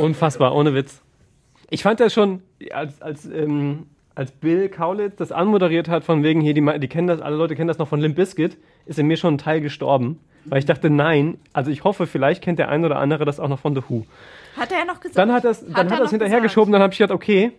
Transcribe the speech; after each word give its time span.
Unfassbar, 0.00 0.54
ohne 0.54 0.74
Witz. 0.74 1.00
Ich 1.70 1.82
fand 1.82 2.00
das 2.00 2.12
schon, 2.12 2.42
als, 2.72 3.00
als, 3.00 3.26
ähm, 3.26 3.86
als 4.14 4.32
Bill 4.32 4.68
Kaulitz 4.68 5.16
das 5.16 5.32
anmoderiert 5.32 5.88
hat, 5.88 6.04
von 6.04 6.22
wegen 6.22 6.40
hier, 6.40 6.54
die, 6.54 6.80
die 6.80 6.88
kennen 6.88 7.06
das, 7.06 7.20
alle 7.20 7.36
Leute 7.36 7.54
kennen 7.54 7.68
das 7.68 7.78
noch 7.78 7.88
von 7.88 8.00
Limp 8.00 8.16
Bizkit, 8.16 8.56
ist 8.86 8.98
in 8.98 9.06
mir 9.06 9.16
schon 9.16 9.34
ein 9.34 9.38
Teil 9.38 9.60
gestorben. 9.60 10.18
Weil 10.46 10.58
ich 10.58 10.64
dachte, 10.64 10.90
nein, 10.90 11.38
also 11.52 11.70
ich 11.70 11.84
hoffe, 11.84 12.06
vielleicht 12.06 12.42
kennt 12.42 12.58
der 12.58 12.70
ein 12.70 12.84
oder 12.84 12.98
andere 12.98 13.24
das 13.24 13.38
auch 13.38 13.48
noch 13.48 13.60
von 13.60 13.74
The 13.74 13.82
Who. 13.88 14.06
Hat 14.56 14.72
er 14.72 14.78
ja 14.78 14.84
noch 14.84 15.00
gesagt. 15.00 15.18
Dann 15.18 15.32
hat, 15.32 15.44
das, 15.44 15.60
dann 15.64 15.74
er 15.74 15.84
hat 15.84 15.92
er 15.92 15.98
das 15.98 16.10
hinterhergeschoben, 16.10 16.72
dann 16.72 16.82
habe 16.82 16.92
ich 16.92 16.98
gedacht, 16.98 17.14
okay, 17.14 17.52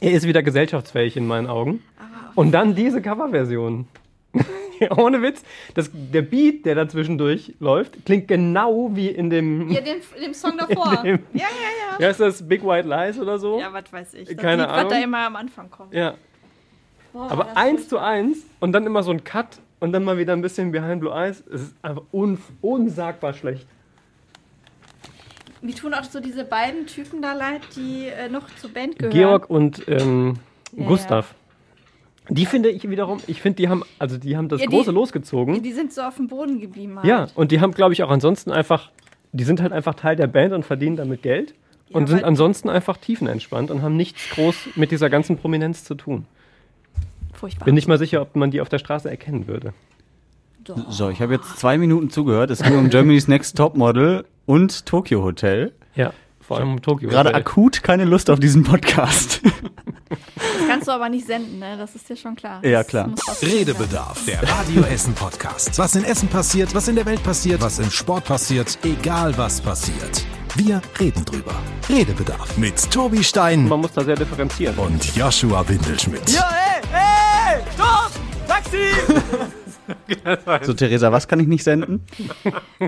er 0.00 0.12
ist 0.12 0.26
wieder 0.26 0.42
gesellschaftsfähig 0.42 1.16
in 1.16 1.26
meinen 1.26 1.48
Augen. 1.48 1.82
Und 2.34 2.52
dann 2.52 2.74
diese 2.74 3.02
Coverversion. 3.02 3.88
Ohne 4.96 5.22
Witz, 5.22 5.42
das, 5.74 5.90
der 5.92 6.22
Beat, 6.22 6.64
der 6.66 6.74
da 6.74 6.88
zwischendurch 6.88 7.54
läuft, 7.60 8.04
klingt 8.06 8.28
genau 8.28 8.90
wie 8.94 9.08
in 9.08 9.30
dem. 9.30 9.68
Ja, 9.70 9.80
den, 9.80 10.00
dem 10.22 10.34
Song 10.34 10.56
davor. 10.58 11.02
dem- 11.02 11.20
ja, 11.32 11.40
ja, 11.42 11.46
ja. 11.46 12.00
Ja, 12.00 12.10
ist 12.10 12.20
das 12.20 12.46
Big 12.46 12.64
White 12.64 12.88
Lies 12.88 13.18
oder 13.18 13.38
so? 13.38 13.58
Ja, 13.58 13.72
was 13.72 13.92
weiß 13.92 14.14
ich. 14.14 14.28
Das 14.28 14.36
Keine 14.36 14.62
Lied, 14.62 14.70
Ahnung. 14.70 14.84
was 14.90 14.92
da 14.98 15.02
immer 15.04 15.26
am 15.26 15.36
Anfang 15.36 15.70
kommt. 15.70 15.92
Ja. 15.94 16.14
Boah, 17.12 17.30
Aber 17.30 17.56
eins 17.56 17.88
zu 17.88 17.98
eins 17.98 18.38
und 18.60 18.72
dann 18.72 18.86
immer 18.86 19.02
so 19.02 19.10
ein 19.10 19.24
Cut 19.24 19.58
und 19.80 19.92
dann 19.92 20.04
mal 20.04 20.18
wieder 20.18 20.32
ein 20.34 20.42
bisschen 20.42 20.70
Behind 20.72 21.00
Blue 21.00 21.12
Eyes. 21.12 21.42
Es 21.52 21.62
ist 21.62 21.74
einfach 21.82 22.02
un 22.12 22.38
unsagbar 22.60 23.32
schlecht. 23.32 23.66
Mir 25.60 25.74
tun 25.74 25.92
auch 25.94 26.04
so 26.04 26.20
diese 26.20 26.44
beiden 26.44 26.86
Typen 26.86 27.20
da 27.20 27.32
leid, 27.32 27.62
die 27.74 28.06
äh, 28.06 28.28
noch 28.28 28.46
zur 28.60 28.70
Band 28.70 28.96
gehören. 28.98 29.12
Georg 29.12 29.50
und 29.50 29.82
ähm, 29.88 30.34
Ja, 30.76 30.86
Gustav. 30.86 31.34
Die 32.30 32.46
finde 32.46 32.68
ich 32.70 32.88
wiederum, 32.88 33.20
ich 33.26 33.40
finde, 33.40 33.56
die 33.56 33.68
haben, 33.68 33.82
also 33.98 34.18
die 34.18 34.36
haben 34.36 34.48
das 34.48 34.60
Ja, 34.60 34.66
die- 34.66 34.74
Große 34.76 34.90
losgezogen. 34.90 35.62
Die 35.62 35.72
sind 35.72 35.92
so 35.92 36.02
auf 36.02 36.16
dem 36.16 36.28
Boden 36.28 36.60
geblieben. 36.60 36.96
Halt. 36.96 37.06
Ja, 37.06 37.28
und 37.34 37.52
die 37.52 37.60
haben, 37.60 37.72
glaube 37.72 37.92
ich, 37.94 38.02
auch 38.02 38.10
ansonsten 38.10 38.50
einfach, 38.52 38.90
die 39.32 39.44
sind 39.44 39.60
halt 39.62 39.72
einfach 39.72 39.94
Teil 39.94 40.16
der 40.16 40.26
Band 40.26 40.52
und 40.52 40.64
verdienen 40.64 40.96
damit 40.96 41.22
Geld 41.22 41.54
und 41.90 42.02
Ja, 42.02 42.06
sind 42.08 42.16
weil- 42.18 42.24
ansonsten 42.24 42.68
einfach 42.68 42.96
tiefenentspannt 42.98 43.70
und 43.70 43.82
haben 43.82 43.96
nichts 43.96 44.28
groß 44.30 44.70
mit 44.76 44.90
dieser 44.90 45.08
ganzen 45.10 45.36
Prominenz 45.38 45.84
zu 45.84 45.94
tun. 45.94 46.26
Furchtbar. 47.32 47.64
Bin 47.66 47.74
nicht 47.74 47.88
mal 47.88 47.98
sicher, 47.98 48.20
ob 48.22 48.34
man 48.36 48.50
die 48.50 48.60
auf 48.60 48.68
der 48.68 48.78
Straße 48.78 49.08
erkennen 49.08 49.46
würde. 49.46 49.72
Doch. 50.64 50.90
So, 50.90 51.08
ich 51.08 51.22
habe 51.22 51.34
jetzt 51.34 51.58
zwei 51.58 51.78
Minuten 51.78 52.10
zugehört. 52.10 52.50
Es 52.50 52.62
ging 52.62 52.76
um 52.76 52.90
Germany's 52.90 53.28
Next 53.28 53.56
Topmodel 53.56 54.24
und 54.44 54.84
Tokyo 54.86 55.22
Hotel. 55.22 55.72
Ja, 55.94 56.12
vor 56.48 56.58
allem 56.58 56.80
Tokio. 56.80 57.10
Gerade 57.10 57.34
akut 57.34 57.82
keine 57.82 58.04
Lust 58.04 58.30
auf 58.30 58.40
diesen 58.40 58.64
Podcast. 58.64 59.42
Das 60.08 60.66
kannst 60.66 60.88
du 60.88 60.92
aber 60.92 61.10
nicht 61.10 61.26
senden, 61.26 61.58
ne? 61.58 61.76
Das 61.76 61.94
ist 61.94 62.08
dir 62.08 62.16
schon 62.16 62.34
klar. 62.36 62.64
Ja, 62.64 62.82
klar. 62.82 63.10
Redebedarf, 63.42 64.24
der 64.24 64.42
Radio 64.48 64.82
Essen 64.84 65.12
Podcast. 65.14 65.78
Was 65.78 65.94
in 65.94 66.04
Essen 66.04 66.28
passiert, 66.28 66.74
was 66.74 66.88
in 66.88 66.96
der 66.96 67.04
Welt 67.04 67.22
passiert, 67.22 67.60
was 67.60 67.78
im 67.78 67.90
Sport 67.90 68.24
passiert, 68.24 68.78
egal 68.82 69.36
was 69.36 69.60
passiert. 69.60 70.24
Wir 70.54 70.80
reden 70.98 71.24
drüber. 71.26 71.54
Redebedarf 71.90 72.56
mit 72.56 72.90
Tobi 72.90 73.22
Stein 73.22 73.68
Man 73.68 73.80
muss 73.82 73.92
da 73.92 74.02
sehr 74.02 74.16
differenzieren. 74.16 74.76
und 74.78 75.14
Joshua 75.14 75.68
Windelschmidt. 75.68 76.32
So, 80.62 80.74
Theresa, 80.74 81.12
was 81.12 81.28
kann 81.28 81.40
ich 81.40 81.46
nicht 81.46 81.64
senden? 81.64 82.04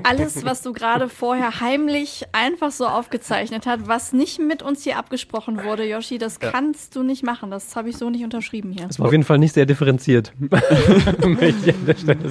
Alles, 0.04 0.44
was 0.44 0.62
du 0.62 0.72
gerade 0.72 1.08
vorher 1.08 1.60
heimlich 1.60 2.24
einfach 2.32 2.70
so 2.70 2.86
aufgezeichnet 2.86 3.66
hast, 3.66 3.86
was 3.86 4.12
nicht 4.12 4.38
mit 4.40 4.62
uns 4.62 4.82
hier 4.84 4.96
abgesprochen 4.96 5.64
wurde, 5.64 5.86
Yoshi, 5.88 6.18
das 6.18 6.40
kannst 6.40 6.96
du 6.96 7.02
nicht 7.02 7.22
machen. 7.22 7.50
Das 7.50 7.76
habe 7.76 7.88
ich 7.88 7.96
so 7.96 8.10
nicht 8.10 8.24
unterschrieben 8.24 8.72
hier. 8.72 8.86
Das 8.86 8.98
war 8.98 9.06
auf 9.06 9.12
jeden 9.12 9.24
Fall 9.24 9.38
nicht 9.38 9.54
sehr 9.54 9.66
differenziert. 9.66 10.32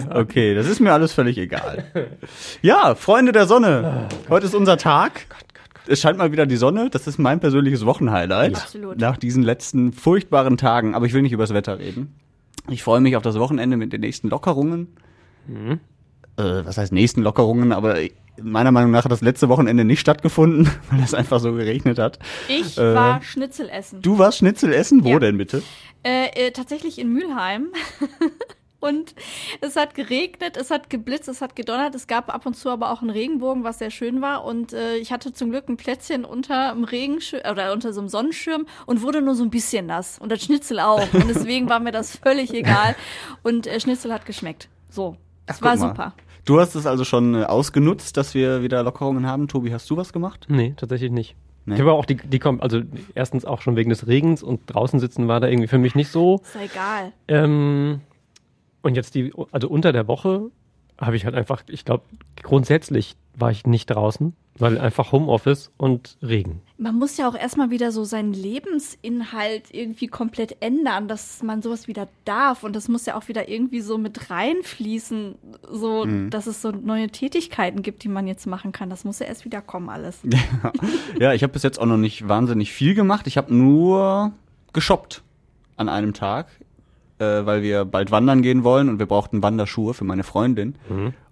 Okay, 0.09 0.56
das 0.56 0.67
ist 0.67 0.80
mir 0.80 0.94
alles 0.94 1.14
völlig 1.14 1.38
egal. 1.38 1.86
Ja, 2.62 2.95
Freunde 2.95 3.31
der 3.31 3.47
Sonne. 3.47 4.08
Heute 4.30 4.45
ist 4.45 4.56
unser 4.56 4.78
Tag. 4.78 5.25
Es 5.88 6.02
scheint 6.02 6.17
mal 6.17 6.31
wieder 6.31 6.45
die 6.45 6.58
Sonne. 6.58 6.90
Das 6.90 7.08
ist 7.08 7.17
mein 7.17 7.40
persönliches 7.40 7.86
Wochenhighlight. 7.86 8.56
Absolut. 8.56 9.00
Nach 9.00 9.17
diesen 9.17 9.44
letzten 9.44 9.92
furchtbaren 9.92 10.58
Tagen. 10.58 10.94
Aber 10.94 11.06
ich 11.06 11.14
will 11.14 11.22
nicht 11.22 11.31
über 11.31 11.44
das 11.44 11.53
Wetter 11.53 11.80
reden. 11.80 12.14
Ich 12.70 12.84
freue 12.84 13.00
mich 13.02 13.16
auf 13.16 13.23
das 13.23 13.38
Wochenende 13.39 13.78
mit 13.78 13.94
den 13.94 14.02
nächsten 14.02 14.30
Lockerungen. 14.30 14.88
Äh, 15.47 15.78
was 16.38 16.78
heißt 16.78 16.91
nächsten 16.94 17.22
Lockerungen? 17.22 17.72
Aber 17.72 17.97
meiner 18.41 18.72
Meinung 18.72 18.91
nach 18.91 19.03
hat 19.06 19.12
das 19.12 19.22
letzte 19.22 19.50
Wochenende 19.50 19.84
nicht 19.85 20.00
stattgefunden, 20.00 20.69
weil 20.91 21.02
es 21.03 21.13
einfach 21.13 21.40
so 21.40 21.53
geregnet 21.53 22.00
hat. 22.00 22.19
Ich 22.47 22.78
Äh, 22.78 22.94
war 22.96 23.22
Schnitzel 23.22 23.69
essen. 23.69 24.02
Du 24.02 24.18
warst 24.18 24.38
Schnitzel 24.40 24.74
essen? 24.74 25.03
Wo 25.03 25.09
Ja. 25.09 25.19
denn 25.19 25.38
bitte? 25.38 25.62
Äh, 26.03 26.47
äh, 26.47 26.52
tatsächlich 26.52 27.00
in 27.00 27.12
Mülheim. 27.12 27.68
Und 28.79 29.13
es 29.62 29.75
hat 29.75 29.94
geregnet, 29.94 30.56
es 30.56 30.72
hat 30.72 30.90
geblitzt, 30.90 31.28
es 31.28 31.41
hat 31.41 31.56
gedonnert. 31.56 31.95
Es 31.95 32.07
gab 32.07 32.34
ab 32.34 32.45
und 32.45 32.56
zu 32.56 32.69
aber 32.69 32.91
auch 32.91 33.01
einen 33.01 33.09
Regenbogen, 33.09 33.63
was 33.63 33.79
sehr 33.79 33.91
schön 33.91 34.22
war. 34.22 34.45
Und 34.45 34.73
äh, 34.73 34.95
ich 34.97 35.12
hatte 35.12 35.34
zum 35.34 35.51
Glück 35.51 35.67
ein 35.67 35.78
Plätzchen 35.78 36.23
unter 36.25 36.73
dem 36.73 36.85
Regenschirm 36.85 37.41
oder 37.51 37.73
unter 37.73 37.91
so 37.94 38.00
einem 38.00 38.09
Sonnenschirm 38.09 38.66
und 38.85 39.01
wurde 39.01 39.22
nur 39.22 39.35
so 39.35 39.44
ein 39.44 39.50
bisschen 39.50 39.85
nass. 39.85 40.17
Und 40.19 40.31
das 40.31 40.41
Schnitzel 40.41 40.79
auch. 40.79 41.13
Und 41.13 41.28
deswegen 41.28 41.69
war 41.69 41.79
mir 41.79 41.91
das 41.91 42.16
völlig 42.16 42.53
egal. 42.53 42.95
Und 43.44 43.67
äh, 43.67 43.79
Schnitzel 43.79 44.13
hat 44.13 44.25
geschmeckt. 44.25 44.69
So. 44.90 45.17
Das 45.46 45.57
Ach, 45.57 45.66
war 45.66 45.75
mal. 45.75 45.88
super. 45.90 46.13
Du 46.46 46.59
hast 46.59 46.75
es 46.75 46.85
also 46.85 47.03
schon 47.03 47.35
äh, 47.35 47.44
ausgenutzt, 47.44 48.17
dass 48.17 48.34
wir 48.34 48.63
wieder 48.63 48.81
Lockerungen 48.84 49.28
haben. 49.28 49.47
Tobi, 49.47 49.73
hast 49.73 49.90
du 49.90 49.97
was 49.97 50.13
gemacht? 50.13 50.46
Nee, 50.50 50.73
tatsächlich 50.78 51.11
nicht. 51.11 51.35
Nee. 51.66 51.75
Ich 51.75 51.81
habe 51.81 51.91
auch 51.91 52.06
die, 52.06 52.16
die 52.16 52.40
kommen, 52.40 52.61
also 52.61 52.81
erstens 53.13 53.46
auch 53.46 53.61
schon 53.61 53.75
wegen 53.75 53.90
des 53.90 54.07
Regens 54.07 54.41
und 54.41 54.61
draußen 54.66 55.00
sitzen 55.00 55.28
war 55.28 55.40
da 55.40 55.47
irgendwie 55.47 55.67
für 55.67 55.78
mich 55.78 55.94
nicht 55.94 56.09
so. 56.09 56.38
Ist 56.41 56.56
ja 56.56 56.61
egal. 56.61 57.13
Ähm, 57.28 58.01
und 58.81 58.95
jetzt 58.95 59.16
die, 59.16 59.34
also 59.51 59.67
unter 59.69 59.91
der 59.91 60.07
Woche 60.07 60.51
habe 61.00 61.16
ich 61.16 61.25
halt 61.25 61.35
einfach, 61.35 61.63
ich 61.69 61.85
glaube, 61.85 62.03
grundsätzlich 62.44 63.16
war 63.35 63.51
ich 63.51 63.66
nicht 63.66 63.85
draußen, 63.88 64.34
weil 64.57 64.78
einfach 64.78 65.13
Homeoffice 65.13 65.72
und 65.78 66.17
Regen. 66.22 66.62
Man 66.78 67.00
muss 67.00 67.16
ja 67.16 67.29
auch 67.29 67.35
erstmal 67.35 67.69
wieder 67.69 67.94
so 67.94 68.03
seinen 68.03 68.34
Lebensinhalt 68.34 69.73
irgendwie 69.73 70.07
komplett 70.07 70.57
ändern, 70.62 71.07
dass 71.07 71.41
man 71.41 71.62
sowas 71.62 71.88
wieder 71.88 72.09
darf. 72.25 72.63
Und 72.63 72.75
das 72.75 72.90
muss 72.90 73.06
ja 73.06 73.16
auch 73.16 73.29
wieder 73.29 73.47
irgendwie 73.47 73.79
so 73.79 73.97
mit 73.97 74.29
reinfließen, 74.29 75.35
so, 75.72 76.06
dass 76.29 76.47
es 76.47 76.61
so 76.61 76.72
neue 76.72 77.07
Tätigkeiten 77.07 77.81
gibt, 77.81 78.03
die 78.03 78.09
man 78.09 78.28
jetzt 78.28 78.46
machen 78.46 78.73
kann. 78.73 78.90
Das 78.90 79.06
muss 79.06 79.19
ja 79.19 79.25
erst 79.25 79.46
wieder 79.46 79.61
kommen, 79.61 79.90
alles. 79.90 80.19
Ja, 81.19 81.34
ich 81.34 81.44
habe 81.44 81.53
bis 81.53 81.63
jetzt 81.63 81.79
auch 81.79 81.85
noch 81.85 81.97
nicht 81.97 82.28
wahnsinnig 82.28 82.72
viel 82.72 82.94
gemacht. 82.94 83.28
Ich 83.28 83.38
habe 83.38 83.53
nur 83.53 84.34
geshoppt 84.73 85.23
an 85.75 85.90
einem 85.90 86.13
Tag, 86.13 86.47
äh, 87.19 87.46
weil 87.46 87.62
wir 87.62 87.85
bald 87.85 88.12
wandern 88.12 88.41
gehen 88.41 88.63
wollen 88.63 88.90
und 88.90 88.97
wir 89.00 89.06
brauchten 89.06 89.44
Wanderschuhe 89.44 89.94
für 89.94 90.06
meine 90.06 90.24
Freundin. 90.24 90.75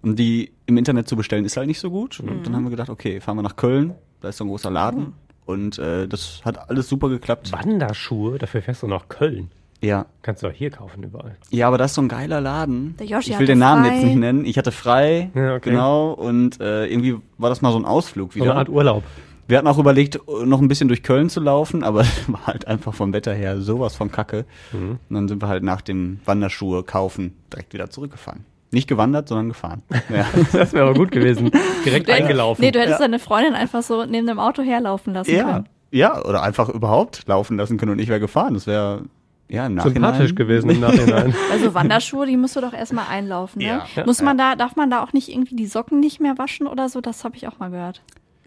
Und 0.02 0.18
die 0.18 0.52
im 0.66 0.76
Internet 0.76 1.08
zu 1.08 1.16
bestellen 1.16 1.44
ist 1.44 1.56
halt 1.56 1.66
nicht 1.66 1.80
so 1.80 1.90
gut. 1.90 2.20
Und 2.20 2.46
dann 2.46 2.54
haben 2.54 2.64
wir 2.64 2.70
gedacht, 2.70 2.90
okay, 2.90 3.20
fahren 3.20 3.36
wir 3.36 3.42
nach 3.42 3.56
Köln, 3.56 3.94
da 4.20 4.28
ist 4.28 4.36
so 4.36 4.44
ein 4.44 4.48
großer 4.48 4.70
Laden. 4.70 5.14
Und 5.46 5.78
äh, 5.78 6.06
das 6.06 6.42
hat 6.44 6.68
alles 6.70 6.88
super 6.88 7.08
geklappt. 7.08 7.52
Wanderschuhe, 7.52 8.38
dafür 8.38 8.60
fährst 8.62 8.82
du 8.82 8.86
nach 8.86 9.08
Köln. 9.08 9.50
Ja. 9.80 10.06
Kannst 10.22 10.42
du 10.42 10.48
auch 10.48 10.52
hier 10.52 10.70
kaufen 10.70 11.04
überall. 11.04 11.36
Ja, 11.50 11.68
aber 11.68 11.78
das 11.78 11.92
ist 11.92 11.94
so 11.94 12.02
ein 12.02 12.08
geiler 12.08 12.40
Laden. 12.40 12.96
Der 12.98 13.06
Yoshi 13.06 13.30
ich 13.30 13.38
will 13.38 13.46
hatte 13.46 13.46
den 13.46 13.58
Namen 13.60 13.84
frei. 13.84 13.94
jetzt 13.94 14.04
nicht 14.04 14.16
nennen. 14.16 14.44
Ich 14.44 14.58
hatte 14.58 14.72
frei, 14.72 15.30
Ja, 15.34 15.54
okay. 15.54 15.70
genau. 15.70 16.10
Und 16.12 16.60
äh, 16.60 16.86
irgendwie 16.86 17.16
war 17.38 17.48
das 17.48 17.62
mal 17.62 17.70
so 17.72 17.78
ein 17.78 17.84
Ausflug 17.84 18.32
So 18.32 18.40
wieder. 18.40 18.50
eine 18.50 18.58
Art 18.58 18.68
Urlaub. 18.68 19.04
Wir 19.48 19.56
hatten 19.58 19.66
auch 19.66 19.78
überlegt, 19.78 20.20
noch 20.44 20.60
ein 20.60 20.68
bisschen 20.68 20.88
durch 20.88 21.02
Köln 21.02 21.30
zu 21.30 21.40
laufen, 21.40 21.82
aber 21.82 22.04
war 22.28 22.46
halt 22.46 22.68
einfach 22.68 22.94
vom 22.94 23.12
Wetter 23.14 23.32
her 23.34 23.60
sowas 23.60 23.96
von 23.96 24.12
Kacke. 24.12 24.44
Mhm. 24.72 24.98
Und 25.08 25.14
dann 25.14 25.26
sind 25.26 25.42
wir 25.42 25.48
halt 25.48 25.62
nach 25.64 25.80
dem 25.80 26.20
Wanderschuhe 26.26 26.82
kaufen 26.84 27.34
direkt 27.52 27.72
wieder 27.72 27.88
zurückgefahren. 27.90 28.44
Nicht 28.70 28.86
gewandert, 28.86 29.28
sondern 29.28 29.48
gefahren. 29.48 29.82
Ja. 30.10 30.26
Das 30.52 30.74
wäre 30.74 30.84
aber 30.90 30.94
gut 30.94 31.10
gewesen. 31.10 31.50
Direkt 31.84 32.10
eingelaufen. 32.10 32.62
Nee, 32.62 32.70
du 32.70 32.78
hättest 32.78 33.00
Ja. 33.00 33.06
deine 33.06 33.18
Freundin 33.18 33.54
einfach 33.54 33.82
so 33.82 34.04
neben 34.04 34.26
dem 34.26 34.38
Auto 34.38 34.62
herlaufen 34.62 35.14
lassen 35.14 35.34
ja. 35.34 35.44
können. 35.44 35.68
ja, 35.90 36.22
oder 36.24 36.42
einfach 36.42 36.68
überhaupt 36.68 37.26
laufen 37.26 37.56
lassen 37.56 37.78
können 37.78 37.92
und 37.92 37.98
ich 37.98 38.08
wäre 38.08 38.20
gefahren. 38.20 38.52
Das 38.52 38.66
wäre 38.66 39.04
ja 39.48 39.66
im 39.66 39.76
Nachhinein. 39.76 39.94
Sympathisch 39.94 40.34
gewesen 40.34 40.68
im 40.68 40.80
Nachhinein. 40.80 41.34
Also 41.50 41.72
Wanderschuhe, 41.72 42.26
die 42.26 42.36
musst 42.36 42.54
du 42.56 42.60
doch 42.60 42.74
erstmal 42.74 43.06
einlaufen, 43.08 43.62
ne? 43.62 43.80
Ja. 43.96 44.04
Muss 44.04 44.20
man 44.20 44.36
da, 44.36 44.54
darf 44.56 44.76
man 44.76 44.90
da 44.90 45.02
auch 45.02 45.14
nicht 45.14 45.30
irgendwie 45.30 45.56
die 45.56 45.66
Socken 45.66 46.00
nicht 46.00 46.20
mehr 46.20 46.36
waschen 46.36 46.66
oder 46.66 46.90
so? 46.90 47.00
Das 47.00 47.24
habe 47.24 47.36
ich 47.36 47.48
auch 47.48 47.58
mal 47.58 47.70
gehört. 47.70 48.02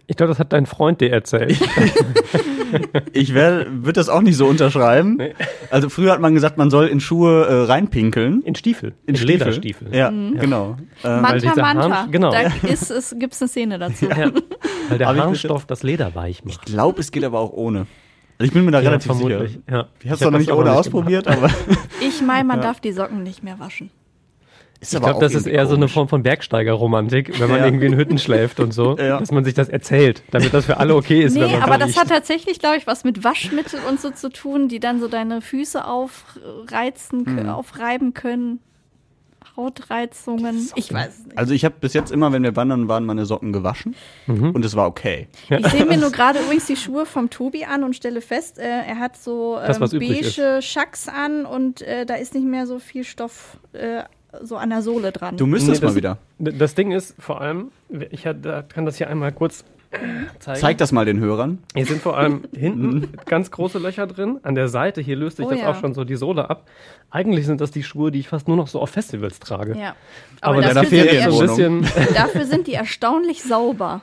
Ich 0.06 0.16
glaube, 0.16 0.30
das 0.30 0.38
hat 0.38 0.52
dein 0.52 0.66
Freund 0.66 1.00
dir 1.00 1.10
erzählt. 1.12 1.58
Ich 3.12 3.34
würde 3.34 3.92
das 3.92 4.08
auch 4.08 4.22
nicht 4.22 4.36
so 4.36 4.46
unterschreiben. 4.46 5.16
Nee. 5.16 5.34
Also 5.70 5.88
früher 5.88 6.12
hat 6.12 6.20
man 6.20 6.34
gesagt, 6.34 6.56
man 6.56 6.70
soll 6.70 6.86
in 6.86 7.00
Schuhe 7.00 7.44
äh, 7.46 7.64
reinpinkeln. 7.64 8.42
In 8.42 8.54
Stiefel. 8.54 8.94
In 9.06 9.14
Stiefel. 9.16 9.38
Lederstiefel. 9.38 9.94
Ja, 9.94 10.08
genau. 10.08 10.76
Ähm, 11.04 11.20
Manta 11.20 11.34
dieser 11.34 11.56
Manta. 11.60 11.90
Harm- 11.90 12.10
genau. 12.10 12.30
Da 12.30 12.40
ist, 12.68 12.90
es, 12.90 13.12
eine 13.12 13.28
Szene 13.30 13.78
dazu. 13.78 14.06
Ja. 14.06 14.30
Weil 14.88 14.98
der 14.98 15.12
ich 15.12 15.20
Harnstoff 15.20 15.66
das 15.66 15.82
Leder 15.82 16.14
weich 16.14 16.38
ich 16.38 16.44
macht. 16.44 16.66
glaube, 16.66 17.00
es 17.00 17.12
geht 17.12 17.24
aber 17.24 17.40
auch 17.40 17.52
ohne. 17.52 17.86
Also 18.38 18.48
ich 18.48 18.52
bin 18.52 18.64
mir 18.64 18.70
da 18.70 18.78
relativ 18.78 19.12
sicher. 19.12 19.44
Ja. 19.70 19.88
Ich 20.00 20.06
habe 20.06 20.14
es 20.14 20.20
noch 20.22 20.30
das 20.30 20.40
nicht 20.40 20.52
ohne 20.52 20.72
ausprobiert, 20.72 21.28
aber 21.28 21.50
Ich 22.00 22.22
meine, 22.22 22.44
man 22.44 22.60
darf 22.62 22.80
die 22.80 22.92
Socken 22.92 23.22
nicht 23.22 23.42
mehr 23.42 23.58
waschen. 23.58 23.90
Ist 24.82 24.92
Ich 24.94 25.00
glaube, 25.00 25.20
das 25.20 25.34
ist 25.34 25.46
eher 25.46 25.66
so 25.66 25.74
eine 25.76 25.88
Form 25.88 26.08
von 26.08 26.22
Bergsteigerromantik, 26.22 27.40
wenn 27.40 27.48
man 27.48 27.60
Ja. 27.60 27.64
irgendwie 27.64 27.86
in 27.86 27.96
Hütten 27.96 28.18
schläft 28.18 28.60
und 28.60 28.72
so, 28.74 28.96
Ja. 28.98 29.18
dass 29.18 29.30
man 29.32 29.44
sich 29.44 29.54
das 29.54 29.68
erzählt, 29.68 30.22
damit 30.32 30.52
das 30.52 30.66
für 30.66 30.76
alle 30.76 30.94
okay 30.94 31.22
ist. 31.22 31.34
wenn 31.34 31.46
Nee, 31.46 31.52
man 31.52 31.62
aber 31.62 31.72
da 31.74 31.78
das 31.86 31.88
liegt. 31.90 32.00
hat 32.00 32.08
tatsächlich, 32.08 32.58
glaube 32.58 32.76
ich, 32.76 32.86
was 32.86 33.04
mit 33.04 33.24
Waschmittel 33.24 33.80
und 33.88 34.00
so 34.00 34.10
zu 34.10 34.28
tun, 34.28 34.68
die 34.68 34.80
dann 34.80 35.00
so 35.00 35.08
deine 35.08 35.40
Füße 35.40 35.84
aufreizen, 35.86 37.20
Mhm. 37.22 37.38
kö- 37.38 37.50
aufreiben 37.52 38.12
können. 38.12 38.58
Hautreizungen. 39.56 40.68
Ich 40.76 40.92
weiß 40.92 41.18
es 41.18 41.26
nicht. 41.26 41.38
Also 41.38 41.52
ich 41.54 41.64
habe 41.64 41.74
bis 41.80 41.92
jetzt 41.92 42.10
immer, 42.10 42.32
wenn 42.32 42.42
wir 42.42 42.56
wandern 42.56 42.88
waren, 42.88 43.04
meine 43.04 43.26
Socken 43.26 43.52
gewaschen 43.52 43.94
und 44.26 44.64
es 44.64 44.74
war 44.76 44.86
okay. 44.86 45.28
Ich 45.50 45.66
sehe 45.68 45.84
mir 45.84 45.98
nur 45.98 46.10
gerade 46.12 46.38
übrigens 46.38 46.66
die 46.66 46.76
Schuhe 46.76 47.04
vom 47.06 47.28
Tobi 47.28 47.64
an 47.64 47.84
und 47.84 47.94
stelle 47.94 48.20
fest, 48.22 48.58
äh, 48.58 48.62
er 48.62 48.98
hat 48.98 49.16
so 49.16 49.56
Das, 49.56 49.76
ähm, 49.78 50.00
übrig 50.00 50.36
beige 50.36 50.62
Schacks 50.62 51.06
an 51.08 51.44
und 51.44 51.82
äh, 51.82 52.06
da 52.06 52.14
ist 52.14 52.34
nicht 52.34 52.46
mehr 52.46 52.66
so 52.66 52.78
viel 52.78 53.04
Stoff 53.04 53.58
äh, 53.74 54.04
so 54.42 54.56
an 54.56 54.70
der 54.70 54.82
Sohle 54.82 55.12
dran. 55.12 55.36
Du 55.36 55.46
müsstest 55.46 55.82
Nee, 55.82 55.88
mal 55.88 55.94
wieder. 55.94 56.18
Das 56.38 56.74
Ding 56.74 56.92
ist 56.92 57.14
vor 57.18 57.40
allem, 57.40 57.70
ich 58.10 58.22
kann 58.22 58.84
das 58.86 58.96
hier 58.96 59.08
einmal 59.10 59.32
kurz 59.32 59.64
zeigen. 60.38 60.58
Zeig 60.60 60.78
das 60.78 60.90
mal 60.90 61.04
den 61.04 61.20
Hörern. 61.20 61.58
Hier 61.74 61.84
sind 61.84 62.00
vor 62.00 62.16
allem 62.16 62.44
hinten 62.56 63.08
ganz 63.26 63.50
große 63.50 63.78
Löcher 63.78 64.06
drin. 64.06 64.40
An 64.42 64.54
der 64.54 64.68
Seite 64.68 65.02
hier 65.02 65.16
löst 65.16 65.36
sich 65.36 65.44
Oh 65.46 65.50
das 65.50 65.60
ja. 65.60 65.70
auch 65.70 65.78
schon 65.78 65.92
so 65.92 66.04
die 66.04 66.16
Sohle 66.16 66.48
ab. 66.48 66.66
Eigentlich 67.10 67.44
sind 67.44 67.60
das 67.60 67.72
die 67.72 67.82
Schuhe, 67.82 68.10
die 68.10 68.20
ich 68.20 68.28
fast 68.28 68.48
nur 68.48 68.56
noch 68.56 68.68
so 68.68 68.80
auf 68.80 68.88
Festivals 68.88 69.38
trage. 69.38 69.76
ja. 69.78 69.94
Aber, 70.40 70.64
Aber 70.64 70.74
dafür, 70.74 71.02
sind, 71.02 71.10
die 71.12 71.16
sind 71.18 71.30
so 71.32 71.40
ein 71.42 71.48
Ferienwohnung. 71.48 71.80
bisschen. 71.82 72.14
dafür 72.14 72.44
sind 72.46 72.66
die 72.68 72.72
erstaunlich 72.74 73.42
sauber. 73.42 74.00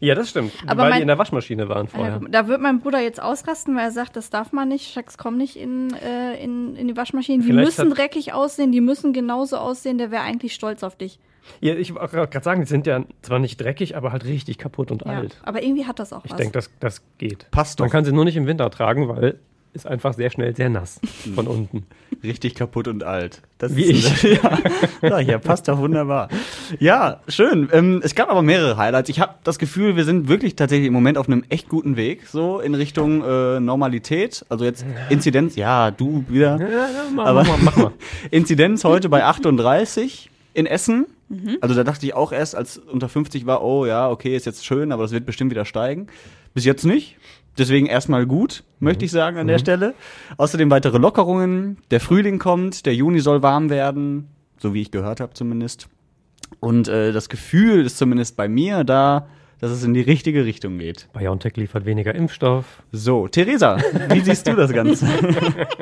Ja, 0.00 0.14
das 0.16 0.30
stimmt. 0.30 0.52
Aber 0.66 0.82
weil 0.82 0.90
mein- 0.90 0.96
die 0.98 1.02
in 1.02 1.08
der 1.08 1.18
Waschmaschine 1.18 1.68
waren 1.68 1.86
vorher. 1.88 2.20
Ja, 2.22 2.28
da 2.28 2.48
wird 2.48 2.60
mein 2.60 2.80
Bruder 2.80 3.00
jetzt 3.00 3.22
ausrasten, 3.22 3.76
weil 3.76 3.84
er 3.84 3.90
sagt, 3.92 4.16
das 4.16 4.28
darf 4.30 4.52
man 4.52 4.68
nicht. 4.68 4.92
Schacks 4.92 5.16
kommen 5.18 5.38
nicht 5.38 5.56
in, 5.56 5.92
äh, 5.94 6.42
in, 6.42 6.74
in 6.76 6.88
die 6.88 6.96
Waschmaschine. 6.96 7.42
Die 7.42 7.48
Vielleicht 7.48 7.78
müssen 7.78 7.90
dreckig 7.90 8.32
aussehen, 8.32 8.72
die 8.72 8.80
müssen 8.80 9.12
genauso 9.12 9.56
aussehen. 9.58 9.98
Der 9.98 10.10
wäre 10.10 10.22
eigentlich 10.22 10.54
stolz 10.54 10.82
auf 10.82 10.96
dich. 10.96 11.18
Ja, 11.60 11.74
ich 11.74 11.94
wollte 11.94 12.08
gerade 12.28 12.42
sagen, 12.44 12.60
die 12.60 12.66
sind 12.68 12.86
ja 12.86 13.04
zwar 13.22 13.38
nicht 13.40 13.60
dreckig, 13.60 13.96
aber 13.96 14.12
halt 14.12 14.24
richtig 14.24 14.58
kaputt 14.58 14.90
und 14.90 15.02
Ja. 15.04 15.12
alt. 15.12 15.40
Aber 15.44 15.62
irgendwie 15.62 15.86
hat 15.86 15.98
das 15.98 16.12
auch 16.12 16.24
Ich 16.24 16.30
was. 16.32 16.36
denke, 16.38 16.52
das, 16.52 16.70
das 16.80 17.02
geht. 17.18 17.48
Passt 17.50 17.78
Man 17.80 17.88
doch. 17.88 17.92
kann 17.92 18.04
sie 18.04 18.12
nur 18.12 18.24
nicht 18.24 18.36
im 18.36 18.46
Winter 18.46 18.70
tragen, 18.70 19.08
weil 19.08 19.38
ist 19.74 19.86
einfach 19.86 20.12
sehr 20.14 20.30
schnell 20.30 20.54
sehr 20.54 20.68
nass 20.68 21.00
von 21.34 21.46
unten. 21.46 21.86
Richtig 22.22 22.54
kaputt 22.54 22.88
und 22.88 23.04
alt. 23.04 23.40
Das 23.58 23.74
Wie 23.74 23.84
ist 23.84 24.22
ja, 24.22 24.58
ja, 25.02 25.18
ja, 25.20 25.38
passt 25.38 25.66
doch 25.68 25.78
wunderbar. 25.78 26.28
Ja, 26.78 27.20
schön. 27.26 27.68
Ähm, 27.72 28.00
es 28.04 28.14
gab 28.14 28.28
aber 28.30 28.42
mehrere 28.42 28.76
Highlights. 28.76 29.08
Ich 29.08 29.18
habe 29.20 29.34
das 29.44 29.58
Gefühl, 29.58 29.96
wir 29.96 30.04
sind 30.04 30.28
wirklich 30.28 30.56
tatsächlich 30.56 30.86
im 30.88 30.92
Moment 30.92 31.16
auf 31.16 31.26
einem 31.26 31.42
echt 31.48 31.68
guten 31.68 31.96
Weg, 31.96 32.26
so 32.26 32.60
in 32.60 32.74
Richtung 32.74 33.24
äh, 33.24 33.60
Normalität. 33.60 34.44
Also 34.50 34.64
jetzt 34.64 34.84
Inzidenz, 35.08 35.56
ja, 35.56 35.90
du 35.90 36.24
wieder. 36.28 36.58
Ja, 36.60 36.88
mach, 37.14 37.24
Aber- 37.26 37.44
mach, 37.44 37.48
mal, 37.56 37.58
mach 37.64 37.76
mal. 37.76 37.92
Inzidenz 38.30 38.84
heute 38.84 39.08
bei 39.08 39.24
38 39.24 40.30
in 40.54 40.66
Essen. 40.66 41.06
Mhm. 41.32 41.58
Also 41.62 41.74
da 41.74 41.82
dachte 41.82 42.04
ich 42.04 42.14
auch 42.14 42.30
erst, 42.30 42.54
als 42.54 42.76
unter 42.76 43.08
50 43.08 43.46
war, 43.46 43.62
oh 43.62 43.86
ja, 43.86 44.10
okay, 44.10 44.36
ist 44.36 44.44
jetzt 44.44 44.66
schön, 44.66 44.92
aber 44.92 45.02
das 45.02 45.12
wird 45.12 45.24
bestimmt 45.24 45.50
wieder 45.50 45.64
steigen. 45.64 46.08
Bis 46.52 46.64
jetzt 46.66 46.84
nicht. 46.84 47.16
Deswegen 47.56 47.86
erstmal 47.86 48.26
gut, 48.26 48.64
möchte 48.80 49.04
ich 49.04 49.10
sagen 49.10 49.38
an 49.38 49.46
der 49.46 49.58
Stelle. 49.58 49.94
Außerdem 50.36 50.70
weitere 50.70 50.98
Lockerungen. 50.98 51.78
Der 51.90 52.00
Frühling 52.00 52.38
kommt, 52.38 52.86
der 52.86 52.94
Juni 52.94 53.20
soll 53.20 53.42
warm 53.42 53.70
werden, 53.70 54.28
so 54.58 54.74
wie 54.74 54.82
ich 54.82 54.90
gehört 54.90 55.20
habe 55.20 55.34
zumindest. 55.34 55.88
Und 56.60 56.88
äh, 56.88 57.12
das 57.12 57.28
Gefühl 57.28 57.84
ist 57.84 57.98
zumindest 57.98 58.36
bei 58.36 58.48
mir 58.48 58.84
da, 58.84 59.26
dass 59.62 59.70
es 59.70 59.84
in 59.84 59.94
die 59.94 60.00
richtige 60.00 60.44
Richtung 60.44 60.76
geht. 60.78 61.06
BioNTech 61.12 61.56
liefert 61.56 61.84
weniger 61.84 62.12
Impfstoff. 62.16 62.82
So, 62.90 63.28
Theresa, 63.28 63.78
wie 64.08 64.18
siehst 64.18 64.44
du 64.48 64.54
das 64.56 64.72
Ganze? 64.72 65.06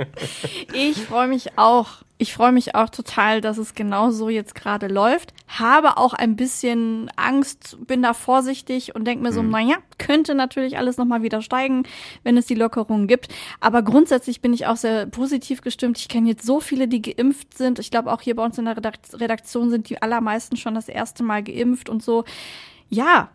Ich 0.75 0.99
freue 1.03 1.29
mich 1.29 1.57
auch. 1.59 1.89
Ich 2.19 2.35
freue 2.35 2.53
mich 2.53 2.75
auch 2.75 2.91
total, 2.91 3.41
dass 3.41 3.57
es 3.57 3.75
genau 3.75 4.11
so 4.11 4.29
jetzt 4.29 4.55
gerade 4.55 4.87
läuft. 4.89 5.33
Habe 5.49 5.97
auch 5.97 6.13
ein 6.13 6.37
bisschen 6.37 7.11
Angst, 7.17 7.79
bin 7.87 8.03
da 8.03 8.13
vorsichtig 8.13 8.95
und 8.95 9.07
denke 9.07 9.23
mir 9.25 9.33
so, 9.33 9.43
naja, 9.43 9.77
könnte 9.97 10.35
natürlich 10.35 10.77
alles 10.77 10.99
nochmal 10.99 11.23
wieder 11.23 11.41
steigen, 11.41 11.85
wenn 12.23 12.37
es 12.37 12.45
die 12.45 12.55
Lockerungen 12.55 13.07
gibt. 13.07 13.29
Aber 13.61 13.83
grundsätzlich 13.83 14.43
bin 14.43 14.53
ich 14.53 14.67
auch 14.67 14.77
sehr 14.77 15.07
positiv 15.07 15.63
gestimmt. 15.63 15.97
Ich 15.99 16.09
kenne 16.09 16.29
jetzt 16.29 16.45
so 16.45 16.61
viele, 16.61 16.87
die 16.87 17.01
geimpft 17.01 17.57
sind. 17.57 17.79
Ich 17.79 17.91
glaube, 17.91 18.13
auch 18.13 18.21
hier 18.21 18.37
bei 18.37 18.45
uns 18.45 18.59
in 18.59 18.67
der 18.67 18.77
Redakt- 18.77 19.19
Redaktion 19.19 19.71
sind 19.71 19.89
die 19.89 20.03
allermeisten 20.03 20.59
schon 20.59 20.75
das 20.75 20.89
erste 20.91 21.23
Mal 21.23 21.43
geimpft 21.43 21.89
und 21.89 22.03
so. 22.03 22.25
Ja, 22.91 23.31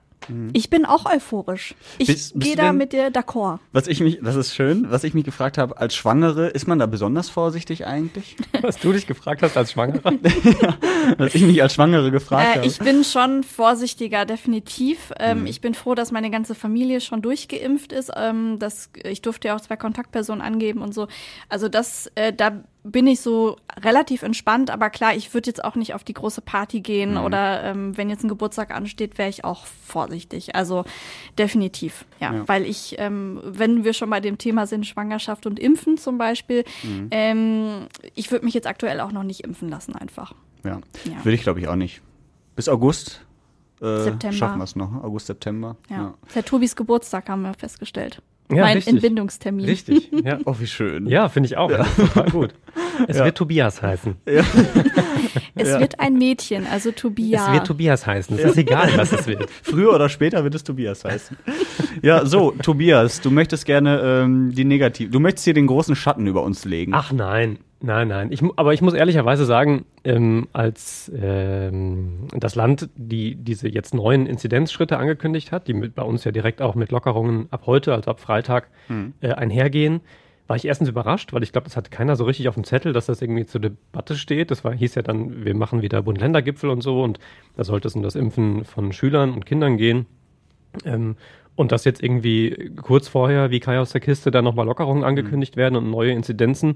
ich 0.54 0.70
bin 0.72 0.86
auch 0.86 1.06
euphorisch. 1.06 1.76
Ich 2.00 2.34
gehe 2.34 2.56
da 2.56 2.68
denn- 2.70 2.78
mit 2.78 2.94
dir 2.94 3.10
d'accord. 3.12 3.60
Was 3.74 3.88
ich 3.88 4.00
mich, 4.00 4.20
das 4.24 4.36
ist 4.36 4.56
schön, 4.56 4.90
was 4.90 5.04
ich 5.04 5.14
mich 5.14 5.24
gefragt 5.24 5.58
habe, 5.60 5.78
als 5.78 5.96
Schwangere, 5.96 6.48
ist 6.48 6.68
man 6.68 6.80
da 6.80 6.88
besonders 6.88 7.30
vorsichtig 7.30 7.86
eigentlich? 7.86 8.36
Was 8.62 8.78
du 8.80 8.92
dich 8.92 9.06
gefragt 9.06 9.44
hast 9.44 9.56
als 9.56 9.72
Schwangerer? 9.74 10.14
Was 11.18 11.36
ich 11.36 11.44
mich 11.44 11.62
als 11.62 11.74
Schwangere 11.76 12.10
gefragt 12.12 12.56
Äh, 12.56 12.58
habe. 12.58 12.68
ich 12.68 12.80
bin 12.80 13.04
schon 13.04 13.44
vorsichtiger, 13.44 14.26
definitiv. 14.26 15.12
Ähm, 15.20 15.42
Mhm. 15.42 15.48
Ich 15.48 15.62
bin 15.62 15.74
froh, 15.76 15.94
dass 15.96 16.12
meine 16.12 16.32
ganze 16.32 16.56
Familie 16.56 17.02
schon 17.02 17.22
durchgeimpft 17.22 17.92
ist. 17.94 18.12
Ähm, 18.16 18.58
das, 18.58 18.90
ich 19.04 19.22
durfte 19.22 19.50
ja 19.50 19.56
auch 19.56 19.62
zwei 19.62 19.76
Kontaktpersonen 19.76 20.42
angeben 20.42 20.82
und 20.82 20.94
so. 20.94 21.08
Also 21.50 21.68
das, 21.70 22.10
äh, 22.16 22.34
da 22.34 22.64
bin 22.88 23.08
ich 23.08 23.20
so 23.20 23.58
relativ 23.84 24.22
entspannt. 24.22 24.70
Aber 24.70 24.92
klar, 24.92 25.16
ich 25.16 25.34
würde 25.34 25.50
jetzt 25.50 25.64
auch 25.64 25.76
nicht 25.76 25.96
auf 25.96 26.04
die 26.04 26.14
große 26.14 26.42
Party 26.42 26.82
gehen 26.82 27.12
Mhm. 27.16 27.18
oder 27.18 27.64
ähm, 27.64 27.98
wenn 27.98 28.10
jetzt 28.12 28.24
ein 28.24 28.30
Geburtstag 28.30 28.70
ansteht, 28.70 29.18
wäre 29.18 29.28
ich 29.30 29.44
auch 29.44 29.66
vorsichtig. 29.66 30.56
Also 30.56 30.86
definitiv, 31.40 32.06
ja. 32.20 32.34
Ja. 32.34 32.48
Weil 32.48 32.64
ich, 32.66 32.96
ähm, 33.00 33.40
wenn 33.44 33.84
wir 33.84 33.94
schon 33.94 34.10
bei 34.10 34.20
dem 34.20 34.38
Thema 34.38 34.68
sind, 34.68 34.86
Schwangerschaft 34.86 35.46
und 35.46 35.60
Impfen 35.60 35.98
zum 35.98 36.18
Beispiel, 36.18 36.64
Mhm. 36.84 37.08
ähm, 37.12 37.88
ich 38.14 38.30
würde 38.32 38.46
mich 38.46 38.54
jetzt 38.54 38.68
aktuell 38.68 39.00
auch 39.00 39.12
noch 39.12 39.24
nicht 39.24 39.42
impfen 39.42 39.70
lassen 39.70 39.96
einfach. 39.96 40.34
ja. 40.64 40.80
Ja. 41.06 41.24
Würde 41.24 41.36
ich 41.36 41.44
glaube 41.44 41.60
ich 41.60 41.68
auch 41.68 41.76
nicht. 41.76 42.02
Bis 42.56 42.70
August 42.70 43.22
äh, 43.82 44.04
September. 44.04 44.36
schaffen 44.36 44.58
wir 44.60 44.64
es 44.64 44.76
noch. 44.76 45.04
August, 45.04 45.28
September. 45.28 45.76
Ja. 45.90 46.14
Ja 46.34 46.42
Tobis 46.44 46.76
Geburtstag, 46.76 47.30
haben 47.30 47.42
wir 47.42 47.54
festgestellt. 47.54 48.22
Ja, 48.52 48.58
mein 48.62 48.76
richtig. 48.76 48.94
Entbindungstermin. 48.94 49.66
Richtig, 49.66 50.12
ja. 50.24 50.38
Oh, 50.46 50.56
wie 50.60 50.68
schön. 50.68 51.08
Ja, 51.08 51.30
finde 51.30 51.48
ich 51.48 51.58
auch. 51.58 51.70
Ist 51.72 51.96
total 51.96 52.30
gut. 52.30 52.54
Es 53.08 53.18
Ja. 53.18 53.26
wird 53.26 53.38
Tobias 53.38 53.82
heißen. 53.82 54.16
Es 55.58 55.70
Ja. 55.70 55.80
wird 55.80 56.00
ein 56.00 56.14
Mädchen, 56.18 56.66
also 56.68 56.92
Tobias. 56.92 57.48
Es 57.48 57.54
wird 57.54 57.68
Tobias 57.68 58.06
heißen. 58.06 58.38
Es 58.38 58.44
ist 58.46 58.58
egal, 58.58 58.90
was 58.98 59.12
es 59.14 59.26
wird. 59.28 59.50
Früher 59.64 59.94
oder 59.94 60.10
später 60.10 60.44
wird 60.44 60.54
es 60.56 60.64
Tobias 60.64 61.04
heißen. 61.06 61.38
ja, 62.02 62.26
so, 62.26 62.52
Tobias, 62.52 63.22
du 63.22 63.32
möchtest 63.32 63.66
gerne 63.66 64.00
ähm, 64.24 64.52
die 64.54 64.66
Negativ... 64.66 65.12
Du 65.12 65.20
möchtest 65.20 65.46
hier 65.46 65.54
den 65.54 65.68
großen 65.68 65.96
Schatten 65.96 66.28
über 66.28 66.44
uns 66.44 66.66
legen. 66.66 66.94
Ach 66.94 67.12
nein, 67.12 67.58
nein, 67.86 68.08
nein. 68.08 68.32
Ich, 68.32 68.42
aber 68.56 68.74
ich 68.74 68.82
muss 68.82 68.94
ehrlicherweise 68.94 69.46
sagen, 69.46 69.86
ähm, 70.04 70.48
als 70.54 71.12
ähm, 71.16 72.28
das 72.32 72.56
Land 72.56 72.90
die 72.96 73.36
diese 73.36 73.70
jetzt 73.70 73.94
neuen 73.94 74.26
Inzidenzschritte 74.26 74.98
angekündigt 74.98 75.52
hat, 75.52 75.68
die 75.68 75.74
mit, 75.74 75.96
bei 75.96 76.04
uns 76.04 76.24
ja 76.24 76.32
direkt 76.32 76.62
auch 76.62 76.76
mit 76.76 76.92
Lockerungen 76.92 77.48
ab 77.52 77.64
heute, 77.66 77.94
also 77.94 78.12
ab 78.12 78.20
Freitag, 78.20 78.70
äh, 79.22 79.32
einhergehen, 79.32 80.02
war 80.48 80.56
ich 80.56 80.66
erstens 80.66 80.90
überrascht, 80.90 81.34
weil 81.34 81.44
ich 81.44 81.52
glaube, 81.52 81.66
das 81.66 81.76
hatte 81.76 81.90
keiner 81.90 82.16
so 82.16 82.24
richtig 82.24 82.48
auf 82.48 82.56
dem 82.56 82.64
Zettel, 82.64 82.94
dass 82.94 83.08
das 83.08 83.22
irgendwie 83.22 83.46
zur 83.46 83.62
Debatte 83.62 84.16
steht. 84.16 84.52
Das 84.52 84.64
war, 84.64 84.74
hieß 84.74 84.96
ja 84.96 85.02
dann, 85.02 85.44
wir 85.44 85.56
machen 85.56 85.82
wieder 85.82 86.02
Bund-Länder-Gipfel 86.04 86.70
und 86.70 86.82
so 86.82 87.04
und 87.04 87.20
da 87.56 87.64
sollte 87.64 87.88
es 87.88 87.96
um 87.96 88.04
das 88.04 88.16
Impfen 88.16 88.64
von 88.64 88.92
Schülern 88.94 89.34
und 89.34 89.46
Kindern 89.46 89.78
gehen. 89.78 90.06
Ähm, 90.86 91.16
und 91.56 91.72
dass 91.72 91.86
jetzt 91.86 92.04
irgendwie 92.04 92.72
kurz 92.82 93.08
vorher, 93.08 93.50
wie 93.50 93.60
Kai 93.60 93.80
aus 93.80 93.92
der 93.92 94.02
Kiste, 94.02 94.32
da 94.32 94.42
nochmal 94.42 94.66
Lockerungen 94.66 95.04
angekündigt 95.04 95.56
werden 95.56 95.76
und 95.76 95.90
neue 95.90 96.12
Inzidenzen, 96.12 96.76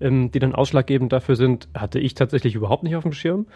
ähm, 0.00 0.30
die 0.30 0.38
dann 0.38 0.54
ausschlaggebend 0.54 1.12
dafür 1.12 1.36
sind, 1.36 1.68
hatte 1.74 1.98
ich 1.98 2.14
tatsächlich 2.14 2.54
überhaupt 2.54 2.82
nicht 2.82 2.96
auf 2.96 3.02
dem 3.02 3.12
Schirm. 3.12 3.46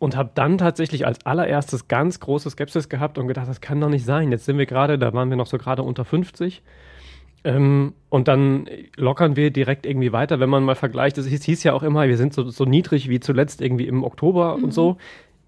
Und 0.00 0.16
habe 0.16 0.30
dann 0.34 0.58
tatsächlich 0.58 1.06
als 1.06 1.24
allererstes 1.24 1.86
ganz 1.86 2.18
große 2.18 2.50
Skepsis 2.50 2.88
gehabt 2.88 3.16
und 3.16 3.28
gedacht, 3.28 3.48
das 3.48 3.60
kann 3.60 3.80
doch 3.80 3.88
nicht 3.88 4.04
sein. 4.04 4.32
Jetzt 4.32 4.44
sind 4.44 4.58
wir 4.58 4.66
gerade, 4.66 4.98
da 4.98 5.12
waren 5.12 5.30
wir 5.30 5.36
noch 5.36 5.46
so 5.46 5.56
gerade 5.56 5.82
unter 5.82 6.04
50. 6.04 6.62
Ähm, 7.44 7.92
und 8.08 8.26
dann 8.26 8.68
lockern 8.96 9.36
wir 9.36 9.50
direkt 9.50 9.86
irgendwie 9.86 10.12
weiter, 10.12 10.40
wenn 10.40 10.48
man 10.48 10.64
mal 10.64 10.74
vergleicht. 10.74 11.16
Es 11.16 11.26
hieß, 11.26 11.44
hieß 11.44 11.62
ja 11.62 11.74
auch 11.74 11.82
immer, 11.82 12.08
wir 12.08 12.16
sind 12.16 12.34
so, 12.34 12.50
so 12.50 12.64
niedrig 12.64 13.08
wie 13.08 13.20
zuletzt 13.20 13.60
irgendwie 13.60 13.86
im 13.86 14.02
Oktober 14.02 14.54
und 14.56 14.72
so. 14.72 14.96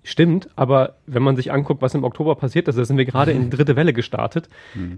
Stimmt, 0.08 0.48
aber 0.54 0.94
wenn 1.06 1.24
man 1.24 1.34
sich 1.34 1.50
anguckt, 1.50 1.82
was 1.82 1.92
im 1.94 2.04
Oktober 2.04 2.36
passiert 2.36 2.68
ist, 2.68 2.78
da 2.78 2.84
sind 2.84 2.96
wir 2.96 3.04
gerade 3.04 3.32
in 3.32 3.50
die 3.50 3.56
dritte 3.56 3.74
Welle 3.74 3.92
gestartet. 3.92 4.48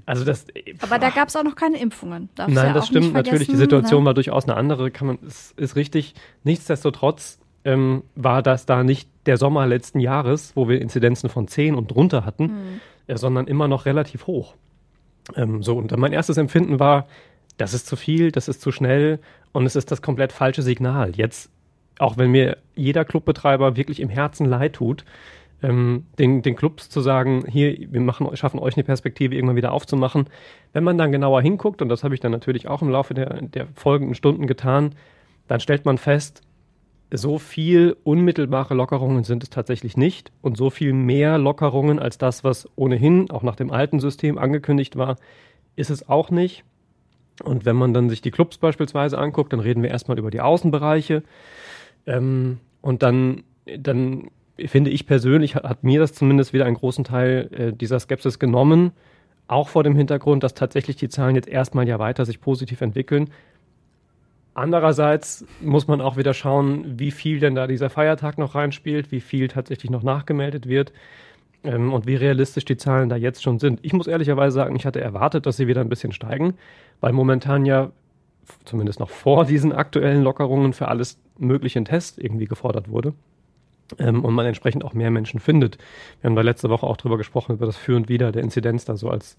Also 0.04 0.22
das. 0.22 0.44
Aber 0.80 0.98
da 0.98 1.08
gab 1.08 1.28
es 1.28 1.36
auch 1.36 1.44
noch 1.44 1.56
keine 1.56 1.80
Impfungen. 1.80 2.28
Darfst 2.34 2.54
Nein, 2.54 2.66
ja 2.66 2.72
das 2.74 2.88
stimmt 2.88 3.06
nicht 3.06 3.14
natürlich. 3.14 3.48
Die 3.48 3.56
Situation 3.56 4.02
ne? 4.02 4.08
war 4.08 4.12
durchaus 4.12 4.44
eine 4.44 4.54
andere, 4.58 4.90
kann 4.90 5.06
man, 5.06 5.18
ist, 5.26 5.58
ist 5.58 5.76
richtig. 5.76 6.12
Nichtsdestotrotz 6.44 7.38
ähm, 7.64 8.02
war 8.16 8.42
das 8.42 8.66
da 8.66 8.84
nicht 8.84 9.08
der 9.24 9.38
Sommer 9.38 9.66
letzten 9.66 9.98
Jahres, 9.98 10.52
wo 10.54 10.68
wir 10.68 10.78
Inzidenzen 10.78 11.30
von 11.30 11.48
10 11.48 11.74
und 11.74 11.90
drunter 11.90 12.26
hatten, 12.26 12.48
Hm. 12.48 12.56
äh, 13.06 13.16
sondern 13.16 13.46
immer 13.46 13.66
noch 13.66 13.86
relativ 13.86 14.26
hoch. 14.26 14.56
Ähm, 15.36 15.62
so, 15.62 15.78
und 15.78 15.90
dann 15.90 16.00
mein 16.00 16.12
erstes 16.12 16.36
Empfinden 16.36 16.80
war, 16.80 17.06
das 17.56 17.72
ist 17.72 17.86
zu 17.86 17.96
viel, 17.96 18.30
das 18.30 18.46
ist 18.46 18.60
zu 18.60 18.72
schnell 18.72 19.20
und 19.52 19.64
es 19.64 19.74
ist 19.74 19.90
das 19.90 20.02
komplett 20.02 20.32
falsche 20.32 20.60
Signal. 20.60 21.12
Jetzt, 21.16 21.50
auch 21.98 22.16
wenn 22.16 22.30
mir 22.30 22.58
jeder 22.74 23.04
Clubbetreiber 23.04 23.76
wirklich 23.76 24.00
im 24.00 24.08
Herzen 24.08 24.46
leid 24.46 24.74
tut, 24.74 25.04
ähm, 25.62 26.06
den, 26.18 26.42
den 26.42 26.56
Clubs 26.56 26.88
zu 26.88 27.00
sagen, 27.00 27.44
hier, 27.48 27.76
wir 27.90 28.00
machen, 28.00 28.34
schaffen 28.36 28.60
euch 28.60 28.76
eine 28.76 28.84
Perspektive 28.84 29.34
irgendwann 29.34 29.56
wieder 29.56 29.72
aufzumachen. 29.72 30.28
Wenn 30.72 30.84
man 30.84 30.98
dann 30.98 31.12
genauer 31.12 31.42
hinguckt, 31.42 31.82
und 31.82 31.88
das 31.88 32.04
habe 32.04 32.14
ich 32.14 32.20
dann 32.20 32.32
natürlich 32.32 32.68
auch 32.68 32.82
im 32.82 32.90
Laufe 32.90 33.14
der, 33.14 33.42
der 33.42 33.66
folgenden 33.74 34.14
Stunden 34.14 34.46
getan, 34.46 34.94
dann 35.48 35.60
stellt 35.60 35.84
man 35.84 35.98
fest, 35.98 36.42
so 37.10 37.38
viel 37.38 37.96
unmittelbare 38.04 38.74
Lockerungen 38.74 39.24
sind 39.24 39.42
es 39.42 39.50
tatsächlich 39.50 39.96
nicht 39.96 40.30
und 40.42 40.56
so 40.56 40.68
viel 40.68 40.92
mehr 40.92 41.38
Lockerungen 41.38 41.98
als 41.98 42.18
das, 42.18 42.44
was 42.44 42.68
ohnehin 42.76 43.30
auch 43.30 43.42
nach 43.42 43.56
dem 43.56 43.70
alten 43.70 43.98
System 43.98 44.36
angekündigt 44.36 44.96
war, 44.96 45.16
ist 45.74 45.90
es 45.90 46.08
auch 46.08 46.30
nicht. 46.30 46.64
Und 47.42 47.64
wenn 47.64 47.76
man 47.76 47.94
dann 47.94 48.10
sich 48.10 48.20
die 48.20 48.30
Clubs 48.30 48.58
beispielsweise 48.58 49.16
anguckt, 49.16 49.52
dann 49.52 49.60
reden 49.60 49.82
wir 49.82 49.90
erstmal 49.90 50.18
über 50.18 50.30
die 50.30 50.40
Außenbereiche. 50.40 51.22
Ähm, 52.08 52.58
und 52.80 53.02
dann 53.02 53.44
dann 53.76 54.30
finde 54.66 54.90
ich 54.90 55.06
persönlich, 55.06 55.54
hat, 55.54 55.64
hat 55.64 55.84
mir 55.84 56.00
das 56.00 56.12
zumindest 56.12 56.52
wieder 56.52 56.64
einen 56.64 56.76
großen 56.76 57.04
Teil 57.04 57.48
äh, 57.52 57.72
dieser 57.72 58.00
Skepsis 58.00 58.38
genommen. 58.38 58.92
Auch 59.46 59.68
vor 59.68 59.84
dem 59.84 59.96
Hintergrund, 59.96 60.42
dass 60.42 60.54
tatsächlich 60.54 60.96
die 60.96 61.08
Zahlen 61.08 61.34
jetzt 61.34 61.48
erstmal 61.48 61.86
ja 61.88 61.98
weiter 61.98 62.24
sich 62.24 62.40
positiv 62.40 62.80
entwickeln. 62.80 63.30
Andererseits 64.54 65.46
muss 65.60 65.86
man 65.86 66.00
auch 66.00 66.16
wieder 66.16 66.34
schauen, 66.34 66.98
wie 66.98 67.12
viel 67.12 67.38
denn 67.38 67.54
da 67.54 67.66
dieser 67.66 67.90
Feiertag 67.90 68.38
noch 68.38 68.54
reinspielt, 68.56 69.12
wie 69.12 69.20
viel 69.20 69.48
tatsächlich 69.48 69.90
noch 69.90 70.02
nachgemeldet 70.02 70.68
wird 70.68 70.92
ähm, 71.62 71.92
und 71.92 72.06
wie 72.06 72.16
realistisch 72.16 72.64
die 72.64 72.76
Zahlen 72.76 73.08
da 73.08 73.16
jetzt 73.16 73.42
schon 73.42 73.60
sind. 73.60 73.78
Ich 73.82 73.92
muss 73.92 74.08
ehrlicherweise 74.08 74.54
sagen, 74.54 74.74
ich 74.74 74.84
hatte 74.84 75.00
erwartet, 75.00 75.46
dass 75.46 75.56
sie 75.56 75.68
wieder 75.68 75.80
ein 75.80 75.88
bisschen 75.88 76.12
steigen, 76.12 76.54
weil 77.00 77.12
momentan 77.12 77.64
ja 77.64 77.92
zumindest 78.64 78.98
noch 78.98 79.10
vor 79.10 79.44
diesen 79.44 79.72
aktuellen 79.72 80.22
Lockerungen 80.22 80.72
für 80.72 80.88
alles 80.88 81.18
mögliche 81.38 81.78
ein 81.78 81.84
Test 81.84 82.18
irgendwie 82.18 82.46
gefordert 82.46 82.88
wurde. 82.88 83.14
Ähm, 83.98 84.24
und 84.24 84.34
man 84.34 84.44
entsprechend 84.44 84.84
auch 84.84 84.92
mehr 84.92 85.10
Menschen 85.10 85.40
findet. 85.40 85.78
Wir 86.20 86.28
haben 86.28 86.36
da 86.36 86.42
letzte 86.42 86.68
Woche 86.68 86.86
auch 86.86 86.98
drüber 86.98 87.16
gesprochen, 87.16 87.54
über 87.54 87.66
das 87.66 87.76
Für 87.76 87.96
und 87.96 88.08
Wider 88.08 88.32
der 88.32 88.42
Inzidenz 88.42 88.84
da 88.84 88.96
so 88.96 89.08
als, 89.08 89.38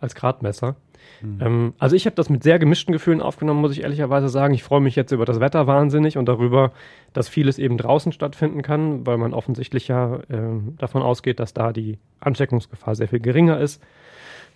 als 0.00 0.14
Gradmesser. 0.14 0.76
Mhm. 1.20 1.38
Ähm, 1.40 1.74
also 1.78 1.96
ich 1.96 2.06
habe 2.06 2.16
das 2.16 2.30
mit 2.30 2.42
sehr 2.42 2.58
gemischten 2.58 2.92
Gefühlen 2.92 3.20
aufgenommen, 3.20 3.60
muss 3.60 3.72
ich 3.72 3.82
ehrlicherweise 3.82 4.30
sagen. 4.30 4.54
Ich 4.54 4.62
freue 4.62 4.80
mich 4.80 4.96
jetzt 4.96 5.12
über 5.12 5.26
das 5.26 5.38
Wetter 5.38 5.66
wahnsinnig 5.66 6.16
und 6.16 6.26
darüber, 6.26 6.72
dass 7.12 7.28
vieles 7.28 7.58
eben 7.58 7.76
draußen 7.76 8.12
stattfinden 8.12 8.62
kann, 8.62 9.06
weil 9.06 9.18
man 9.18 9.34
offensichtlich 9.34 9.88
ja 9.88 10.16
äh, 10.30 10.60
davon 10.78 11.02
ausgeht, 11.02 11.38
dass 11.38 11.52
da 11.52 11.72
die 11.72 11.98
Ansteckungsgefahr 12.20 12.94
sehr 12.94 13.08
viel 13.08 13.20
geringer 13.20 13.60
ist. 13.60 13.82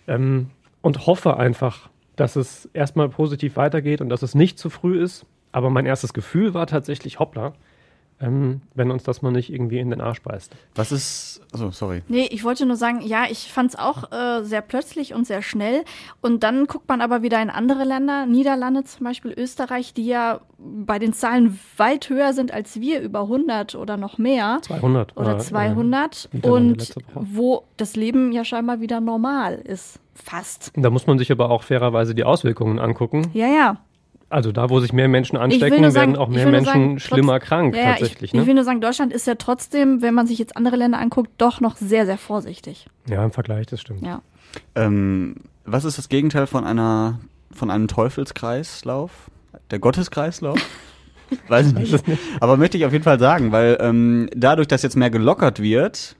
Ähm, 0.07 0.49
und 0.81 1.07
hoffe 1.07 1.37
einfach, 1.37 1.89
dass 2.15 2.35
es 2.35 2.69
erstmal 2.73 3.09
positiv 3.09 3.55
weitergeht 3.57 4.01
und 4.01 4.09
dass 4.09 4.21
es 4.21 4.35
nicht 4.35 4.59
zu 4.59 4.69
früh 4.69 5.01
ist. 5.01 5.25
Aber 5.55 5.69
mein 5.69 5.85
erstes 5.85 6.13
Gefühl 6.13 6.53
war 6.53 6.67
tatsächlich, 6.67 7.17
hoppla, 7.17 7.53
ähm, 8.19 8.59
wenn 8.73 8.91
uns 8.91 9.03
das 9.03 9.21
mal 9.21 9.31
nicht 9.31 9.53
irgendwie 9.53 9.79
in 9.79 9.89
den 9.89 10.01
Arsch 10.01 10.21
beißt. 10.21 10.53
Was 10.75 10.91
ist, 10.91 11.41
also 11.53 11.71
sorry. 11.71 12.03
Nee, 12.09 12.27
ich 12.29 12.43
wollte 12.43 12.65
nur 12.65 12.75
sagen, 12.75 12.99
ja, 12.99 13.23
ich 13.29 13.53
fand 13.53 13.69
es 13.69 13.79
auch 13.79 14.11
äh, 14.11 14.43
sehr 14.43 14.59
plötzlich 14.59 15.13
und 15.13 15.25
sehr 15.25 15.41
schnell. 15.41 15.85
Und 16.19 16.43
dann 16.43 16.65
guckt 16.67 16.89
man 16.89 16.99
aber 16.99 17.21
wieder 17.21 17.41
in 17.41 17.49
andere 17.49 17.85
Länder, 17.85 18.25
Niederlande 18.25 18.83
zum 18.83 19.05
Beispiel, 19.05 19.33
Österreich, 19.37 19.93
die 19.93 20.07
ja 20.07 20.41
bei 20.57 20.99
den 20.99 21.13
Zahlen 21.13 21.57
weit 21.77 22.09
höher 22.09 22.33
sind 22.33 22.53
als 22.53 22.81
wir, 22.81 22.99
über 22.99 23.21
100 23.21 23.75
oder 23.75 23.95
noch 23.95 24.17
mehr. 24.17 24.59
200. 24.61 25.15
Oder 25.15 25.39
200. 25.39 26.29
Äh, 26.33 26.49
und 26.49 26.95
wo 27.13 27.63
das 27.77 27.95
Leben 27.95 28.33
ja 28.33 28.43
scheinbar 28.43 28.81
wieder 28.81 28.99
normal 28.99 29.61
ist. 29.63 30.01
Fast. 30.15 30.73
Da 30.75 30.89
muss 30.89 31.07
man 31.07 31.17
sich 31.17 31.31
aber 31.31 31.49
auch 31.49 31.63
fairerweise 31.63 32.13
die 32.13 32.25
Auswirkungen 32.25 32.79
angucken. 32.79 33.29
Ja, 33.33 33.47
ja. 33.47 33.77
Also 34.29 34.51
da, 34.51 34.69
wo 34.69 34.79
sich 34.79 34.91
mehr 34.91 35.07
Menschen 35.07 35.37
anstecken, 35.37 35.83
sagen, 35.91 35.95
werden 35.95 36.15
auch 36.15 36.27
mehr 36.27 36.47
Menschen 36.47 36.65
sagen, 36.65 36.99
schlimmer 36.99 37.39
trotz, 37.39 37.47
krank 37.47 37.75
ja, 37.75 37.91
tatsächlich. 37.91 38.31
Ich, 38.31 38.33
ne? 38.33 38.41
ich 38.41 38.47
will 38.47 38.55
nur 38.55 38.63
sagen, 38.63 38.81
Deutschland 38.81 39.13
ist 39.13 39.27
ja 39.27 39.35
trotzdem, 39.35 40.01
wenn 40.01 40.13
man 40.13 40.25
sich 40.25 40.39
jetzt 40.39 40.57
andere 40.57 40.75
Länder 40.75 40.99
anguckt, 40.99 41.29
doch 41.37 41.61
noch 41.61 41.75
sehr, 41.77 42.05
sehr 42.05 42.17
vorsichtig. 42.17 42.87
Ja, 43.07 43.23
im 43.23 43.31
Vergleich, 43.31 43.67
das 43.67 43.81
stimmt. 43.81 44.01
Ja. 44.01 44.21
Ähm, 44.73 45.35
was 45.63 45.85
ist 45.85 45.97
das 45.97 46.09
Gegenteil 46.09 46.47
von 46.47 46.63
einer 46.65 47.19
von 47.51 47.71
einem 47.71 47.87
Teufelskreislauf? 47.87 49.11
Der 49.71 49.79
Gotteskreislauf? 49.79 50.59
Weiß 51.47 51.67
ich 51.67 51.73
nicht. 51.73 52.03
Aber 52.39 52.57
möchte 52.57 52.77
ich 52.77 52.85
auf 52.85 52.91
jeden 52.91 53.03
Fall 53.03 53.19
sagen, 53.19 53.51
weil 53.51 53.77
ähm, 53.79 54.29
dadurch, 54.35 54.67
dass 54.67 54.83
jetzt 54.83 54.95
mehr 54.95 55.09
gelockert 55.09 55.61
wird, 55.61 56.15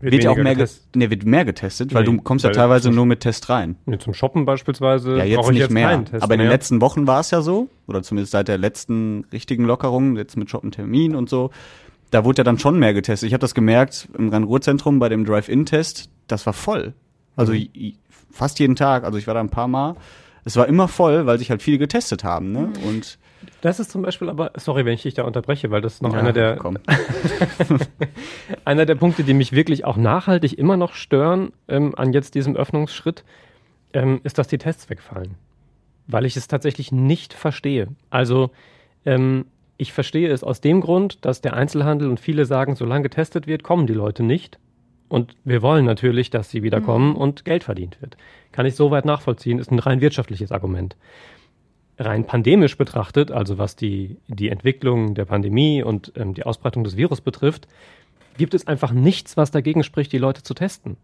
wird, 0.00 0.12
wird 0.12 0.24
ja 0.24 0.30
auch 0.30 0.36
mehr, 0.36 0.54
getestet. 0.54 0.84
Nee, 0.94 1.10
wird 1.10 1.24
mehr 1.24 1.44
getestet, 1.44 1.94
weil 1.94 2.04
nee, 2.04 2.16
du 2.16 2.22
kommst 2.22 2.44
ja 2.44 2.50
teilweise 2.50 2.90
nur 2.90 3.06
mit 3.06 3.20
Test 3.20 3.48
rein. 3.48 3.76
Nee, 3.86 3.98
zum 3.98 4.12
Shoppen 4.14 4.44
beispielsweise. 4.44 5.16
Ja, 5.16 5.24
jetzt 5.24 5.48
nicht 5.50 5.60
jetzt 5.60 5.70
mehr. 5.70 6.04
Aber 6.20 6.34
in 6.34 6.40
den 6.40 6.48
letzten 6.48 6.80
Wochen 6.80 7.06
war 7.06 7.20
es 7.20 7.30
ja 7.30 7.40
so, 7.40 7.68
oder 7.86 8.02
zumindest 8.02 8.32
seit 8.32 8.48
der 8.48 8.58
letzten 8.58 9.24
richtigen 9.32 9.64
Lockerung, 9.64 10.16
jetzt 10.16 10.36
mit 10.36 10.50
Shoppen 10.50 10.70
Termin 10.70 11.14
und 11.14 11.30
so. 11.30 11.50
Da 12.10 12.24
wurde 12.24 12.38
ja 12.38 12.44
dann 12.44 12.58
schon 12.58 12.78
mehr 12.78 12.94
getestet. 12.94 13.26
Ich 13.26 13.32
habe 13.32 13.40
das 13.40 13.54
gemerkt 13.54 14.08
im 14.16 14.28
Rhein-Ruhr-Zentrum 14.28 14.98
bei 14.98 15.08
dem 15.08 15.24
Drive-In-Test, 15.24 16.10
das 16.28 16.46
war 16.46 16.52
voll. 16.52 16.94
Also 17.34 17.52
mhm. 17.52 17.94
fast 18.30 18.58
jeden 18.58 18.76
Tag. 18.76 19.04
Also 19.04 19.18
ich 19.18 19.26
war 19.26 19.34
da 19.34 19.40
ein 19.40 19.50
paar 19.50 19.68
Mal. 19.68 19.96
Es 20.44 20.56
war 20.56 20.68
immer 20.68 20.88
voll, 20.88 21.26
weil 21.26 21.38
sich 21.38 21.50
halt 21.50 21.62
viele 21.62 21.78
getestet 21.78 22.22
haben. 22.22 22.52
Ne? 22.52 22.68
Mhm. 22.68 22.88
Und 22.88 23.18
das 23.66 23.80
ist 23.80 23.90
zum 23.90 24.02
Beispiel 24.02 24.28
aber, 24.28 24.52
sorry, 24.54 24.84
wenn 24.84 24.94
ich 24.94 25.02
dich 25.02 25.14
da 25.14 25.24
unterbreche, 25.24 25.72
weil 25.72 25.80
das 25.80 25.94
ist 25.94 26.02
noch 26.02 26.12
ja, 26.12 26.20
einer 26.20 26.32
der 26.32 26.56
einer 28.64 28.86
der 28.86 28.94
Punkte, 28.94 29.24
die 29.24 29.34
mich 29.34 29.50
wirklich 29.50 29.84
auch 29.84 29.96
nachhaltig 29.96 30.56
immer 30.56 30.76
noch 30.76 30.94
stören 30.94 31.52
ähm, 31.66 31.92
an 31.96 32.12
jetzt 32.12 32.36
diesem 32.36 32.54
Öffnungsschritt, 32.54 33.24
ähm, 33.92 34.20
ist, 34.22 34.38
dass 34.38 34.46
die 34.46 34.58
Tests 34.58 34.88
wegfallen. 34.88 35.34
Weil 36.06 36.26
ich 36.26 36.36
es 36.36 36.46
tatsächlich 36.46 36.92
nicht 36.92 37.34
verstehe. 37.34 37.88
Also 38.08 38.50
ähm, 39.04 39.46
ich 39.78 39.92
verstehe 39.92 40.30
es 40.30 40.44
aus 40.44 40.60
dem 40.60 40.80
Grund, 40.80 41.24
dass 41.24 41.40
der 41.40 41.54
Einzelhandel 41.54 42.08
und 42.08 42.20
viele 42.20 42.44
sagen, 42.44 42.76
solange 42.76 43.02
getestet 43.02 43.48
wird, 43.48 43.64
kommen 43.64 43.88
die 43.88 43.94
Leute 43.94 44.22
nicht. 44.22 44.60
Und 45.08 45.34
wir 45.42 45.60
wollen 45.60 45.84
natürlich, 45.84 46.30
dass 46.30 46.50
sie 46.50 46.62
wieder 46.62 46.80
kommen 46.80 47.10
mhm. 47.10 47.16
und 47.16 47.44
Geld 47.44 47.64
verdient 47.64 48.00
wird. 48.00 48.16
Kann 48.52 48.64
ich 48.64 48.76
soweit 48.76 49.04
nachvollziehen, 49.04 49.58
ist 49.58 49.72
ein 49.72 49.80
rein 49.80 50.00
wirtschaftliches 50.00 50.52
Argument 50.52 50.94
rein 51.98 52.24
pandemisch 52.24 52.76
betrachtet, 52.76 53.30
also 53.30 53.58
was 53.58 53.76
die, 53.76 54.16
die 54.28 54.50
Entwicklung 54.50 55.14
der 55.14 55.24
Pandemie 55.24 55.82
und 55.82 56.12
ähm, 56.16 56.34
die 56.34 56.44
Ausbreitung 56.44 56.84
des 56.84 56.96
Virus 56.96 57.20
betrifft, 57.20 57.66
gibt 58.36 58.54
es 58.54 58.66
einfach 58.66 58.92
nichts, 58.92 59.36
was 59.36 59.50
dagegen 59.50 59.82
spricht, 59.82 60.12
die 60.12 60.18
Leute 60.18 60.42
zu 60.42 60.54
testen. 60.54 60.96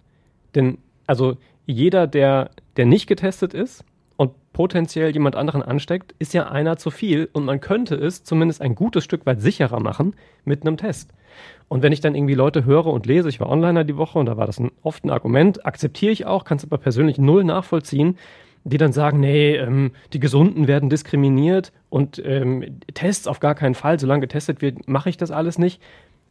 Denn 0.55 0.79
also 1.07 1.37
jeder, 1.67 2.07
der, 2.07 2.51
der 2.77 2.87
nicht 2.87 3.07
getestet 3.07 3.55
ist 3.55 3.85
und 4.17 4.33
potenziell 4.53 5.13
jemand 5.13 5.37
anderen 5.37 5.63
ansteckt, 5.63 6.15
ist 6.19 6.35
ja 6.35 6.49
einer 6.49 6.77
zu 6.77 6.91
viel 6.91 7.29
und 7.33 7.45
man 7.45 7.61
könnte 7.61 7.95
es 7.95 8.25
zumindest 8.25 8.61
ein 8.61 8.75
gutes 8.75 9.05
Stück 9.05 9.25
weit 9.25 9.41
sicherer 9.41 9.81
machen 9.81 10.15
mit 10.45 10.63
einem 10.63 10.77
Test. 10.77 11.11
Und 11.69 11.83
wenn 11.83 11.93
ich 11.93 12.01
dann 12.01 12.15
irgendwie 12.15 12.35
Leute 12.35 12.67
höre 12.67 12.87
und 12.89 13.07
lese, 13.07 13.31
ich 13.31 13.41
war 13.41 13.49
Onliner 13.49 13.85
die 13.85 13.97
Woche 13.97 14.19
und 14.19 14.27
da 14.27 14.37
war 14.37 14.47
das 14.47 14.61
ein, 14.61 14.71
oft 14.83 15.05
ein 15.05 15.11
Argument, 15.11 15.65
akzeptiere 15.65 16.13
ich 16.13 16.27
auch, 16.27 16.45
kann 16.45 16.59
es 16.59 16.65
aber 16.65 16.77
persönlich 16.77 17.17
null 17.17 17.45
nachvollziehen, 17.45 18.19
die 18.65 18.79
dann 18.79 18.93
sagen, 18.93 19.21
nee, 19.21 19.57
ähm, 19.57 19.93
die 20.13 20.21
Gesunden 20.21 20.69
werden 20.69 20.89
diskriminiert 20.89 21.73
und 21.91 22.23
ähm, 22.25 22.81
Tests 22.95 23.27
auf 23.27 23.41
gar 23.41 23.55
keinen 23.55 23.75
Fall, 23.75 23.99
solange 23.99 24.21
getestet 24.21 24.63
wird, 24.63 24.89
mache 24.89 25.09
ich 25.09 25.17
das 25.17 25.31
alles 25.31 25.59
nicht. 25.59 25.83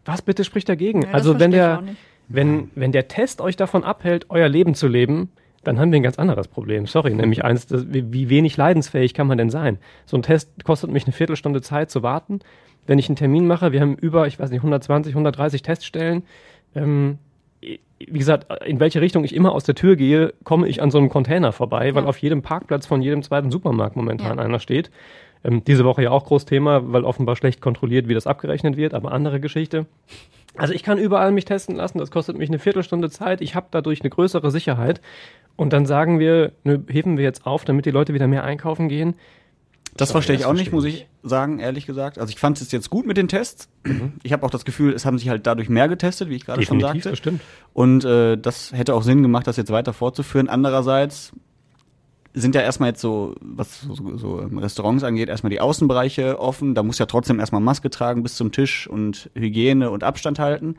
Was 0.05 0.21
bitte 0.21 0.43
spricht 0.43 0.69
dagegen? 0.69 1.03
Ja, 1.03 1.09
also 1.11 1.39
wenn 1.39 1.51
der, 1.51 1.83
wenn, 2.27 2.71
wenn 2.75 2.91
der 2.91 3.07
Test 3.07 3.41
euch 3.41 3.55
davon 3.55 3.83
abhält, 3.83 4.27
euer 4.29 4.47
Leben 4.47 4.73
zu 4.75 4.87
leben, 4.87 5.29
dann 5.63 5.79
haben 5.79 5.91
wir 5.91 5.99
ein 5.99 6.03
ganz 6.03 6.17
anderes 6.17 6.47
Problem. 6.47 6.87
Sorry, 6.87 7.13
nämlich 7.13 7.43
eins, 7.43 7.67
das, 7.67 7.93
wie, 7.93 8.11
wie 8.11 8.29
wenig 8.29 8.57
leidensfähig 8.57 9.13
kann 9.13 9.27
man 9.27 9.37
denn 9.37 9.49
sein? 9.49 9.77
So 10.05 10.17
ein 10.17 10.23
Test 10.23 10.63
kostet 10.63 10.89
mich 10.89 11.03
eine 11.03 11.13
Viertelstunde 11.13 11.61
Zeit 11.61 11.91
zu 11.91 12.01
warten. 12.01 12.39
Wenn 12.87 12.97
ich 12.97 13.09
einen 13.09 13.15
Termin 13.15 13.45
mache, 13.45 13.71
wir 13.71 13.81
haben 13.81 13.95
über, 13.95 14.25
ich 14.25 14.39
weiß 14.39 14.49
nicht, 14.49 14.59
120, 14.59 15.13
130 15.13 15.61
Teststellen. 15.61 16.23
Ähm, 16.73 17.19
wie 18.09 18.19
gesagt, 18.19 18.47
in 18.65 18.79
welche 18.79 19.01
Richtung 19.01 19.23
ich 19.23 19.35
immer 19.35 19.51
aus 19.51 19.63
der 19.63 19.75
Tür 19.75 19.95
gehe, 19.95 20.33
komme 20.43 20.67
ich 20.67 20.81
an 20.81 20.91
so 20.91 20.97
einem 20.97 21.09
Container 21.09 21.51
vorbei, 21.51 21.93
weil 21.95 22.03
ja. 22.03 22.09
auf 22.09 22.17
jedem 22.17 22.41
Parkplatz 22.41 22.85
von 22.85 23.01
jedem 23.01 23.23
zweiten 23.23 23.51
Supermarkt 23.51 23.95
momentan 23.95 24.37
ja. 24.37 24.43
einer 24.43 24.59
steht. 24.59 24.91
Ähm, 25.43 25.63
diese 25.63 25.85
Woche 25.85 26.03
ja 26.03 26.11
auch 26.11 26.25
groß 26.25 26.45
Thema, 26.45 26.91
weil 26.91 27.03
offenbar 27.03 27.35
schlecht 27.35 27.61
kontrolliert, 27.61 28.07
wie 28.07 28.13
das 28.13 28.27
abgerechnet 28.27 28.77
wird, 28.77 28.93
aber 28.93 29.11
andere 29.11 29.39
Geschichte. 29.39 29.85
Also 30.55 30.73
ich 30.73 30.83
kann 30.83 30.97
überall 30.97 31.31
mich 31.31 31.45
testen 31.45 31.75
lassen, 31.75 31.97
das 31.97 32.11
kostet 32.11 32.37
mich 32.37 32.49
eine 32.49 32.59
Viertelstunde 32.59 33.09
Zeit, 33.09 33.41
ich 33.41 33.55
habe 33.55 33.67
dadurch 33.71 34.01
eine 34.01 34.09
größere 34.09 34.51
Sicherheit. 34.51 35.01
Und 35.55 35.73
dann 35.73 35.85
sagen 35.85 36.19
wir, 36.19 36.53
ne, 36.63 36.83
heben 36.87 37.17
wir 37.17 37.23
jetzt 37.23 37.45
auf, 37.45 37.65
damit 37.65 37.85
die 37.85 37.91
Leute 37.91 38.13
wieder 38.13 38.27
mehr 38.27 38.43
einkaufen 38.43 38.89
gehen. 38.89 39.15
Das 39.97 40.11
verstehe 40.11 40.35
ich 40.35 40.45
auch 40.45 40.53
nicht, 40.53 40.71
muss 40.71 40.85
ich 40.85 41.07
sagen, 41.21 41.59
ehrlich 41.59 41.85
gesagt. 41.85 42.17
Also 42.17 42.31
ich 42.31 42.39
fand 42.39 42.59
es 42.61 42.71
jetzt 42.71 42.89
gut 42.89 43.05
mit 43.05 43.17
den 43.17 43.27
Tests. 43.27 43.67
Mhm. 43.83 44.13
Ich 44.23 44.33
habe 44.33 44.45
auch 44.45 44.49
das 44.49 44.65
Gefühl, 44.65 44.93
es 44.93 45.05
haben 45.05 45.17
sich 45.17 45.29
halt 45.29 45.45
dadurch 45.45 45.69
mehr 45.69 45.87
getestet, 45.87 46.29
wie 46.29 46.35
ich 46.35 46.45
gerade 46.45 46.63
schon 46.63 46.79
sagte. 46.79 47.09
Das 47.09 47.17
stimmt. 47.17 47.41
Und 47.73 48.05
äh, 48.05 48.37
das 48.37 48.71
hätte 48.71 48.95
auch 48.95 49.03
Sinn 49.03 49.21
gemacht, 49.21 49.47
das 49.47 49.57
jetzt 49.57 49.71
weiter 49.71 49.93
fortzuführen. 49.93 50.49
Andererseits 50.49 51.33
sind 52.33 52.55
ja 52.55 52.61
erstmal 52.61 52.89
jetzt 52.89 53.01
so, 53.01 53.35
was 53.41 53.81
so, 53.81 54.17
so 54.17 54.35
Restaurants 54.35 55.03
angeht, 55.03 55.29
erstmal 55.29 55.49
die 55.49 55.59
Außenbereiche 55.59 56.39
offen. 56.39 56.75
Da 56.75 56.83
muss 56.83 56.97
ja 56.97 57.05
trotzdem 57.05 57.39
erstmal 57.39 57.61
Maske 57.61 57.89
tragen 57.89 58.23
bis 58.23 58.35
zum 58.35 58.51
Tisch 58.51 58.87
und 58.87 59.29
Hygiene 59.35 59.91
und 59.91 60.03
Abstand 60.03 60.39
halten. 60.39 60.75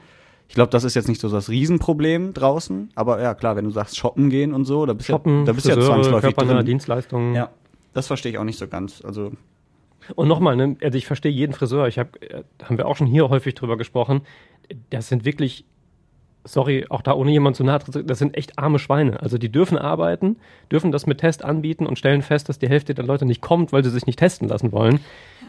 Ich 0.48 0.54
glaube, 0.54 0.70
das 0.70 0.84
ist 0.84 0.94
jetzt 0.94 1.08
nicht 1.08 1.20
so 1.20 1.28
das 1.28 1.48
Riesenproblem 1.48 2.34
draußen. 2.34 2.90
Aber 2.94 3.22
ja, 3.22 3.34
klar, 3.34 3.56
wenn 3.56 3.64
du 3.64 3.70
sagst 3.70 3.96
shoppen 3.96 4.30
gehen 4.30 4.52
und 4.52 4.64
so, 4.64 4.86
da 4.86 4.92
bist, 4.92 5.08
shoppen, 5.08 5.40
ja, 5.40 5.44
da 5.46 5.52
bist 5.52 5.66
Friseure, 5.66 5.82
ja 5.82 5.88
zwangsläufig 5.88 6.34
drin. 6.34 6.64
Dienstleistungen. 6.66 7.34
Ja. 7.34 7.50
Das 7.92 8.06
verstehe 8.06 8.32
ich 8.32 8.38
auch 8.38 8.44
nicht 8.44 8.58
so 8.58 8.68
ganz. 8.68 9.02
Also 9.04 9.32
und 10.14 10.28
nochmal, 10.28 10.56
ne, 10.56 10.76
also 10.82 10.98
ich 10.98 11.06
verstehe 11.06 11.32
jeden 11.32 11.52
Friseur. 11.52 11.86
Ich 11.88 11.98
habe, 11.98 12.20
äh, 12.22 12.42
haben 12.62 12.78
wir 12.78 12.86
auch 12.86 12.96
schon 12.96 13.06
hier 13.06 13.28
häufig 13.28 13.54
drüber 13.54 13.76
gesprochen. 13.76 14.22
Das 14.90 15.08
sind 15.08 15.24
wirklich, 15.24 15.64
sorry, 16.44 16.86
auch 16.88 17.02
da 17.02 17.14
ohne 17.14 17.30
jemand 17.30 17.56
zu 17.56 17.64
nahe 17.64 17.78
das 17.78 18.18
sind 18.18 18.36
echt 18.36 18.58
arme 18.58 18.78
Schweine. 18.78 19.20
Also 19.20 19.38
die 19.38 19.50
dürfen 19.50 19.78
arbeiten, 19.78 20.36
dürfen 20.70 20.92
das 20.92 21.06
mit 21.06 21.18
Test 21.18 21.44
anbieten 21.44 21.86
und 21.86 21.98
stellen 21.98 22.22
fest, 22.22 22.48
dass 22.48 22.58
die 22.58 22.68
Hälfte 22.68 22.94
der 22.94 23.04
Leute 23.04 23.26
nicht 23.26 23.40
kommt, 23.40 23.72
weil 23.72 23.84
sie 23.84 23.90
sich 23.90 24.06
nicht 24.06 24.18
testen 24.18 24.48
lassen 24.48 24.72
wollen. 24.72 24.94
Ja. 24.94 25.00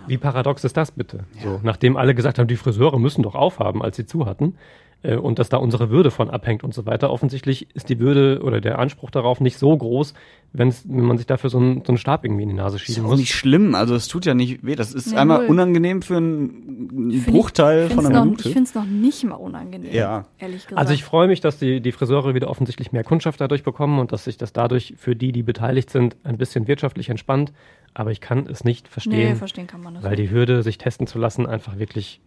Wie 0.08 0.18
paradox 0.18 0.64
ist 0.64 0.78
das 0.78 0.92
bitte? 0.92 1.26
Ja. 1.36 1.44
So, 1.44 1.60
nachdem 1.64 1.98
alle 1.98 2.14
gesagt 2.14 2.38
haben, 2.40 2.48
die 2.48 2.58
Friseure 2.58 3.00
müssen 3.00 3.24
doch 3.24 3.36
aufhaben, 3.36 3.82
als 3.82 3.96
sie 3.98 4.06
zu 4.06 4.26
hatten. 4.26 4.56
Äh, 5.04 5.16
und 5.16 5.38
dass 5.40 5.50
da 5.50 5.58
unsere 5.58 5.90
Würde 5.92 6.10
von 6.12 6.30
abhängt 6.30 6.64
und 6.64 6.74
so 6.74 6.86
weiter. 6.86 7.12
Offensichtlich 7.12 7.68
ist 7.76 7.90
die 7.90 8.00
Würde 8.00 8.42
oder 8.44 8.60
der 8.62 8.80
Anspruch 8.80 9.12
darauf 9.12 9.40
nicht 9.40 9.58
so 9.60 9.76
groß, 9.78 10.14
wenn's, 10.54 10.84
wenn 10.88 11.06
man 11.06 11.18
sich 11.18 11.28
dafür 11.28 11.50
so 11.50 11.58
einen, 11.60 11.84
so 11.86 11.90
einen 11.90 11.98
Stab 11.98 12.24
irgendwie 12.26 12.44
in 12.44 12.50
die 12.50 12.56
Nase 12.56 12.78
Ist 12.78 12.84
schieben 12.84 13.06
auch 13.06 13.10
muss. 13.12 13.20
nicht 13.20 13.34
schlimm, 13.34 13.76
also 13.76 13.94
es 13.96 14.08
tut 14.08 14.26
ja 14.26 14.34
nicht 14.34 14.66
weh. 14.66 14.76
Das 14.76 14.94
ist 14.94 15.12
Nee, 15.12 15.18
einmal 15.18 15.40
null. 15.40 15.48
unangenehm 15.50 16.02
für 16.02 16.18
einen 16.18 16.90
Find 16.90 17.14
ich- 17.14 17.26
Bruchteil 17.26 17.88
find's 17.88 17.96
von 17.96 18.06
einer 18.06 18.16
noch, 18.20 18.26
Minute. 18.26 18.48
Ich 18.48 18.54
finde 18.54 18.68
es 18.70 18.76
noch 18.76 18.86
nicht 18.86 19.24
mal 19.24 19.36
unangenehm. 19.36 19.94
Ja. 19.94 20.26
Ehrlich 20.40 20.64
gesagt. 20.64 20.78
Also 20.78 20.94
ich 20.94 21.04
freue 21.04 21.28
mich, 21.28 21.42
dass 21.42 21.58
die, 21.60 21.82
die 21.82 21.92
Friseure 21.92 22.34
wieder 22.34 22.50
offensichtlich 22.50 22.92
mehr 22.92 23.04
Kundschaft 23.04 23.40
dadurch 23.42 23.64
bekommen 23.64 24.00
und 24.00 24.12
dass 24.12 24.24
sich 24.26 24.38
das 24.38 24.54
dadurch 24.54 24.94
für 24.98 25.16
die, 25.16 25.32
die 25.32 25.44
beteiligt 25.44 25.90
sind, 25.90 26.16
ein 26.24 26.38
bisschen 26.38 26.68
wirtschaftlich 26.68 27.10
entspannt. 27.10 27.52
Aber 27.96 28.10
ich 28.12 28.22
kann 28.22 28.48
es 28.48 28.64
nicht 28.64 28.86
nee, 28.86 28.92
verstehen, 28.92 29.36
verstehen 29.36 29.68
kann 29.68 29.82
man 29.82 29.94
das. 29.96 30.04
weil 30.04 30.16
die 30.16 30.32
Hürde, 30.32 30.64
sich 30.64 30.80
testen 30.80 31.06
zu 31.06 31.20
lassen, 31.20 31.46
einfach 31.46 31.78
wirklich, 31.78 32.22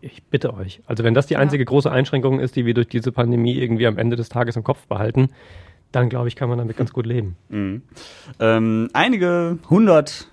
ich 0.00 0.22
bitte 0.24 0.52
euch. 0.54 0.82
Also 0.86 1.04
wenn 1.04 1.14
das 1.14 1.26
die 1.26 1.36
einzige 1.36 1.64
große 1.64 1.90
Einschränkung 1.90 2.40
ist, 2.40 2.56
die 2.56 2.66
wir 2.66 2.74
durch 2.74 2.88
diese 2.88 3.12
Pandemie 3.12 3.54
irgendwie 3.54 3.86
am 3.86 3.96
Ende 3.96 4.16
des 4.16 4.28
Tages 4.28 4.56
im 4.56 4.64
Kopf 4.64 4.86
behalten, 4.86 5.30
dann 5.92 6.08
glaube 6.08 6.28
ich, 6.28 6.36
kann 6.36 6.48
man 6.48 6.58
damit 6.58 6.76
ganz 6.76 6.92
gut 6.92 7.06
leben. 7.06 7.36
Ähm, 8.40 8.90
einige 8.92 9.58
hundert 9.70 10.28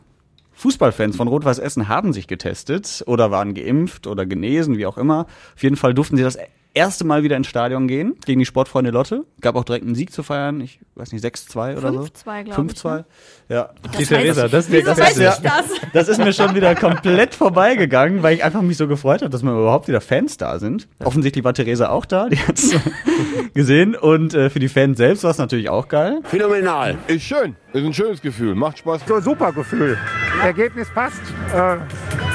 Fußballfans 0.53 1.15
von 1.15 1.27
Rot-Weiß 1.27 1.59
Essen 1.59 1.87
haben 1.87 2.13
sich 2.13 2.27
getestet 2.27 3.03
oder 3.07 3.31
waren 3.31 3.53
geimpft 3.53 4.07
oder 4.07 4.25
genesen, 4.25 4.77
wie 4.77 4.85
auch 4.85 4.97
immer. 4.97 5.27
Auf 5.55 5.63
jeden 5.63 5.75
Fall 5.75 5.93
durften 5.93 6.17
sie 6.17 6.23
das 6.23 6.37
erste 6.75 7.05
Mal 7.05 7.23
wieder 7.23 7.35
ins 7.37 7.47
Stadion 7.47 7.87
gehen 7.87 8.15
gegen 8.25 8.39
die 8.39 8.45
Sportfreunde 8.45 8.91
Lotte. 8.91 9.25
Gab 9.41 9.55
auch 9.55 9.63
direkt 9.63 9.85
einen 9.85 9.95
Sieg 9.95 10.11
zu 10.11 10.21
feiern. 10.21 10.61
Ich 10.61 10.79
weiß 10.95 11.11
nicht, 11.11 11.23
6-2 11.25 11.77
oder 11.77 11.93
so. 11.93 11.99
5-2, 12.01 12.43
glaube 12.43 12.71
ich. 12.71 12.77
5-2. 12.77 12.95
Ne? 12.97 13.05
Ja. 13.49 13.69
Die 13.97 14.05
Theresa, 14.05 14.47
das 14.47 14.69
ist 14.69 14.87
das 14.87 14.99
ist 14.99 15.19
das? 15.43 15.65
Das 15.93 16.07
ist 16.09 16.17
mir 16.17 16.33
schon 16.33 16.55
wieder 16.55 16.75
komplett 16.75 17.33
vorbeigegangen, 17.33 18.21
weil 18.21 18.35
ich 18.35 18.43
einfach 18.43 18.61
mich 18.61 18.77
so 18.77 18.87
gefreut 18.87 19.21
habe, 19.21 19.29
dass 19.29 19.43
mal 19.43 19.53
überhaupt 19.53 19.87
wieder 19.87 20.01
Fans 20.01 20.37
da 20.37 20.59
sind. 20.59 20.87
Offensichtlich 21.03 21.43
war 21.45 21.53
Theresa 21.53 21.89
auch 21.89 22.05
da, 22.05 22.27
die 22.27 22.37
hat's 22.37 22.75
gesehen. 23.53 23.95
Und 23.95 24.33
äh, 24.33 24.49
für 24.49 24.59
die 24.59 24.67
Fans 24.67 24.97
selbst 24.97 25.23
war 25.23 25.31
es 25.31 25.37
natürlich 25.37 25.69
auch 25.69 25.87
geil. 25.87 26.19
Phänomenal. 26.23 26.97
Ist 27.07 27.23
schön. 27.23 27.55
Ist 27.73 27.85
ein 27.85 27.93
schönes 27.93 28.21
Gefühl. 28.21 28.55
Macht 28.55 28.79
Spaß. 28.79 29.01
So, 29.07 29.19
super 29.21 29.53
Gefühl. 29.53 29.97
Ergebnis 30.43 30.89
passt. 30.93 31.21
Äh, 31.53 31.77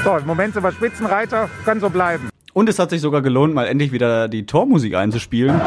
so, 0.03 0.17
im 0.17 0.25
Moment 0.25 0.55
sind 0.55 0.63
wir 0.63 0.71
Spitzenreiter, 0.71 1.49
kann 1.65 1.79
so 1.79 1.89
bleiben. 1.89 2.30
Und 2.53 2.67
es 2.69 2.79
hat 2.79 2.89
sich 2.89 3.01
sogar 3.01 3.21
gelohnt, 3.21 3.53
mal 3.53 3.65
endlich 3.65 3.91
wieder 3.91 4.27
die 4.27 4.45
Tormusik 4.45 4.95
einzuspielen. 4.95 5.59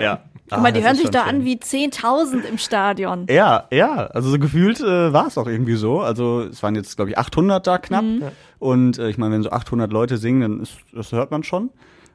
Ja. 0.00 0.20
Guck 0.48 0.60
mal, 0.60 0.68
Ah, 0.68 0.70
die 0.70 0.80
das 0.80 0.86
hören 0.88 0.96
sich 0.96 1.10
da 1.10 1.24
schön. 1.26 1.36
an 1.36 1.44
wie 1.44 1.56
10.000 1.56 2.44
im 2.48 2.58
Stadion. 2.58 3.26
Ja, 3.28 3.64
ja, 3.72 4.06
also 4.06 4.30
so 4.30 4.38
gefühlt 4.38 4.80
äh, 4.80 5.12
war 5.12 5.26
es 5.26 5.36
auch 5.38 5.48
irgendwie 5.48 5.74
so. 5.74 6.00
Also 6.00 6.42
es 6.42 6.62
waren 6.62 6.76
jetzt, 6.76 6.94
glaube 6.96 7.10
ich, 7.10 7.18
800 7.18 7.66
da 7.66 7.78
knapp. 7.78 8.04
Und 8.60 8.98
äh, 8.98 9.08
ich 9.08 9.18
meine, 9.18 9.34
wenn 9.34 9.42
so 9.42 9.50
800 9.50 9.90
Leute 9.92 10.18
singen, 10.18 10.40
dann 10.42 10.60
ist, 10.60 10.74
das 10.92 11.10
hört 11.10 11.32
man 11.32 11.42
schon. 11.42 11.70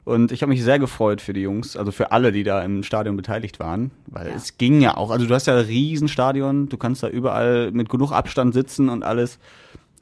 Und 0.05 0.31
ich 0.31 0.41
habe 0.43 0.49
mich 0.51 0.63
sehr 0.63 0.79
gefreut 0.79 1.19
für 1.19 1.33
die 1.33 1.41
Jungs, 1.41 1.75
also 1.75 1.91
für 1.91 2.11
alle, 2.13 2.31
die 2.31 2.43
da 2.43 2.61
im 2.63 2.83
Stadion 2.83 3.17
beteiligt 3.17 3.59
waren, 3.59 3.91
weil 4.07 4.29
Ja. 4.29 4.33
es 4.35 4.57
ging 4.57 4.79
ja 4.81 4.95
auch. 4.95 5.11
Also 5.11 5.25
du 5.27 5.33
hast 5.35 5.45
ja 5.47 5.55
ein 5.57 5.65
Riesenstadion, 5.65 6.69
du 6.69 6.77
kannst 6.77 7.03
da 7.03 7.09
überall 7.09 7.71
mit 7.71 7.89
genug 7.89 8.11
Abstand 8.13 8.53
sitzen 8.53 8.87
und 8.89 9.03
alles. 9.03 9.39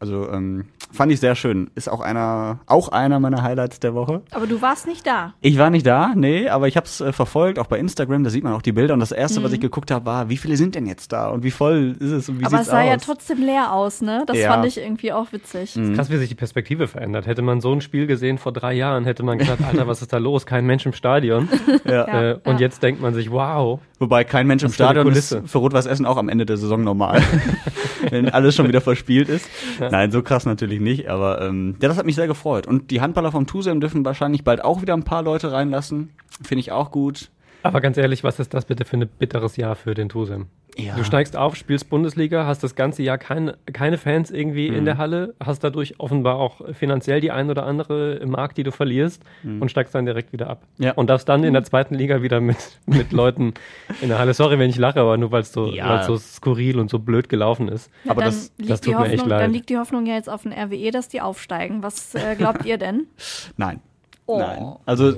Also 0.01 0.29
ähm, 0.31 0.65
fand 0.93 1.11
ich 1.11 1.19
sehr 1.19 1.35
schön. 1.35 1.69
Ist 1.75 1.89
auch 1.89 1.99
einer, 1.99 2.59
auch 2.67 2.87
einer 2.89 3.19
meiner 3.19 3.41
Highlights 3.43 3.79
der 3.81 3.93
Woche. 3.93 4.21
Aber 4.31 4.47
du 4.47 4.61
warst 4.61 4.87
nicht 4.87 5.05
da. 5.05 5.33
Ich 5.41 5.57
war 5.57 5.69
nicht 5.69 5.85
da, 5.85 6.13
nee, 6.15 6.47
aber 6.47 6.67
ich 6.69 6.77
habe 6.77 6.85
es 6.85 7.01
äh, 7.01 7.11
verfolgt, 7.11 7.59
auch 7.59 7.67
bei 7.67 7.77
Instagram, 7.79 8.23
da 8.23 8.29
sieht 8.29 8.43
man 8.45 8.53
auch 8.53 8.61
die 8.61 8.71
Bilder. 8.71 8.93
Und 8.93 9.01
das 9.01 9.11
erste, 9.11 9.43
was 9.43 9.51
ich 9.51 9.59
geguckt 9.59 9.91
habe, 9.91 10.05
war, 10.05 10.29
wie 10.29 10.37
viele 10.37 10.55
sind 10.55 10.75
denn 10.75 10.85
jetzt 10.85 11.11
da 11.11 11.27
und 11.27 11.43
wie 11.43 11.51
voll 11.51 11.97
ist 11.99 12.11
es 12.11 12.29
und 12.29 12.39
wie 12.39 12.45
Aber 12.45 12.61
es 12.61 12.67
sah 12.67 12.79
aus? 12.81 12.87
ja 12.87 12.97
trotzdem 12.97 13.39
leer 13.45 13.73
aus, 13.73 14.01
ne? 14.01 14.23
Das 14.25 14.37
Ja. 14.37 14.53
fand 14.53 14.65
ich 14.65 14.77
irgendwie 14.77 15.11
auch 15.11 15.31
witzig. 15.33 15.77
Krass, 15.95 16.09
wie 16.09 16.17
sich 16.17 16.29
die 16.29 16.35
Perspektive 16.35 16.87
verändert. 16.87 17.27
Hätte 17.27 17.41
man 17.41 17.59
so 17.59 17.73
ein 17.73 17.81
Spiel 17.81 18.07
gesehen 18.07 18.37
vor 18.37 18.53
drei 18.53 18.73
Jahren, 18.73 19.03
hätte 19.03 19.23
man 19.23 19.37
gesagt, 19.37 19.61
Alter, 19.63 19.85
was 19.87 20.01
ist 20.01 20.13
da 20.13 20.17
los? 20.17 20.45
Kein 20.45 20.65
Mensch 20.65 20.85
im 20.85 20.93
Stadion. 20.93 21.49
ja. 21.85 21.91
Ja. 22.07 22.21
äh, 22.31 22.39
und 22.45 22.61
jetzt 22.61 22.81
denkt 22.83 23.01
man 23.01 23.13
sich, 23.13 23.29
wow. 23.31 23.79
Wobei 23.99 24.23
kein 24.23 24.47
Mensch 24.47 24.63
im 24.63 24.71
Stadion 24.71 25.07
ist 25.07 25.29
Kulisse. 25.29 25.43
für 25.47 25.57
Rot-Weiß 25.57 25.85
Essen 25.85 26.05
auch 26.05 26.15
am 26.15 26.29
Ende 26.29 26.45
der 26.45 26.55
Saison 26.55 26.81
normal, 26.85 27.21
wenn 28.11 28.29
alles 28.29 28.55
schon 28.55 28.67
wieder 28.67 28.81
verspielt 28.81 29.29
ist. 29.29 29.47
Nein, 29.79 30.11
so 30.11 30.21
krass 30.21 30.45
natürlich 30.45 30.79
nicht, 30.79 31.09
aber 31.09 31.41
ähm, 31.41 31.75
ja, 31.81 31.87
das 31.87 31.97
hat 31.97 32.05
mich 32.05 32.15
sehr 32.15 32.27
gefreut. 32.27 32.67
Und 32.67 32.91
die 32.91 33.01
Handballer 33.01 33.31
vom 33.31 33.47
Tusem 33.47 33.79
dürfen 33.79 34.05
wahrscheinlich 34.05 34.43
bald 34.43 34.63
auch 34.63 34.81
wieder 34.81 34.93
ein 34.93 35.03
paar 35.03 35.23
Leute 35.23 35.51
reinlassen. 35.51 36.11
Finde 36.41 36.61
ich 36.61 36.71
auch 36.71 36.91
gut. 36.91 37.29
Aber 37.63 37.81
ganz 37.81 37.97
ehrlich, 37.97 38.23
was 38.23 38.39
ist 38.39 38.53
das 38.53 38.65
bitte 38.65 38.85
für 38.85 38.97
ein 38.97 39.07
bitteres 39.07 39.57
Jahr 39.57 39.75
für 39.75 39.93
den 39.93 40.07
Tusem? 40.09 40.47
Ja. 40.77 40.95
Du 40.95 41.03
steigst 41.03 41.35
auf, 41.35 41.57
spielst 41.57 41.89
Bundesliga, 41.89 42.45
hast 42.45 42.63
das 42.63 42.73
ganze 42.75 43.03
Jahr 43.03 43.17
kein, 43.17 43.51
keine 43.73 43.97
Fans 43.97 44.31
irgendwie 44.31 44.69
Mhm. 44.69 44.77
in 44.77 44.85
der 44.85 44.97
Halle, 44.97 45.33
hast 45.43 45.61
dadurch 45.63 45.99
offenbar 45.99 46.35
auch 46.37 46.61
finanziell 46.73 47.19
die 47.19 47.31
ein 47.31 47.49
oder 47.49 47.65
andere 47.65 48.21
Mark, 48.25 48.55
die 48.55 48.63
du 48.63 48.71
verlierst 48.71 49.21
und 49.43 49.69
steigst 49.69 49.93
dann 49.93 50.05
direkt 50.05 50.31
wieder 50.31 50.49
ab. 50.49 50.61
Mhm. 50.77 50.85
Ja. 50.85 50.91
Und 50.93 51.09
darfst 51.09 51.27
dann 51.27 51.43
in 51.43 51.51
der 51.53 51.63
zweiten 51.65 51.95
Liga 51.95 52.21
wieder 52.21 52.39
mit, 52.39 52.79
mit 52.85 53.11
Leuten 53.11 53.53
in 54.01 54.07
der 54.07 54.19
Halle. 54.19 54.33
Sorry, 54.33 54.57
wenn 54.57 54.69
ich 54.69 54.77
lache, 54.77 55.01
aber 55.01 55.17
nur 55.17 55.31
weil 55.33 55.41
es 55.41 55.51
so, 55.51 55.67
Ja. 55.67 56.03
so 56.03 56.15
skurril 56.17 56.79
und 56.79 56.89
so 56.89 56.99
blöd 56.99 57.27
gelaufen 57.27 57.67
ist. 57.67 57.91
Ja, 58.05 58.11
Aber 58.11 58.21
dann 58.21 58.29
das- 58.31 58.53
liegt 58.57 58.69
das 58.69 58.79
die 58.81 58.91
tut 58.91 58.99
mir 58.99 59.05
echt 59.07 59.13
Hoffnung, 59.15 59.29
leid. 59.29 59.41
Dann 59.41 59.51
liegt 59.51 59.69
die 59.69 59.77
Hoffnung 59.77 60.05
ja 60.05 60.13
jetzt 60.13 60.29
auf 60.29 60.43
den 60.43 60.53
RWE, 60.53 60.91
dass 60.91 61.09
die 61.09 61.19
aufsteigen. 61.19 61.83
Was 61.83 62.15
äh, 62.15 62.35
glaubt 62.37 62.63
ihr 62.65 62.77
denn? 62.77 63.07
Nein. 63.57 63.81
Oh. 64.29 64.39
Nein. 64.39 64.73
Also, 64.85 65.13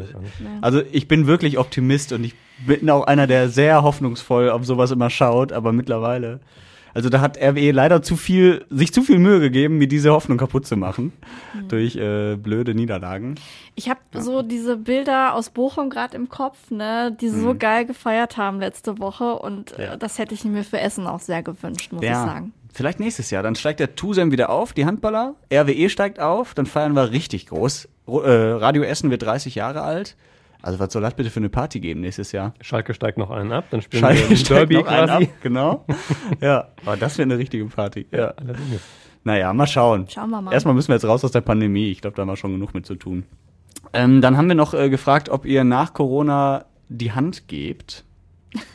also 0.61 0.81
ich 0.91 1.07
bin 1.07 1.27
wirklich 1.27 1.57
Optimist 1.57 2.13
und 2.13 2.23
ich 2.23 2.33
bin 2.65 2.89
auch 2.89 3.05
einer, 3.05 3.27
der 3.27 3.49
sehr 3.49 3.83
hoffnungsvoll 3.83 4.49
auf 4.49 4.65
sowas 4.65 4.91
immer 4.91 5.09
schaut, 5.09 5.51
aber 5.51 5.73
mittlerweile. 5.73 6.39
Also 6.93 7.07
da 7.07 7.21
hat 7.21 7.37
RWE 7.41 7.71
leider 7.71 8.01
zu 8.01 8.17
viel, 8.17 8.65
sich 8.69 8.91
zu 8.93 9.01
viel 9.01 9.17
Mühe 9.17 9.39
gegeben, 9.39 9.77
mir 9.77 9.87
diese 9.87 10.11
Hoffnung 10.11 10.37
kaputt 10.37 10.65
zu 10.67 10.75
machen. 10.75 11.13
Mhm. 11.53 11.67
Durch 11.69 11.95
äh, 11.95 12.35
blöde 12.35 12.75
Niederlagen. 12.75 13.35
Ich 13.75 13.89
habe 13.89 14.01
so 14.11 14.41
diese 14.41 14.75
Bilder 14.75 15.33
aus 15.35 15.51
Bochum 15.51 15.89
gerade 15.89 16.17
im 16.17 16.27
Kopf, 16.27 16.69
ne, 16.69 17.15
die 17.21 17.29
so 17.29 17.55
geil 17.57 17.85
gefeiert 17.85 18.35
haben 18.35 18.59
letzte 18.59 18.99
Woche 18.99 19.35
und 19.35 19.77
Mhm. 19.77 19.83
Ja. 19.83 19.93
äh, 19.93 19.97
das 19.97 20.19
hätte 20.19 20.33
ich 20.33 20.43
mir 20.43 20.65
für 20.65 20.79
Essen 20.81 21.07
auch 21.07 21.21
sehr 21.21 21.41
gewünscht, 21.43 21.93
muss 21.93 22.03
ich 22.03 22.09
sagen. 22.09 22.51
Vielleicht 22.73 22.99
nächstes 22.99 23.31
Jahr. 23.31 23.43
Dann 23.43 23.55
steigt 23.55 23.79
der 23.79 23.95
Tusem 23.95 24.31
wieder 24.31 24.49
auf, 24.49 24.73
die 24.73 24.85
Handballer. 24.85 25.35
RWE 25.53 25.89
steigt 25.89 26.19
auf, 26.19 26.53
dann 26.53 26.65
feiern 26.65 26.93
wir 26.93 27.11
richtig 27.11 27.47
groß. 27.47 27.89
Ro- 28.07 28.21
äh, 28.21 28.51
Radio 28.53 28.83
Essen 28.83 29.09
wird 29.11 29.23
30 29.23 29.55
Jahre 29.55 29.81
alt. 29.81 30.15
Also 30.63 30.77
was 30.79 30.93
soll 30.93 31.01
das 31.01 31.15
bitte 31.15 31.29
für 31.31 31.39
eine 31.39 31.49
Party 31.49 31.79
geben 31.79 32.01
nächstes 32.01 32.31
Jahr? 32.31 32.53
Schalke 32.61 32.93
steigt 32.93 33.17
noch 33.17 33.31
einen 33.31 33.51
ab, 33.51 33.65
dann 33.71 33.81
spielen 33.81 34.01
Schalke 34.01 34.19
wir 34.21 34.29
im 34.29 34.35
steigt 34.37 34.59
Derby 34.71 34.75
noch 34.75 34.85
einen 34.87 35.07
quasi. 35.07 35.23
ab, 35.25 35.29
genau. 35.41 35.85
ja, 36.41 36.67
aber 36.85 36.97
das 36.97 37.17
wäre 37.17 37.25
eine 37.25 37.37
richtige 37.39 37.65
Party. 37.65 38.05
Ja. 38.11 38.27
Allerdings. 38.37 38.79
Naja, 39.23 39.53
mal 39.53 39.65
schauen. 39.67 40.07
Schauen 40.09 40.29
wir 40.29 40.41
mal. 40.41 40.51
Erstmal 40.53 40.73
müssen 40.75 40.89
wir 40.89 40.95
jetzt 40.95 41.05
raus 41.05 41.23
aus 41.25 41.31
der 41.31 41.41
Pandemie. 41.41 41.89
Ich 41.91 42.01
glaube, 42.01 42.15
da 42.15 42.21
haben 42.21 42.27
wir 42.29 42.35
schon 42.37 42.51
genug 42.51 42.73
mit 42.75 42.85
zu 42.85 42.95
tun. 42.95 43.25
Ähm, 43.93 44.21
dann 44.21 44.37
haben 44.37 44.47
wir 44.47 44.55
noch 44.55 44.73
äh, 44.73 44.89
gefragt, 44.89 45.29
ob 45.29 45.45
ihr 45.45 45.63
nach 45.63 45.93
Corona 45.93 46.65
die 46.89 47.11
Hand 47.11 47.47
gebt. 47.47 48.03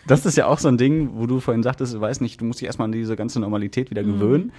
Das 0.07 0.25
ist 0.25 0.37
ja 0.37 0.47
auch 0.47 0.59
so 0.59 0.69
ein 0.69 0.79
Ding, 0.79 1.11
wo 1.15 1.27
du 1.27 1.41
vorhin 1.41 1.63
sagtest, 1.63 1.95
du 1.95 2.01
weißt 2.01 2.21
nicht, 2.21 2.41
du 2.41 2.45
musst 2.45 2.61
dich 2.61 2.67
erstmal 2.67 2.87
an 2.87 2.93
diese 2.93 3.17
ganze 3.17 3.41
Normalität 3.41 3.91
wieder 3.91 4.03
gewöhnen. 4.03 4.53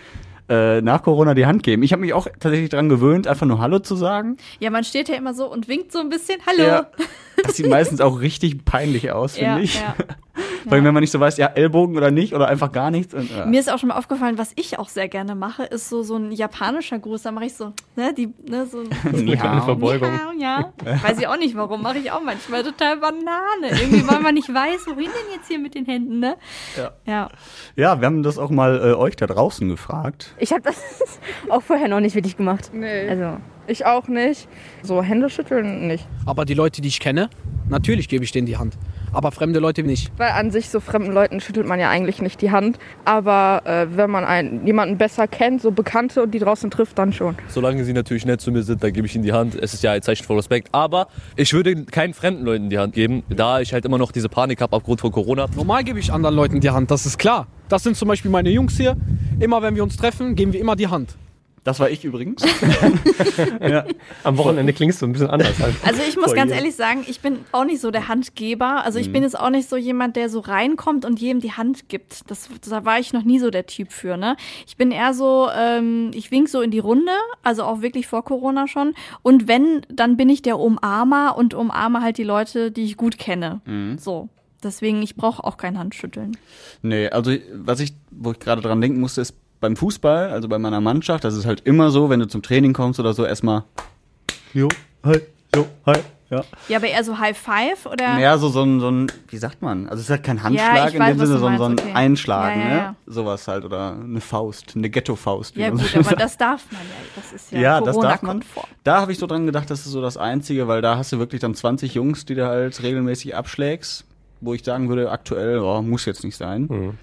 Äh, 0.50 0.82
nach 0.82 1.04
Corona 1.04 1.34
die 1.34 1.46
Hand 1.46 1.62
geben. 1.64 1.84
Ich 1.84 1.92
habe 1.92 2.00
mich 2.02 2.14
auch 2.14 2.26
tatsächlich 2.40 2.70
dran 2.70 2.88
gewöhnt, 2.88 3.28
einfach 3.28 3.46
nur 3.46 3.60
Hallo 3.60 3.80
zu 3.80 3.98
sagen. 3.98 4.38
Ja, 4.60 4.70
man 4.70 4.86
steht 4.86 5.10
ja 5.10 5.16
immer 5.16 5.34
so 5.34 5.52
und 5.52 5.68
winkt 5.68 5.92
so 5.92 6.00
ein 6.00 6.08
bisschen. 6.10 6.38
Hallo. 6.48 6.64
Ja. 6.64 6.88
Das 7.44 7.56
sieht 7.56 7.70
meistens 7.70 8.02
auch 8.02 8.20
richtig 8.20 8.66
peinlich 8.66 9.12
aus, 9.12 9.34
finde 9.36 9.52
Ja, 9.52 9.60
ich. 9.60 9.76
ja. 9.76 9.94
Vor 10.64 10.74
allem, 10.74 10.86
wenn 10.86 10.94
man 10.94 11.02
nicht 11.02 11.12
so 11.12 11.20
weiß, 11.20 11.38
ja, 11.38 11.48
Ellbogen 11.48 11.96
oder 11.98 12.10
nicht 12.12 12.34
oder 12.34 12.48
einfach 12.48 12.72
gar 12.72 12.90
nichts. 12.92 13.14
Und, 13.14 13.30
ja. 13.30 13.46
Mir 13.46 13.60
ist 13.60 13.72
auch 13.72 13.78
schon 13.78 13.90
mal 13.90 13.96
aufgefallen, 13.98 14.38
was 14.40 14.54
ich 14.56 14.78
auch 14.80 14.90
sehr 14.90 15.08
gerne 15.08 15.34
mache, 15.36 15.64
ist 15.64 15.88
so, 15.88 16.02
so 16.04 16.16
ein 16.18 16.32
japanischer 16.32 16.98
Gruß. 17.00 17.22
Da 17.22 17.32
mache 17.32 17.46
ich 17.46 17.54
so, 17.54 17.74
ne, 17.96 18.14
die, 18.14 18.34
ne, 18.50 18.66
so. 18.66 18.80
Eine 19.08 19.38
kleine 19.38 19.62
Verbeugung. 19.62 20.10
Ja, 20.40 20.74
ja. 20.84 21.04
Weiß 21.04 21.20
ich 21.20 21.28
auch 21.28 21.38
nicht 21.38 21.56
warum, 21.56 21.84
mache 21.84 22.00
ich 22.00 22.12
auch 22.12 22.22
manchmal 22.22 22.64
total 22.64 22.98
Banane. 22.98 23.80
Irgendwie, 23.82 24.08
weil 24.08 24.20
man 24.20 24.34
nicht 24.34 24.50
weiß, 24.52 24.88
wohin 24.88 25.06
denn 25.06 25.36
jetzt 25.36 25.48
hier 25.48 25.60
mit 25.60 25.76
den 25.76 25.86
Händen, 25.86 26.20
ne? 26.20 26.36
Ja. 26.76 26.92
Ja. 27.06 27.30
ja, 27.76 28.02
wir 28.02 28.06
haben 28.08 28.24
das 28.24 28.38
auch 28.40 28.50
mal 28.50 28.78
äh, 28.80 28.94
euch 28.96 29.16
da 29.16 29.28
draußen 29.28 29.70
gefragt. 29.70 30.34
Ich 30.40 30.52
habe 30.52 30.62
das 30.62 30.78
auch 31.50 31.62
vorher 31.62 31.88
noch 31.88 32.00
nicht 32.00 32.16
wirklich 32.16 32.38
gemacht. 32.38 32.72
Nee, 32.74 33.08
Also, 33.10 33.38
ich 33.68 33.86
auch 33.86 34.08
nicht. 34.08 34.48
So 34.84 35.02
Hände 35.04 35.30
schütteln 35.30 35.88
nicht. 35.88 36.08
Aber 36.26 36.46
die 36.46 36.54
Leute, 36.54 36.82
die 36.82 36.88
ich 36.88 37.00
kenne, 37.00 37.30
natürlich 37.70 38.08
gebe 38.08 38.24
ich 38.24 38.32
denen 38.32 38.46
die 38.48 38.58
Hand. 38.58 38.78
Aber 39.14 39.32
fremde 39.32 39.60
Leute 39.60 39.84
nicht. 39.84 40.12
Weil 40.18 40.32
an 40.32 40.52
sich 40.52 40.70
so 40.70 40.80
fremden 40.80 41.12
Leuten 41.12 41.40
schüttelt 41.42 41.68
man 41.68 41.80
ja 41.80 41.90
eigentlich 41.90 42.22
nicht 42.22 42.42
die 42.42 42.52
Hand. 42.52 42.78
Aber 43.06 43.62
äh, 43.66 43.88
wenn 43.96 44.10
man 44.10 44.26
einen, 44.26 44.66
jemanden 44.66 44.98
besser 44.98 45.28
kennt, 45.28 45.62
so 45.62 45.72
Bekannte 45.72 46.24
und 46.24 46.32
die 46.32 46.40
draußen 46.40 46.70
trifft, 46.70 46.98
dann 46.98 47.14
schon. 47.14 47.36
Solange 47.48 47.84
sie 47.84 47.94
natürlich 47.94 48.26
nett 48.26 48.42
zu 48.42 48.52
mir 48.52 48.64
sind, 48.64 48.84
dann 48.84 48.94
gebe 48.94 49.08
ich 49.08 49.16
ihnen 49.16 49.24
die 49.24 49.34
Hand. 49.34 49.56
Es 49.56 49.74
ist 49.74 49.84
ja 49.84 49.92
ein 49.92 50.02
Zeichen 50.02 50.26
von 50.26 50.36
Respekt. 50.36 50.70
Aber 50.72 51.08
ich 51.36 51.54
würde 51.54 51.86
keinen 51.86 52.14
fremden 52.14 52.44
Leuten 52.44 52.70
die 52.70 52.80
Hand 52.80 52.94
geben, 52.94 53.24
da 53.30 53.62
ich 53.62 53.74
halt 53.74 53.86
immer 53.86 53.98
noch 53.98 54.12
diese 54.12 54.30
Panik 54.30 54.62
habe 54.62 54.76
aufgrund 54.76 55.02
von 55.02 55.12
Corona. 55.12 55.48
Normal 55.56 55.84
gebe 55.84 56.00
ich 56.00 56.12
anderen 56.12 56.36
Leuten 56.36 56.60
die 56.60 56.70
Hand, 56.70 56.92
das 56.92 57.06
ist 57.06 57.18
klar. 57.18 57.48
Das 57.70 57.84
sind 57.84 57.98
zum 57.98 58.08
Beispiel 58.08 58.32
meine 58.32 58.50
Jungs 58.50 58.78
hier. 58.78 58.96
Immer 59.40 59.62
wenn 59.62 59.76
wir 59.76 59.84
uns 59.84 59.98
treffen, 59.98 60.36
geben 60.36 60.54
wir 60.54 60.60
immer 60.60 60.76
die 60.76 60.88
Hand. 60.88 61.18
Das 61.68 61.82
war 61.82 61.90
ich 61.90 62.06
übrigens. 62.06 62.42
ja. 63.62 63.84
Am 64.24 64.38
Wochenende 64.38 64.72
klingst 64.72 65.02
du 65.02 65.06
ein 65.06 65.12
bisschen 65.12 65.30
anders. 65.30 65.60
Halt. 65.60 65.76
Also 65.84 66.02
ich 66.08 66.16
muss 66.16 66.34
ganz 66.34 66.54
ehrlich 66.54 66.76
sagen, 66.78 67.04
ich 67.10 67.20
bin 67.20 67.40
auch 67.52 67.66
nicht 67.66 67.82
so 67.82 67.92
der 67.92 68.08
Handgeber. 68.08 68.86
Also 68.86 69.00
ich 69.00 69.10
Mhm. 69.10 69.12
bin 69.14 69.24
jetzt 69.24 69.38
auch 69.38 69.50
nicht 69.50 69.68
so 69.68 69.76
jemand, 69.76 70.16
der 70.16 70.30
so 70.30 70.40
reinkommt 70.40 71.04
und 71.04 71.20
jedem 71.20 71.42
die 71.42 71.52
Hand 71.52 71.90
gibt. 71.90 72.32
Das, 72.32 72.48
da 72.70 72.86
war 72.86 73.00
ich 73.00 73.12
noch 73.12 73.24
nie 73.24 73.38
so 73.40 73.50
der 73.50 73.66
Typ 73.66 73.92
für. 73.92 74.16
Ne? 74.16 74.38
Ich 74.66 74.78
bin 74.78 74.92
eher 74.92 75.14
so, 75.14 75.50
ähm, 75.54 76.12
ich 76.14 76.32
wink 76.32 76.48
so 76.48 76.62
in 76.62 76.72
die 76.72 76.80
Runde, 76.80 77.12
also 77.44 77.64
auch 77.64 77.82
wirklich 77.82 78.08
vor 78.08 78.24
Corona 78.24 78.70
schon. 78.70 78.94
Und 79.22 79.50
wenn, 79.50 79.82
dann 79.90 80.16
bin 80.16 80.30
ich 80.30 80.42
der 80.42 80.60
Umarmer 80.60 81.36
und 81.38 81.54
umarme 81.54 82.02
halt 82.02 82.18
die 82.18 82.24
Leute, 82.24 82.72
die 82.72 82.86
ich 82.86 82.96
gut 82.96 83.18
kenne. 83.18 83.60
Mhm. 83.66 83.98
So. 83.98 84.30
Deswegen, 84.64 85.02
ich 85.04 85.18
brauche 85.18 85.44
auch 85.44 85.58
kein 85.58 85.78
Handschütteln. 85.78 86.38
Nee, 86.82 87.10
also 87.10 87.32
was 87.54 87.82
ich, 87.82 87.94
wo 88.10 88.32
ich 88.32 88.40
gerade 88.40 88.62
dran 88.62 88.80
denken 88.80 89.02
musste, 89.02 89.20
ist 89.20 89.36
beim 89.60 89.76
Fußball, 89.76 90.30
also 90.30 90.48
bei 90.48 90.60
meiner 90.60 90.82
Mannschaft, 90.82 91.24
das 91.24 91.36
ist 91.36 91.46
halt 91.46 91.62
immer 91.62 91.92
so, 91.92 92.10
wenn 92.10 92.20
du 92.20 92.28
zum 92.28 92.42
Training 92.42 92.74
kommst 92.74 93.00
oder 93.00 93.14
so, 93.14 93.26
erstmal 93.26 93.64
Jo, 94.54 94.70
hi, 95.04 95.20
jo, 95.56 95.66
hi, 95.86 95.98
ja. 96.30 96.44
Ja, 96.68 96.78
aber 96.78 96.88
eher 96.88 97.04
so 97.04 97.18
High 97.18 97.38
Five 97.38 97.86
oder? 97.86 98.20
Ja, 98.20 98.38
so, 98.38 98.50
so 98.50 98.62
ein, 98.64 98.80
so 98.80 98.90
ein, 98.90 99.08
wie 99.30 99.38
sagt 99.38 99.62
man? 99.62 99.88
Also 99.88 100.02
es 100.02 100.06
ist 100.06 100.10
halt 100.10 100.24
kein 100.24 100.44
Handschlag 100.44 100.90
ich 100.90 100.96
in 100.96 101.00
weiß, 101.00 101.18
dem 101.18 101.26
Sinne, 101.26 101.40
sondern 101.40 101.58
so 101.58 101.64
ein 101.66 101.80
okay. 101.80 101.94
Einschlagen, 101.94 102.60
Ja, 102.60 102.68
ja, 102.68 102.74
ne? 102.74 102.78
ja. 102.80 102.96
Sowas 103.06 103.48
halt. 103.48 103.64
Oder 103.64 103.94
eine 103.94 104.20
Faust, 104.20 104.74
eine 104.76 104.90
Ghetto-Faust. 104.90 105.56
wie 105.56 105.62
Ja 105.62 105.70
gut, 105.70 105.82
so 105.82 105.96
aber 105.96 106.04
sagt. 106.04 106.22
das 106.22 106.38
darf 106.38 106.66
man 106.72 106.82
ja. 106.82 106.96
Das 107.16 107.32
ist 107.32 107.52
ja, 107.52 107.60
Ja, 107.60 107.82
das 107.82 107.98
darf 107.98 108.22
man. 108.24 108.44
Da 108.84 109.00
habe 109.02 109.12
ich 109.14 109.20
so 109.20 109.28
dran 109.28 109.46
gedacht, 109.46 109.70
das 109.70 109.86
ist 109.86 109.92
so 109.92 110.02
das 110.02 110.18
Einzige, 110.18 110.68
weil 110.68 110.82
da 110.82 110.98
hast 110.98 111.14
du 111.14 111.20
wirklich 111.20 111.40
dann 111.40 111.56
20 111.56 111.94
Jungs, 111.94 112.26
die 112.26 112.36
du 112.36 112.46
halt 112.46 112.82
regelmäßig 112.84 113.36
abschlägst, 113.36 114.06
wo 114.42 114.54
ich 114.54 114.64
sagen 114.66 114.90
würde, 114.90 115.12
aktuell, 115.12 115.60
oh, 115.60 115.82
muss 115.82 116.06
jetzt 116.06 116.26
nicht 116.26 116.36
sein. 116.36 116.68
Mhm. 116.70 116.98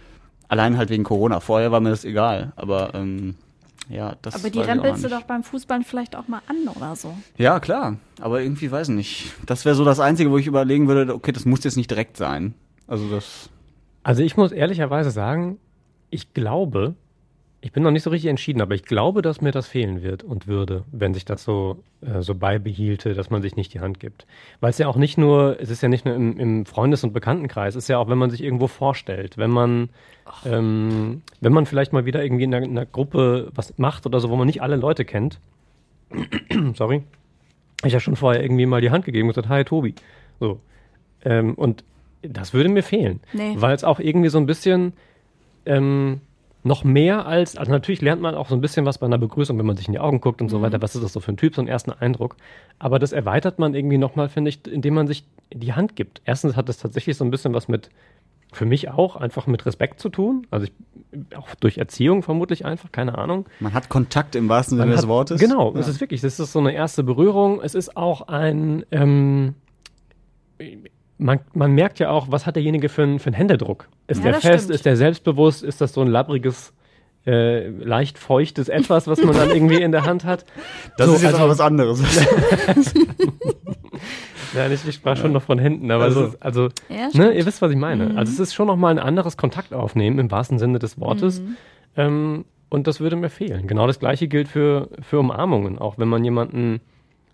Allein 0.48 0.76
halt 0.76 0.90
wegen 0.90 1.04
Corona. 1.04 1.40
Vorher 1.40 1.72
war 1.72 1.80
mir 1.80 1.90
das 1.90 2.04
egal. 2.04 2.52
Aber 2.56 2.94
ähm, 2.94 3.34
ja, 3.88 4.16
das 4.22 4.36
Aber 4.36 4.50
die 4.50 4.60
rempelst 4.60 5.04
du 5.04 5.08
doch 5.08 5.22
beim 5.22 5.42
Fußball 5.42 5.82
vielleicht 5.82 6.16
auch 6.16 6.28
mal 6.28 6.42
an 6.46 6.68
oder 6.74 6.96
so. 6.96 7.14
Ja, 7.36 7.60
klar. 7.60 7.96
Aber 8.20 8.40
irgendwie 8.40 8.70
weiß 8.70 8.88
ich 8.88 8.94
nicht. 8.94 9.32
Das 9.46 9.64
wäre 9.64 9.74
so 9.74 9.84
das 9.84 10.00
Einzige, 10.00 10.30
wo 10.30 10.38
ich 10.38 10.46
überlegen 10.46 10.88
würde, 10.88 11.14
okay, 11.14 11.32
das 11.32 11.44
muss 11.44 11.64
jetzt 11.64 11.76
nicht 11.76 11.90
direkt 11.90 12.16
sein. 12.16 12.54
Also 12.86 13.08
das. 13.10 13.50
Also 14.02 14.22
ich 14.22 14.36
muss 14.36 14.52
ehrlicherweise 14.52 15.10
sagen, 15.10 15.58
ich 16.10 16.34
glaube, 16.34 16.94
ich 17.64 17.72
bin 17.72 17.82
noch 17.82 17.90
nicht 17.90 18.02
so 18.02 18.10
richtig 18.10 18.28
entschieden, 18.28 18.60
aber 18.60 18.74
ich 18.74 18.82
glaube, 18.82 19.22
dass 19.22 19.40
mir 19.40 19.50
das 19.50 19.66
fehlen 19.66 20.02
wird 20.02 20.22
und 20.22 20.46
würde, 20.46 20.84
wenn 20.92 21.14
sich 21.14 21.24
das 21.24 21.44
so, 21.44 21.82
äh, 22.02 22.20
so 22.20 22.34
beibehielte, 22.34 23.14
dass 23.14 23.30
man 23.30 23.40
sich 23.40 23.56
nicht 23.56 23.72
die 23.72 23.80
Hand 23.80 24.00
gibt. 24.00 24.26
Weil 24.60 24.68
es 24.68 24.76
ja 24.76 24.86
auch 24.86 24.96
nicht 24.96 25.16
nur, 25.16 25.56
es 25.58 25.70
ist 25.70 25.82
ja 25.82 25.88
nicht 25.88 26.04
nur 26.04 26.14
im, 26.14 26.38
im 26.38 26.66
Freundes- 26.66 27.04
und 27.04 27.14
Bekanntenkreis, 27.14 27.74
es 27.74 27.84
ist 27.84 27.88
ja 27.88 27.96
auch, 27.96 28.10
wenn 28.10 28.18
man 28.18 28.28
sich 28.28 28.44
irgendwo 28.44 28.66
vorstellt, 28.66 29.38
wenn 29.38 29.50
man, 29.50 29.88
ähm, 30.44 31.22
wenn 31.40 31.54
man 31.54 31.64
vielleicht 31.64 31.94
mal 31.94 32.04
wieder 32.04 32.22
irgendwie 32.22 32.44
in 32.44 32.54
einer, 32.54 32.66
in 32.66 32.72
einer 32.72 32.84
Gruppe 32.84 33.50
was 33.54 33.78
macht 33.78 34.04
oder 34.04 34.20
so, 34.20 34.28
wo 34.28 34.36
man 34.36 34.46
nicht 34.46 34.60
alle 34.60 34.76
Leute 34.76 35.06
kennt. 35.06 35.40
Sorry. 36.74 37.02
Ich 37.82 37.94
ja 37.94 38.00
schon 38.00 38.16
vorher 38.16 38.42
irgendwie 38.42 38.66
mal 38.66 38.82
die 38.82 38.90
Hand 38.90 39.06
gegeben 39.06 39.28
und 39.28 39.34
gesagt, 39.34 39.48
hi 39.48 39.64
Tobi. 39.64 39.94
So. 40.38 40.60
Ähm, 41.24 41.54
und 41.54 41.82
das 42.20 42.52
würde 42.52 42.68
mir 42.68 42.82
fehlen. 42.82 43.20
Nee. 43.32 43.54
Weil 43.56 43.74
es 43.74 43.84
auch 43.84 44.00
irgendwie 44.00 44.28
so 44.28 44.36
ein 44.36 44.44
bisschen 44.44 44.92
ähm, 45.64 46.20
noch 46.66 46.82
mehr 46.82 47.26
als, 47.26 47.56
also 47.56 47.70
natürlich 47.70 48.00
lernt 48.02 48.22
man 48.22 48.34
auch 48.34 48.48
so 48.48 48.54
ein 48.54 48.60
bisschen 48.62 48.86
was 48.86 48.98
bei 48.98 49.06
einer 49.06 49.18
Begrüßung, 49.18 49.58
wenn 49.58 49.66
man 49.66 49.76
sich 49.76 49.86
in 49.86 49.92
die 49.92 49.98
Augen 50.00 50.20
guckt 50.20 50.40
und 50.40 50.48
so 50.48 50.58
Mhm. 50.58 50.62
weiter, 50.62 50.82
was 50.82 50.94
ist 50.96 51.04
das 51.04 51.12
so 51.12 51.20
für 51.20 51.32
ein 51.32 51.36
Typ, 51.36 51.54
so 51.54 51.60
einen 51.60 51.68
ersten 51.68 51.92
Eindruck. 51.92 52.36
Aber 52.78 52.98
das 52.98 53.12
erweitert 53.12 53.58
man 53.58 53.74
irgendwie 53.74 53.98
nochmal, 53.98 54.28
finde 54.30 54.48
ich, 54.48 54.66
indem 54.66 54.94
man 54.94 55.06
sich 55.06 55.24
die 55.52 55.74
Hand 55.74 55.94
gibt. 55.94 56.22
Erstens 56.24 56.56
hat 56.56 56.68
das 56.68 56.78
tatsächlich 56.78 57.16
so 57.18 57.24
ein 57.24 57.30
bisschen 57.30 57.52
was 57.54 57.68
mit, 57.68 57.90
für 58.52 58.64
mich 58.64 58.88
auch, 58.90 59.16
einfach 59.16 59.46
mit 59.46 59.66
Respekt 59.66 60.00
zu 60.00 60.08
tun. 60.08 60.46
Also 60.50 60.66
ich, 60.66 60.72
auch 61.36 61.54
durch 61.56 61.76
Erziehung 61.78 62.22
vermutlich 62.22 62.64
einfach, 62.64 62.90
keine 62.92 63.18
Ahnung. 63.18 63.46
Man 63.60 63.74
hat 63.74 63.88
Kontakt 63.90 64.34
im 64.34 64.48
wahrsten 64.48 64.78
Sinne 64.78 64.92
des 64.92 65.06
Wortes. 65.06 65.40
Genau, 65.40 65.74
Ja. 65.74 65.80
es 65.80 65.86
ist 65.88 66.00
wirklich, 66.00 66.24
es 66.24 66.40
ist 66.40 66.52
so 66.52 66.58
eine 66.60 66.72
erste 66.72 67.02
Berührung. 67.04 67.60
Es 67.62 67.74
ist 67.74 67.96
auch 67.96 68.28
ein, 68.28 68.84
ähm, 68.90 69.54
man, 71.24 71.40
man 71.54 71.72
merkt 71.72 71.98
ja 71.98 72.10
auch, 72.10 72.26
was 72.30 72.46
hat 72.46 72.56
derjenige 72.56 72.88
für, 72.88 73.02
einen- 73.02 73.18
für 73.18 73.26
einen 73.28 73.34
Händedruck? 73.36 73.88
Ist 74.06 74.18
Ja, 74.24 74.32
der 74.32 74.40
fest, 74.40 74.64
stimmt. 74.64 74.74
ist 74.74 74.84
der 74.86 74.96
selbstbewusst, 74.96 75.62
ist 75.62 75.80
das 75.80 75.92
so 75.94 76.02
ein 76.02 76.08
labbriges, 76.08 76.72
äh, 77.26 77.68
leicht 77.68 78.18
feuchtes 78.18 78.68
Etwas, 78.68 79.06
was 79.08 79.22
man 79.22 79.34
dann 79.34 79.50
irgendwie 79.50 79.80
in 79.80 79.90
der 79.92 80.04
Hand 80.04 80.24
hat? 80.24 80.44
Das 80.98 81.06
So, 81.08 81.14
ist 81.14 81.22
jetzt 81.22 81.32
also- 81.34 81.44
aber 81.44 81.50
was 81.52 81.60
anderes. 81.60 82.02
Ja, 84.54 84.68
nicht, 84.68 84.86
ich 84.86 84.94
sprach 84.94 85.16
schon 85.16 85.32
noch 85.32 85.42
von 85.42 85.58
Händen, 85.58 85.90
aber 85.90 86.04
Also- 86.04 86.20
also, 86.20 86.34
ist, 86.34 86.42
also 86.42 86.68
Ja, 86.88 87.08
ne, 87.12 87.32
ihr 87.32 87.44
wisst, 87.44 87.60
was 87.60 87.72
ich 87.72 87.76
meine. 87.76 88.10
Mhm. 88.10 88.18
Also 88.18 88.32
es 88.32 88.38
ist 88.38 88.54
schon 88.54 88.68
noch 88.68 88.76
mal 88.76 88.90
ein 88.90 89.00
anderes 89.00 89.36
Kontakt 89.36 89.72
aufnehmen 89.74 90.18
im 90.20 90.30
wahrsten 90.30 90.58
Sinne 90.60 90.78
des 90.78 91.00
Wortes. 91.00 91.40
Mhm. 91.40 91.56
Ähm, 91.96 92.44
und 92.70 92.86
das 92.86 93.00
würde 93.00 93.16
mir 93.16 93.30
fehlen. 93.30 93.66
Genau 93.66 93.86
das 93.88 93.98
gleiche 93.98 94.28
gilt 94.28 94.46
für, 94.48 94.88
für 95.00 95.18
Umarmungen. 95.18 95.78
Auch 95.78 95.98
wenn 95.98 96.08
man 96.08 96.22
jemanden, 96.24 96.80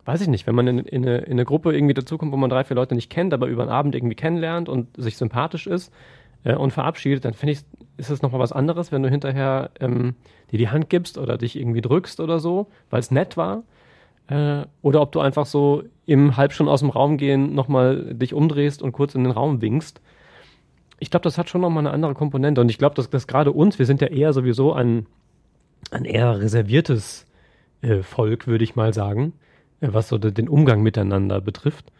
weiß 0.04 0.20
ich 0.22 0.28
nicht, 0.28 0.46
wenn 0.46 0.54
man 0.54 0.66
in, 0.66 0.78
in, 0.78 1.06
eine, 1.06 1.18
in 1.18 1.32
eine 1.32 1.44
Gruppe 1.44 1.74
irgendwie 1.74 1.94
dazukommt, 1.94 2.32
wo 2.32 2.36
man 2.36 2.50
drei, 2.50 2.64
vier 2.64 2.76
Leute 2.76 2.94
nicht 2.94 3.10
kennt, 3.10 3.34
aber 3.34 3.46
über 3.46 3.64
den 3.64 3.70
Abend 3.70 3.94
irgendwie 3.94 4.16
kennenlernt 4.16 4.68
und 4.68 4.88
sich 4.96 5.16
sympathisch 5.16 5.66
ist 5.66 5.92
äh, 6.44 6.54
und 6.54 6.72
verabschiedet, 6.72 7.24
dann 7.24 7.34
finde 7.34 7.52
ich, 7.52 7.60
ist 7.96 8.10
es 8.10 8.22
nochmal 8.22 8.40
was 8.40 8.52
anderes, 8.52 8.92
wenn 8.92 9.02
du 9.02 9.10
hinterher 9.10 9.70
ähm, 9.80 10.14
dir 10.50 10.58
die 10.58 10.68
Hand 10.68 10.88
gibst 10.88 11.18
oder 11.18 11.36
dich 11.38 11.58
irgendwie 11.58 11.82
drückst 11.82 12.20
oder 12.20 12.38
so, 12.38 12.68
weil 12.88 13.00
es 13.00 13.10
nett 13.10 13.36
war. 13.36 13.62
Äh, 14.28 14.64
oder 14.82 15.02
ob 15.02 15.12
du 15.12 15.20
einfach 15.20 15.46
so 15.46 15.82
im 16.06 16.36
halb 16.36 16.52
schon 16.52 16.68
aus 16.68 16.80
dem 16.80 16.90
Raum 16.90 17.18
gehen 17.18 17.54
nochmal 17.54 18.14
dich 18.14 18.32
umdrehst 18.32 18.82
und 18.82 18.92
kurz 18.92 19.14
in 19.14 19.24
den 19.24 19.32
Raum 19.32 19.60
winkst. 19.60 20.00
Ich 20.98 21.10
glaube, 21.10 21.24
das 21.24 21.38
hat 21.38 21.48
schon 21.48 21.60
nochmal 21.60 21.86
eine 21.86 21.94
andere 21.94 22.14
Komponente. 22.14 22.60
Und 22.60 22.68
ich 22.70 22.78
glaube, 22.78 22.94
dass, 22.94 23.10
dass 23.10 23.26
gerade 23.26 23.52
uns, 23.52 23.78
wir 23.78 23.86
sind 23.86 24.00
ja 24.00 24.08
eher 24.08 24.32
sowieso 24.32 24.72
ein, 24.72 25.06
ein 25.90 26.04
eher 26.04 26.40
reserviertes 26.40 27.26
äh, 27.82 28.02
Volk, 28.02 28.46
würde 28.46 28.64
ich 28.64 28.76
mal 28.76 28.92
sagen, 28.92 29.32
was 29.80 30.08
so 30.08 30.18
de, 30.18 30.30
den 30.32 30.48
Umgang 30.48 30.82
miteinander 30.82 31.40
betrifft. 31.40 31.90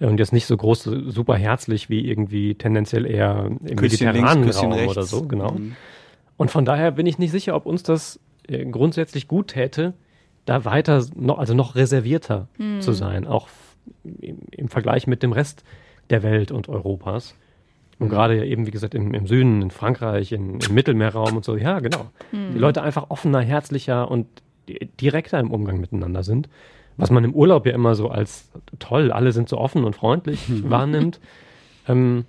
Äh, 0.00 0.06
Und 0.06 0.18
jetzt 0.18 0.32
nicht 0.32 0.46
so 0.46 0.56
groß, 0.56 0.82
super 1.06 1.36
herzlich 1.36 1.88
wie 1.90 2.06
irgendwie 2.08 2.54
tendenziell 2.54 3.06
eher 3.06 3.46
im 3.46 3.76
Küsschen 3.76 3.78
links, 3.78 4.00
mediterranen 4.00 4.44
Küsschen 4.44 4.68
Raum 4.70 4.72
rechts. 4.78 4.92
oder 4.96 5.02
so, 5.04 5.22
genau. 5.26 5.52
Mhm. 5.52 5.76
Und 6.36 6.50
von 6.50 6.64
daher 6.64 6.90
bin 6.92 7.06
ich 7.06 7.18
nicht 7.18 7.30
sicher, 7.30 7.54
ob 7.56 7.66
uns 7.66 7.82
das 7.82 8.20
äh, 8.48 8.64
grundsätzlich 8.66 9.26
gut 9.28 9.48
täte, 9.48 9.94
da 10.44 10.64
weiter 10.64 11.04
noch, 11.16 11.38
also 11.38 11.54
noch 11.54 11.74
reservierter 11.74 12.48
Hm. 12.58 12.80
zu 12.80 12.92
sein, 12.92 13.26
auch 13.26 13.48
im, 14.20 14.38
im 14.52 14.68
Vergleich 14.68 15.06
mit 15.06 15.22
dem 15.22 15.32
Rest 15.32 15.64
der 16.10 16.22
Welt 16.22 16.52
und 16.52 16.68
Europas. 16.68 17.34
Und 17.98 18.06
Mhm. 18.06 18.10
gerade 18.10 18.36
ja 18.36 18.44
eben, 18.44 18.66
wie 18.66 18.70
gesagt, 18.70 18.94
im, 18.94 19.14
im 19.14 19.26
Süden, 19.26 19.62
in 19.62 19.70
Frankreich, 19.70 20.30
in, 20.32 20.60
im 20.60 20.74
Mittelmeerraum 20.74 21.34
und 21.36 21.44
so, 21.44 21.56
ja, 21.56 21.80
genau. 21.80 22.10
Hm. 22.30 22.52
Die 22.52 22.58
Leute 22.58 22.82
einfach 22.82 23.06
offener, 23.08 23.40
herzlicher 23.40 24.08
und 24.10 24.26
di- 24.68 24.86
direkter 25.00 25.40
im 25.40 25.50
Umgang 25.50 25.80
miteinander 25.80 26.22
sind. 26.22 26.48
Was 26.96 27.10
man 27.10 27.24
im 27.24 27.34
Urlaub 27.34 27.66
ja 27.66 27.72
immer 27.72 27.94
so 27.94 28.08
als 28.08 28.48
toll, 28.78 29.12
alle 29.12 29.32
sind 29.32 29.48
so 29.48 29.58
offen 29.58 29.84
und 29.84 29.94
freundlich 29.96 30.48
Mhm. 30.48 30.70
wahrnimmt. 30.70 31.20
Ähm, 31.88 32.24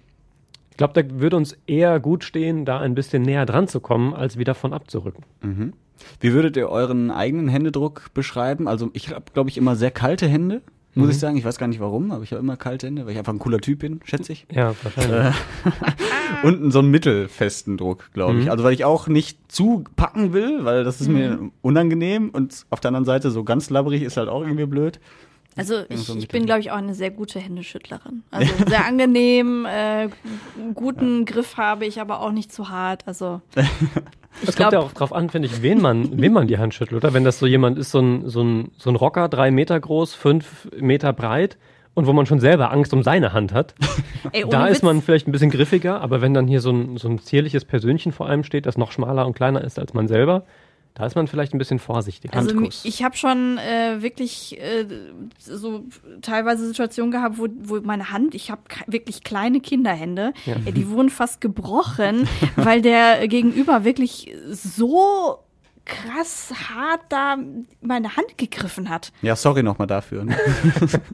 ich 0.72 0.78
glaube, 0.78 0.94
da 1.02 1.20
würde 1.20 1.38
uns 1.38 1.58
eher 1.66 2.00
gut 2.00 2.24
stehen, 2.24 2.64
da 2.66 2.80
ein 2.80 2.94
bisschen 2.94 3.24
näher 3.24 3.46
dran 3.46 3.68
zu 3.68 3.80
kommen, 3.80 4.14
als 4.14 4.38
wieder 4.38 4.54
von 4.56 4.74
abzurücken. 4.74 5.24
Mhm. 5.42 5.74
Wie 6.20 6.34
würdet 6.34 6.56
ihr 6.58 6.70
euren 6.70 7.10
eigenen 7.10 7.48
Händedruck 7.48 8.14
beschreiben? 8.14 8.68
Also 8.68 8.90
ich 8.94 9.10
habe, 9.12 9.26
glaube 9.34 9.50
ich, 9.50 9.58
immer 9.58 9.76
sehr 9.76 9.90
kalte 9.90 10.28
Hände, 10.28 10.62
muss 10.98 11.06
Mhm. 11.08 11.12
ich 11.12 11.20
sagen. 11.20 11.38
Ich 11.38 11.46
weiß 11.46 11.58
gar 11.58 11.68
nicht 11.68 11.80
warum, 11.80 12.12
aber 12.12 12.24
ich 12.24 12.32
habe 12.32 12.42
immer 12.42 12.58
kalte 12.58 12.88
Hände, 12.88 13.06
weil 13.06 13.14
ich 13.14 13.18
einfach 13.20 13.34
ein 13.34 13.40
cooler 13.40 13.60
Typ 13.60 13.80
bin, 13.80 14.00
schätze 14.04 14.32
ich. 14.34 14.46
Ja, 14.52 14.74
wahrscheinlich. 14.84 15.36
Äh, 16.44 16.44
und 16.48 16.72
so 16.72 16.80
einen 16.80 16.92
mittelfesten 16.92 17.78
Druck, 17.78 18.10
glaube 18.14 18.40
ich. 18.40 18.46
Mhm. 18.46 18.52
Also 18.52 18.64
weil 18.64 18.74
ich 18.74 18.86
auch 18.86 19.08
nicht 19.08 19.40
zu 19.52 19.84
packen 19.96 20.34
will, 20.34 20.66
weil 20.66 20.84
das 20.84 21.02
ist 21.02 21.08
Mhm. 21.08 21.14
mir 21.14 21.40
unangenehm 21.62 22.30
und 22.30 22.66
auf 22.70 22.80
der 22.80 22.90
anderen 22.90 23.06
Seite 23.06 23.32
so 23.32 23.44
ganz 23.44 23.70
labbrig 23.70 24.02
ist 24.02 24.18
halt 24.18 24.30
auch 24.30 24.42
irgendwie 24.42 24.66
blöd. 24.66 25.00
Also 25.58 25.76
Ja, 25.76 25.86
ich, 25.90 26.16
ich 26.16 26.28
bin, 26.28 26.46
glaube 26.46 26.62
ich, 26.62 26.72
auch 26.72 26.78
eine 26.78 26.94
sehr 26.94 27.12
gute 27.12 27.40
Händeschüttlerin. 27.40 28.24
Also 28.32 28.54
sehr 28.68 28.86
angenehm, 28.86 29.66
äh, 29.70 30.10
guten 30.74 31.26
Griff 31.26 31.58
habe 31.58 31.86
ich, 31.86 32.00
aber 32.00 32.22
auch 32.22 32.32
nicht 32.32 32.52
zu 32.52 32.70
hart. 32.70 33.08
Also 33.08 33.42
Es 34.46 34.56
kommt 34.56 34.74
ja 34.74 34.80
auch 34.80 34.92
drauf 34.92 35.14
an, 35.14 35.30
finde 35.30 35.48
ich, 35.48 35.62
wen 35.62 35.82
man, 35.82 36.20
wen 36.20 36.32
man 36.32 36.48
die 36.48 36.58
Hand 36.58 36.74
schüttelt, 36.74 37.04
oder? 37.04 37.14
Wenn 37.14 37.24
das 37.24 37.40
so 37.40 37.48
jemand 37.48 37.78
ist, 37.78 37.92
so 37.92 38.00
ein, 38.00 38.30
so 38.30 38.44
ein, 38.44 38.72
so 38.78 38.90
ein 38.90 38.96
Rocker, 38.96 39.30
drei 39.30 39.52
Meter 39.52 39.80
groß, 39.80 40.14
fünf 40.14 40.70
Meter 40.80 41.14
breit 41.14 41.58
und 41.96 42.06
wo 42.06 42.14
man 42.14 42.26
schon 42.28 42.40
selber 42.40 42.72
Angst 42.72 42.94
um 42.94 43.02
seine 43.02 43.34
Hand 43.34 43.54
hat, 43.54 43.74
Ey, 44.32 44.46
da 44.48 44.68
ist 44.68 44.78
Witz. 44.78 44.84
man 44.84 45.02
vielleicht 45.02 45.28
ein 45.28 45.32
bisschen 45.32 45.50
griffiger, 45.50 46.02
aber 46.02 46.22
wenn 46.22 46.34
dann 46.34 46.48
hier 46.48 46.62
so 46.62 46.72
ein, 46.72 46.98
so 46.98 47.08
ein 47.08 47.20
zierliches 47.20 47.66
Persönchen 47.66 48.12
vor 48.12 48.28
einem 48.28 48.44
steht, 48.44 48.66
das 48.66 48.78
noch 48.78 48.92
schmaler 48.92 49.26
und 49.26 49.34
kleiner 49.34 49.64
ist 49.64 49.80
als 49.80 49.94
man 49.94 50.08
selber, 50.08 50.46
da 50.98 51.06
ist 51.06 51.16
man 51.16 51.28
vielleicht 51.28 51.54
ein 51.54 51.60
bisschen 51.60 51.78
vorsichtiger. 51.78 52.36
Also 52.36 52.60
ich 52.84 53.04
habe 53.04 53.16
schon 53.16 53.60
äh, 53.60 54.02
wirklich 54.02 54.60
äh, 54.60 54.84
so 55.38 55.84
teilweise 56.24 56.66
Situationen 56.66 57.12
gehabt, 57.12 57.38
wo, 57.38 57.48
wo 57.60 57.80
meine 57.82 58.10
Hand, 58.10 58.34
ich 58.34 58.50
habe 58.50 58.62
wirklich 58.88 59.24
kleine 59.24 59.60
Kinderhände, 59.60 60.34
Ja. 60.48 60.56
äh, 60.66 60.72
die 60.72 60.90
wurden 60.90 61.12
fast 61.12 61.40
gebrochen, 61.40 62.28
weil 62.56 62.82
der 62.82 63.28
Gegenüber 63.28 63.84
wirklich 63.84 64.34
so 64.50 65.38
krass 65.86 66.52
hart 66.74 67.02
da 67.10 67.38
meine 67.82 68.18
Hand 68.18 68.36
gegriffen 68.40 68.90
hat. 68.90 69.12
Ja, 69.22 69.36
sorry 69.36 69.62
nochmal 69.62 69.86
dafür. 69.88 70.26
Ne? 70.26 70.36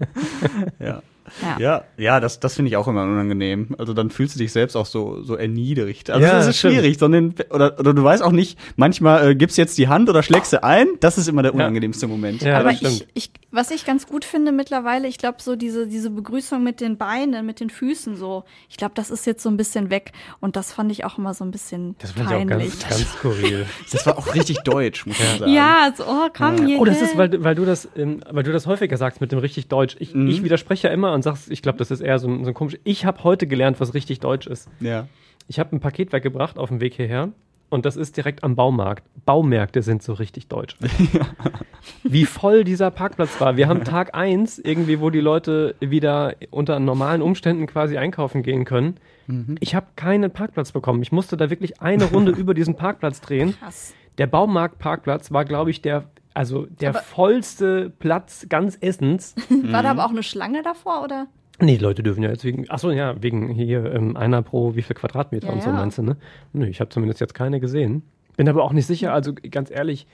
ja. 0.80 1.02
Ja. 1.42 1.58
Ja, 1.60 1.84
ja, 1.98 2.20
das, 2.20 2.40
das 2.40 2.56
finde 2.56 2.70
ich 2.70 2.78
auch 2.78 2.88
immer 2.88 3.04
unangenehm. 3.04 3.76
Also 3.78 3.94
dann 3.94 4.10
fühlst 4.10 4.36
du 4.36 4.40
dich 4.40 4.52
selbst 4.52 4.76
auch 4.76 4.86
so, 4.86 5.22
so 5.24 5.36
erniedrigt. 5.36 6.10
Also 6.10 6.26
Ja, 6.26 6.34
das 6.34 6.48
ist 6.48 6.60
schwierig, 6.60 6.98
sondern 6.98 7.34
oder, 7.50 7.80
oder 7.80 7.94
du 7.94 8.04
weißt 8.04 8.22
auch 8.24 8.32
nicht, 8.32 8.58
manchmal 8.76 9.32
äh, 9.32 9.36
gibst 9.36 9.58
jetzt 9.58 9.78
die 9.78 9.88
Hand 9.88 10.10
oder 10.10 10.24
schlägst 10.24 10.54
du 10.54 10.64
ein. 10.64 10.88
Das 11.00 11.18
ist 11.18 11.28
immer 11.28 11.42
der 11.44 11.54
unangenehmste 11.54 12.08
Moment. 12.08 12.42
Ja, 12.42 12.60
Aber 12.60 12.72
ich, 12.72 13.08
ich, 13.14 13.32
was 13.52 13.72
ich 13.72 13.86
ganz 13.86 14.08
gut 14.08 14.26
finde 14.26 14.52
mittlerweile, 14.52 15.08
ich 15.08 15.18
glaube, 15.18 15.38
so 15.42 15.56
diese, 15.56 15.88
diese 15.88 16.10
Begrüßung 16.10 16.64
mit 16.64 16.82
den 16.82 16.98
Beinen, 16.98 17.46
mit 17.46 17.60
den 17.60 17.70
Füßen 17.70 18.16
so, 18.16 18.44
ich 18.70 18.78
glaube, 18.78 18.94
das 18.96 19.10
ist 19.10 19.26
jetzt 19.26 19.44
so 19.44 19.50
ein 19.50 19.58
bisschen 19.58 19.90
weg. 19.90 20.12
Und 20.40 20.56
das 20.56 20.74
fand 20.74 20.92
ich 20.92 21.06
auch 21.06 21.18
immer 21.18 21.34
so 21.34 21.44
ein 21.46 21.52
bisschen 21.52 21.96
Das 22.00 22.12
fand 22.12 22.30
ich 22.30 22.36
auch 22.36 22.40
peinlich. 22.48 22.80
ganz, 22.80 22.90
ganz 22.90 23.14
skurril. 23.14 23.66
Das 23.92 24.06
war 24.06 24.18
auch 24.18 24.34
richtig 24.36 24.58
deutsch, 24.64 25.06
muss 25.06 25.18
man 25.20 25.40
sagen. 25.40 25.54
ja, 25.54 25.94
so, 25.96 26.04
oh, 26.06 26.28
komm 26.36 26.66
hier. 26.68 26.80
Oh, 26.80 26.86
das 26.86 27.02
ist, 27.02 27.18
weil, 27.18 27.30
du- 27.30 27.44
weil, 27.44 27.56
du 27.56 27.66
das, 27.66 27.88
ähm, 27.96 28.22
weil 28.32 28.44
du 28.44 28.52
das 28.52 28.66
häufiger 28.68 28.98
sagst 28.98 29.22
mit 29.22 29.32
dem 29.32 29.40
richtig 29.40 29.68
Deutsch. 29.68 29.96
Ich, 30.00 30.14
Mhm. 30.14 30.28
ich 30.28 30.44
widerspreche 30.44 30.88
ja 30.88 30.94
immer 30.94 31.14
und 31.14 31.23
sagst, 31.24 31.50
ich 31.50 31.62
glaube, 31.62 31.78
das 31.78 31.92
ist 31.92 32.02
eher 32.02 32.20
so 32.20 32.28
ein, 32.28 32.44
so 32.44 32.52
ein 32.52 32.54
komisch. 32.54 32.78
Ich 32.84 33.06
habe 33.06 33.24
heute 33.24 33.48
gelernt, 33.48 33.80
was 33.80 33.94
richtig 33.94 34.20
Deutsch 34.20 34.48
ist. 34.48 34.70
Ja. 34.80 35.08
Ich 35.48 35.60
habe 35.60 35.76
ein 35.76 35.80
Paket 35.80 36.14
weggebracht 36.14 36.58
auf 36.58 36.70
dem 36.70 36.80
Weg 36.80 36.94
hierher 36.94 37.32
und 37.70 37.86
das 37.86 37.98
ist 37.98 38.16
direkt 38.18 38.44
am 38.44 38.56
Baumarkt. 38.56 39.04
Baumärkte 39.26 39.82
sind 39.82 40.04
so 40.04 40.14
richtig 40.14 40.48
deutsch. 40.48 40.78
Wie 42.04 42.26
voll 42.26 42.64
dieser 42.64 42.92
Parkplatz 42.92 43.42
war. 43.42 43.58
Wir 43.58 43.68
haben 43.68 43.84
Tag 43.84 44.14
eins 44.14 44.60
irgendwie, 44.60 45.02
wo 45.02 45.10
die 45.10 45.20
Leute 45.20 45.76
wieder 45.80 46.36
unter 46.52 46.80
normalen 46.80 47.22
Umständen 47.22 47.66
quasi 47.66 47.98
einkaufen 47.98 48.44
gehen 48.44 48.64
können. 48.64 49.00
Ich 49.60 49.74
habe 49.74 49.88
keinen 49.96 50.32
Parkplatz 50.32 50.72
bekommen. 50.72 51.02
Ich 51.02 51.12
musste 51.12 51.36
da 51.36 51.50
wirklich 51.50 51.82
eine 51.82 52.06
Runde 52.06 52.32
über 52.38 52.54
diesen 52.54 52.76
Parkplatz 52.76 53.22
drehen. 53.22 53.56
Krass. 53.58 53.94
Der 54.18 54.28
Baumarktparkplatz 54.28 55.32
war, 55.32 55.46
glaube 55.46 55.72
ich, 55.72 55.82
der, 55.82 56.06
also 56.34 56.66
der 56.66 56.90
Aber- 56.90 57.00
vollste 57.00 57.90
Platz 58.00 58.46
ganz 58.50 58.78
Essens. 58.80 59.36
War 59.50 59.84
da 59.84 59.92
aber 59.92 60.06
auch 60.06 60.12
eine 60.12 60.24
Schlange 60.24 60.62
davor, 60.64 61.04
oder? 61.04 61.28
Nee, 61.60 61.78
die 61.78 61.84
Leute 61.84 62.02
dürfen 62.04 62.24
ja 62.24 62.30
jetzt 62.30 62.44
wegen, 62.44 62.70
achso, 62.70 62.90
ja, 62.92 63.22
wegen 63.22 63.50
hier 63.50 63.94
ähm, 63.94 64.18
einer 64.18 64.42
pro 64.42 64.76
wie 64.76 64.82
viel 64.82 64.96
Quadratmeter 64.96 65.48
Ja, 65.48 65.54
und 65.54 65.62
so 65.62 65.70
ja. 65.70 65.76
meinst 65.76 65.98
du, 66.00 66.02
ne? 66.04 66.18
Nö, 66.52 66.66
ich 66.68 66.80
habe 66.80 66.90
zumindest 66.90 67.22
jetzt 67.22 67.34
keine 67.36 67.60
gesehen. 67.60 68.02
Bin 68.38 68.50
aber 68.50 68.64
auch 68.64 68.74
nicht 68.74 68.88
sicher, 68.88 69.14
also 69.14 69.34
ganz 69.52 69.70
ehrlich, 69.70 70.08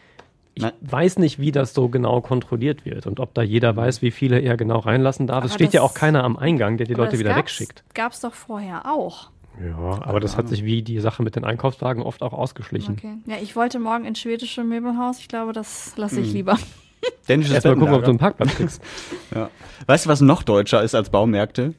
ich 0.56 0.64
Nein. 0.64 0.74
weiß 0.82 1.18
nicht, 1.20 1.40
wie 1.40 1.54
das 1.54 1.74
so 1.74 1.88
genau 1.88 2.20
kontrolliert 2.20 2.84
wird 2.86 3.08
und 3.08 3.22
ob 3.22 3.34
da 3.34 3.42
jeder 3.42 3.76
weiß, 3.78 4.02
wie 4.02 4.12
viele 4.12 4.40
er 4.40 4.58
genau 4.58 4.80
reinlassen 4.80 5.28
darf. 5.28 5.46
es 5.46 5.52
Aber 5.52 5.60
steht 5.60 5.74
ja 5.74 5.82
auch 5.82 5.94
keiner 5.94 6.24
am 6.26 6.36
Eingang, 6.36 6.76
der 6.78 6.88
die 6.88 6.94
Leute 6.96 7.18
wieder 7.20 7.30
gab's- 7.30 7.40
wegschickt. 7.40 7.84
Gab's 7.94 8.20
doch 8.20 8.34
vorher 8.34 8.86
auch. 8.86 9.30
Ja, 9.64 10.02
aber 10.04 10.20
das 10.20 10.38
hat 10.38 10.48
sich 10.48 10.64
wie 10.64 10.82
die 10.82 11.00
Sache 11.00 11.22
mit 11.24 11.36
den 11.36 11.44
Einkaufswagen 11.44 12.04
oft 12.04 12.22
auch 12.22 12.34
ausgeschlichen. 12.34 12.96
Okay. 12.98 13.18
Ja, 13.26 13.36
ich 13.42 13.56
wollte 13.56 13.80
morgen 13.80 14.06
ins 14.06 14.20
schwedische 14.20 14.64
Möbelhaus. 14.64 15.20
Ich 15.20 15.28
glaube, 15.28 15.54
das 15.54 15.94
lasse 15.98 16.22
ich 16.22 16.32
lieber. 16.34 16.58
Dänisches 17.28 17.54
Erstmal 17.56 17.76
gucken, 17.76 17.94
ob 17.94 18.04
du 18.04 18.10
einen. 18.10 18.20
Parkplatz 18.20 18.56
kriegst. 18.56 18.82
Ja. 19.36 19.50
Weißt 19.86 20.06
du, 20.06 20.10
was 20.10 20.22
noch 20.22 20.44
deutscher 20.44 20.84
ist 20.84 20.96
als 20.96 21.10
Baumärkte? 21.10 21.74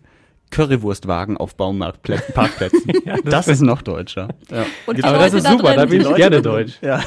Currywurstwagen 0.51 1.37
auf 1.37 1.55
Baumarktparkplätzen. 1.55 2.93
das 3.25 3.49
ist 3.49 3.61
noch 3.61 3.83
deutscher. 3.83 4.29
Ja. 4.51 4.66
Und 4.87 4.99
die 4.99 5.05
aber 5.05 5.19
Leute 5.19 5.25
das 5.27 5.35
ist 5.35 5.47
da 5.47 5.51
super, 5.53 5.62
drin. 5.69 5.77
da 5.77 5.83
bin 5.85 5.90
Die 5.90 5.97
ich 5.99 6.05
Leute 6.05 6.16
gerne 6.16 6.43
deutsch. 6.43 6.79
Ja. 6.83 7.03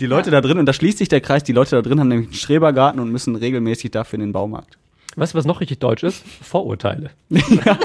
Die 0.00 0.06
Leute 0.06 0.30
da 0.30 0.40
drin, 0.40 0.58
und 0.58 0.66
da 0.66 0.72
schließt 0.72 0.98
sich 0.98 1.08
der 1.08 1.20
Kreis, 1.20 1.44
die 1.44 1.52
Leute 1.52 1.76
da 1.76 1.82
drin 1.82 2.00
haben 2.00 2.08
nämlich 2.08 2.28
einen 2.28 2.34
Schrebergarten 2.34 3.00
und 3.00 3.10
müssen 3.12 3.36
regelmäßig 3.36 3.90
dafür 3.90 4.16
in 4.16 4.20
den 4.22 4.32
Baumarkt. 4.32 4.78
Weißt 5.16 5.34
du, 5.34 5.38
was 5.38 5.44
noch 5.44 5.60
richtig 5.60 5.80
deutsch 5.80 6.02
ist? 6.02 6.24
Vorurteile. 6.42 7.10
Ja, 7.28 7.78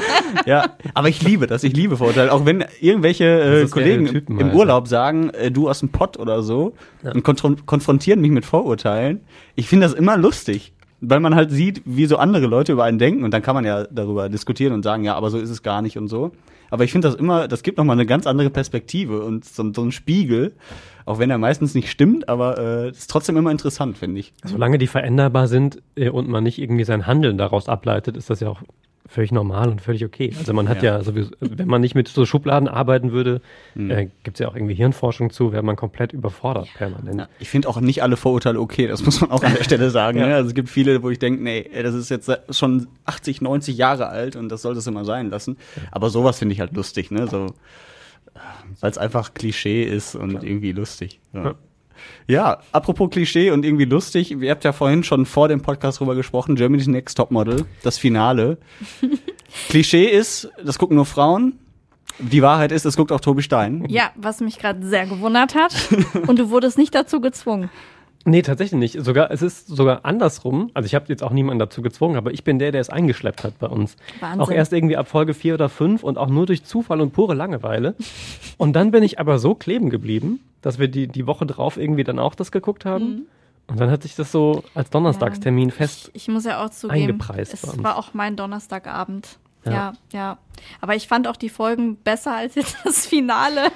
aber 0.93 1.09
ich 1.09 1.21
liebe 1.21 1.47
das, 1.47 1.63
ich 1.63 1.73
liebe 1.75 1.97
Vorurteile. 1.97 2.31
Auch 2.31 2.45
wenn 2.45 2.65
irgendwelche 2.81 3.25
äh, 3.25 3.67
Kollegen 3.67 4.07
im, 4.07 4.39
im 4.39 4.45
also. 4.47 4.57
Urlaub 4.57 4.87
sagen, 4.87 5.29
äh, 5.31 5.51
du 5.51 5.69
aus 5.69 5.79
dem 5.79 5.89
Pott 5.89 6.17
oder 6.17 6.43
so, 6.43 6.73
Ja. 7.03 7.11
und 7.11 7.23
konfron 7.23 7.65
konfrontieren 7.65 8.21
mich 8.21 8.31
mit 8.31 8.45
Vorurteilen. 8.45 9.21
Ich 9.55 9.67
finde 9.67 9.87
das 9.87 9.93
immer 9.93 10.17
lustig. 10.17 10.73
Weil 10.99 11.19
man 11.19 11.35
halt 11.35 11.51
sieht, 11.51 11.83
wie 11.85 12.07
so 12.07 12.17
andere 12.17 12.47
Leute 12.47 12.71
über 12.71 12.83
einen 12.83 12.97
denken 12.97 13.23
und 13.23 13.29
dann 13.31 13.43
kann 13.43 13.53
man 13.53 13.63
ja 13.65 13.83
darüber 13.83 14.29
diskutieren 14.29 14.73
und 14.73 14.81
sagen, 14.81 15.03
ja, 15.03 15.13
aber 15.13 15.29
so 15.29 15.37
ist 15.37 15.51
es 15.51 15.61
gar 15.61 15.83
nicht 15.83 15.95
und 15.95 16.07
so. 16.07 16.31
Aber 16.71 16.85
ich 16.85 16.91
finde 16.91 17.07
das 17.07 17.15
immer, 17.15 17.47
das 17.47 17.61
gibt 17.61 17.77
nochmal 17.77 17.95
eine 17.95 18.07
ganz 18.07 18.25
andere 18.25 18.49
Perspektive 18.49 19.21
und 19.23 19.45
so, 19.45 19.71
so 19.73 19.81
einen 19.83 19.91
Spiegel, 19.91 20.53
auch 21.05 21.19
wenn 21.19 21.29
er 21.29 21.37
meistens 21.37 21.75
nicht 21.75 21.91
stimmt, 21.91 22.27
aber 22.27 22.57
äh, 22.57 22.89
ist 22.89 23.11
trotzdem 23.11 23.37
immer 23.37 23.51
interessant, 23.51 23.95
finde 23.99 24.19
ich. 24.19 24.33
Solange 24.43 24.79
die 24.79 24.87
veränderbar 24.87 25.47
sind 25.47 25.83
äh, 25.95 26.09
und 26.09 26.29
man 26.29 26.43
nicht 26.43 26.57
irgendwie 26.57 26.83
sein 26.83 27.05
Handeln 27.05 27.37
daraus 27.37 27.69
ableitet, 27.69 28.17
ist 28.17 28.31
das 28.31 28.39
ja 28.39 28.49
auch 28.49 28.63
völlig 29.08 29.32
normal 29.32 29.70
und 29.70 29.82
völlig 29.82 30.04
okay. 30.06 30.34
Also 30.38 30.54
man 30.54 30.67
hat 30.70 30.84
ja, 30.84 30.98
Ja. 30.98 31.04
sowieso, 31.04 31.32
wenn 31.39 31.67
man 31.67 31.82
nicht 31.82 31.96
mit 31.96 32.08
so 32.08 32.26
Schubladen 32.26 32.67
arbeiten 32.67 33.12
würde, 33.12 33.41
Mhm. 33.76 33.91
äh, 33.91 34.10
gibt 34.24 34.38
es 34.38 34.39
ja 34.39 34.48
auch 34.50 34.56
irgendwie 34.56 34.74
Hirnforschung 34.76 35.30
zu, 35.32 35.52
wäre 35.52 35.63
man 35.63 35.76
komplett 35.76 36.13
überfordert 36.13 36.67
permanent. 36.76 37.20
Ja, 37.22 37.28
ich 37.39 37.50
finde 37.50 37.70
auch 37.70 37.80
nicht 37.80 38.04
alle 38.04 38.17
Vorurteile 38.17 38.60
okay, 38.60 38.88
das 38.88 39.04
muss 39.06 39.22
man 39.22 39.32
auch 39.32 39.43
an 39.43 39.54
der 39.56 39.63
Stelle 39.63 39.89
sagen. 39.89 40.17
Ja. 40.20 40.28
ne? 40.28 40.36
Also 40.36 40.50
es 40.50 40.54
gibt 40.54 40.70
viele, 40.70 41.02
wo 41.04 41.10
ich 41.10 41.20
denke, 41.20 41.41
nee, 41.41 41.70
das 41.82 41.93
ist 41.96 42.10
jetzt 42.10 42.30
schon 42.50 42.88
80, 43.06 43.41
90 43.41 43.78
Jahre 43.78 44.08
alt 44.08 44.36
und 44.36 44.50
das 44.50 44.62
sollte 44.62 44.80
es 44.80 44.88
immer 44.88 45.06
sein 45.06 45.30
lassen. 45.30 45.58
Aber 45.91 46.10
sowas 46.10 46.39
finde 46.39 46.54
ich 46.54 46.60
halt 46.60 46.74
lustig, 46.76 47.12
ne? 47.12 47.28
So, 47.28 47.48
weil 48.82 48.91
es 48.91 48.98
einfach 48.98 49.34
Klischee 49.34 49.84
ist 49.84 50.15
und 50.15 50.43
irgendwie 50.43 50.72
lustig. 50.72 51.20
Ja. 51.34 51.56
Ja. 52.28 52.60
apropos 52.72 53.10
Klischee 53.10 53.52
und 53.52 53.63
irgendwie 53.63 53.86
lustig, 53.86 54.32
ihr 54.32 54.52
habt 54.52 54.63
ja 54.63 54.74
vorhin 54.74 55.04
schon 55.04 55.26
vor 55.26 55.48
dem 55.48 55.62
Podcast 55.62 56.00
drüber 56.00 56.15
gesprochen, 56.15 56.56
Germany's 56.56 56.88
Next 56.88 57.17
Topmodel, 57.17 57.65
das 57.84 57.98
Finale. 57.98 58.58
Klischee 59.70 60.06
ist, 60.06 60.50
das 60.63 60.78
gucken 60.78 60.96
nur 60.96 61.06
Frauen. 61.06 61.60
Die 62.20 62.41
Wahrheit 62.41 62.72
ist, 62.72 62.86
es 62.86 62.98
guckt 62.98 63.12
auch 63.12 63.20
Tobi 63.20 63.43
Stein. 63.43 63.86
Ja, 63.89 64.12
was 64.15 64.39
mich 64.41 64.58
gerade 64.58 64.86
sehr 64.86 65.06
gewundert 65.06 65.54
hat. 65.54 65.76
Und 66.28 66.39
du 66.39 66.50
wurdest 66.50 66.78
nicht 66.78 66.96
dazu 66.96 67.22
gezwungen. 67.22 67.70
Nee, 68.25 68.41
tatsächlich 68.41 68.77
nicht. 68.77 69.06
Sogar, 69.06 69.32
es 69.32 69.41
ist 69.41 69.67
sogar 69.67 70.03
andersrum. 70.03 70.69
Also 70.73 70.86
ich 70.86 70.95
habe 70.95 71.06
jetzt 71.08 71.23
auch 71.23 71.32
niemanden 71.32 71.60
dazu 71.60 71.82
gezwungen, 71.82 72.17
aber 72.17 72.32
ich 72.32 72.43
bin 72.43 72.60
der, 72.60 72.71
der 72.71 72.82
es 72.82 72.89
eingeschleppt 72.89 73.43
hat 73.43 73.58
bei 73.60 73.67
uns. 73.67 73.95
Wahnsinn. 74.19 74.41
Auch 74.41 74.51
erst 74.51 74.73
irgendwie 74.73 74.97
ab 74.97 75.08
Folge 75.08 75.34
4 75.34 75.53
oder 75.53 75.69
5 75.69 76.03
und 76.03 76.17
auch 76.17 76.27
nur 76.27 76.45
durch 76.45 76.63
Zufall 76.65 76.99
und 76.99 77.13
pure 77.13 77.36
Langeweile. 77.36 77.95
Und 78.58 78.73
dann 78.73 78.91
bin 78.91 79.03
ich 79.03 79.19
aber 79.19 79.39
so 79.39 79.56
kleben 79.56 79.89
geblieben, 79.89 80.41
dass 80.62 80.77
wir 80.77 80.89
die, 80.89 81.08
die 81.08 81.25
Woche 81.25 81.45
drauf 81.45 81.77
irgendwie 81.77 82.03
dann 82.03 82.19
auch 82.19 82.36
das 82.36 82.51
geguckt 82.51 82.84
haben. 82.84 83.06
Mhm. 83.06 83.21
Und 83.67 83.80
dann 83.80 83.91
hat 83.91 84.03
sich 84.03 84.15
das 84.15 84.32
so 84.32 84.63
als 84.73 84.89
Donnerstagstermin 84.89 85.71
fest. 85.71 86.10
Ich 86.13 86.27
muss 86.27 86.45
ja 86.45 86.63
auch 86.63 86.69
zugeben, 86.69 87.01
Eingepreist 87.01 87.53
es 87.53 87.84
war 87.84 87.97
auch 87.97 88.13
mein 88.13 88.36
Donnerstagabend. 88.36 89.39
Ja. 89.65 89.71
Ja. 89.71 89.93
ja, 90.13 90.38
Aber 90.80 90.95
ich 90.95 91.08
fand 91.08 91.27
auch 91.27 91.36
die 91.36 91.49
Folgen 91.49 91.97
besser 91.97 92.36
als 92.36 92.56
jetzt 92.56 92.77
das 92.84 93.06
Finale. 93.06 93.71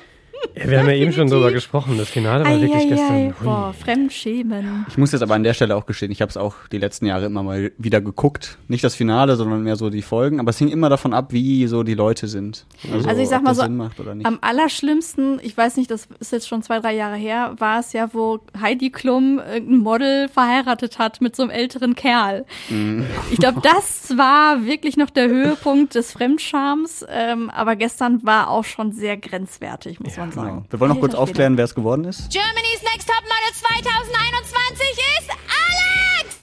Ja, 0.56 0.69
wir 0.69 0.80
haben 0.80 0.88
ja 0.88 0.95
eben 0.95 1.13
schon 1.13 1.30
drüber 1.30 1.51
gesprochen. 1.51 1.97
Das 1.97 2.10
Finale 2.10 2.43
war 2.43 2.51
wirklich 2.51 2.73
Eieiei, 2.73 2.88
gestern. 2.88 3.25
hui. 3.25 3.34
Boah, 3.43 3.73
Fremdschämen. 3.73 4.86
Ich 4.89 4.97
muss 4.97 5.12
jetzt 5.12 5.21
aber 5.21 5.36
an 5.36 5.43
der 5.43 5.54
Stelle 5.54 5.75
auch 5.75 5.86
gestehen, 5.86 6.12
ich 6.12 6.21
habe 6.21 6.30
es 6.30 6.38
auch 6.38 6.56
die 6.71 6.77
letzten 6.77 7.06
Jahre 7.06 7.25
immer 7.25 7.43
mal 7.43 7.71
wieder 7.77 8.01
geguckt. 8.01 8.58
Nicht 8.67 8.84
das 8.84 8.95
Finale, 8.95 9.36
sondern 9.36 9.63
mehr 9.63 9.75
so 9.75 9.89
die 9.89 10.01
Folgen. 10.01 10.39
Aber 10.39 10.49
es 10.49 10.58
hing 10.58 10.69
immer 10.69 10.89
davon 10.89 11.13
ab, 11.13 11.32
wie 11.32 11.67
so 11.67 11.84
die 11.84 11.93
Leute 11.93 12.27
sind. 12.27 12.65
Also 13.06 13.21
ich 13.21 13.30
sag 13.30 13.43
mal 13.43 13.56
so, 13.56 13.62
Sinn 13.62 13.77
macht 13.77 13.99
oder 13.99 14.15
nicht. 14.15 14.25
Am 14.25 14.39
allerschlimmsten, 14.41 15.39
ich 15.41 15.56
weiß 15.56 15.77
nicht, 15.77 15.89
das 15.89 16.08
ist 16.19 16.32
jetzt 16.32 16.47
schon 16.47 16.63
zwei, 16.63 16.80
drei 16.80 16.95
Jahre 16.95 17.15
her, 17.15 17.56
war 17.58 17.80
es 17.80 17.93
ja, 17.93 18.10
wo 18.13 18.39
Heidi 18.60 18.89
Klum 18.89 19.39
irgendein 19.39 19.80
Model 19.80 20.27
verheiratet 20.30 20.99
hat 20.99 21.21
mit 21.21 21.36
so 21.36 21.43
einem 21.43 21.51
älteren 21.51 21.95
Kerl. 21.95 22.45
Mhm. 22.69 23.06
Ich 23.32 23.38
glaube, 23.39 23.62
das 23.62 24.17
war 24.17 24.65
wirklich 24.65 24.97
noch 24.97 25.10
der 25.10 25.27
Höhepunkt 25.27 25.95
des 25.95 26.12
Fremdschams. 26.12 27.06
Ähm, 27.10 27.49
aber 27.49 27.75
gestern 27.75 28.23
war 28.23 28.49
auch 28.49 28.63
schon 28.65 28.91
sehr 28.91 29.17
grenzwertig, 29.17 29.99
muss 29.99 30.17
man 30.17 30.31
sagen. 30.32 30.48
Genau. 30.50 30.65
Wir 30.70 30.80
wollen 30.80 30.89
noch 30.91 31.00
kurz 31.00 31.13
aufklären, 31.15 31.58
wer 31.58 31.65
es 31.65 31.76
geworden 31.76 32.06
ist. 32.06 32.30
Germany's 32.32 32.82
Next 32.94 33.08
Topmodel 33.08 33.54
2021 33.54 34.88
ist 35.20 35.30
Alex! 35.30 36.39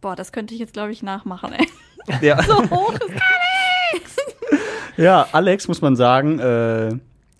Boah, 0.00 0.16
das 0.16 0.32
könnte 0.32 0.54
ich 0.54 0.60
jetzt, 0.60 0.72
glaube 0.74 0.92
ich, 0.92 1.02
nachmachen, 1.02 1.52
ey. 1.52 1.68
Ja. 2.20 2.42
So 2.46 2.58
hoch 2.70 2.92
ist 2.92 3.02
Alex! 3.10 4.16
Ja, 4.96 5.26
Alex, 5.32 5.66
muss 5.68 5.80
man 5.82 5.96
sagen, 5.96 6.38
äh, 6.38 6.90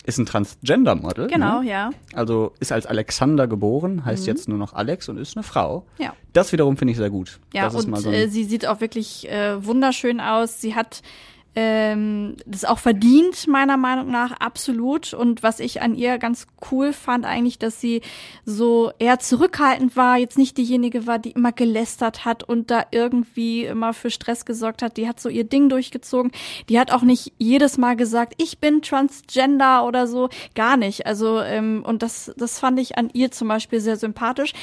ist 0.05 0.17
ein 0.17 0.25
Transgender-Model. 0.25 1.27
Genau, 1.27 1.61
ne? 1.61 1.69
ja. 1.69 1.89
Also 2.13 2.53
ist 2.59 2.71
als 2.71 2.85
Alexander 2.85 3.47
geboren, 3.47 4.03
heißt 4.05 4.23
Mhm. 4.23 4.27
jetzt 4.27 4.47
nur 4.49 4.57
noch 4.57 4.73
Alex 4.73 5.07
und 5.09 5.17
ist 5.17 5.35
eine 5.37 5.43
Frau. 5.43 5.85
Ja. 5.97 6.13
Das 6.33 6.51
wiederum 6.51 6.77
finde 6.77 6.91
ich 6.91 6.97
sehr 6.97 7.09
gut. 7.09 7.39
Ja, 7.53 7.63
das 7.65 7.75
ist 7.75 7.85
und 7.85 7.91
mal 7.91 8.01
so 8.01 8.09
ein, 8.09 8.15
äh, 8.15 8.27
sie 8.27 8.43
sieht 8.43 8.67
auch 8.67 8.81
wirklich 8.81 9.29
äh, 9.31 9.63
wunderschön 9.65 10.19
aus. 10.19 10.59
Sie 10.61 10.75
hat 10.75 11.01
ähm, 11.55 12.35
das 12.45 12.65
auch 12.65 12.79
verdient, 12.79 13.47
meiner 13.47 13.77
Meinung 13.77 14.11
nach, 14.11 14.33
absolut. 14.33 15.13
Und 15.13 15.41
was 15.41 15.59
ich 15.59 15.81
an 15.81 15.95
ihr 15.95 16.17
ganz 16.17 16.47
cool 16.71 16.91
fand, 16.91 17.25
eigentlich, 17.25 17.57
dass 17.57 17.79
sie 17.79 18.01
so 18.43 18.91
eher 18.99 19.19
zurückhaltend 19.19 19.95
war, 19.95 20.17
jetzt 20.17 20.37
nicht 20.37 20.57
diejenige 20.57 21.07
war, 21.07 21.17
die 21.17 21.31
immer 21.31 21.53
gelästert 21.53 22.25
hat 22.25 22.43
und 22.43 22.71
da 22.71 22.85
irgendwie 22.91 23.63
immer 23.65 23.93
für 23.93 24.09
Stress 24.09 24.45
gesorgt 24.45 24.81
hat. 24.81 24.97
Die 24.97 25.07
hat 25.07 25.19
so 25.19 25.29
ihr 25.29 25.45
Ding 25.45 25.69
durchgezogen. 25.69 26.31
Die 26.67 26.79
hat 26.79 26.91
auch 26.91 27.03
nicht 27.03 27.31
jedes 27.37 27.77
Mal 27.77 27.95
gesagt, 27.95 28.33
ich 28.37 28.59
bin 28.59 28.81
Transgender 28.81 29.85
oder 29.85 30.07
so. 30.07 30.29
Gar 30.55 30.75
nicht. 30.75 31.05
Also, 31.05 31.39
ähm, 31.39 31.83
und 31.85 32.03
das, 32.03 32.33
das 32.37 32.59
fand 32.59 32.79
ich 32.79 32.97
an 32.97 33.09
ihr 33.13 33.31
zum 33.31 33.47
Beispiel 33.47 33.79
sehr 33.79 33.97
sympathisch. 33.97 34.53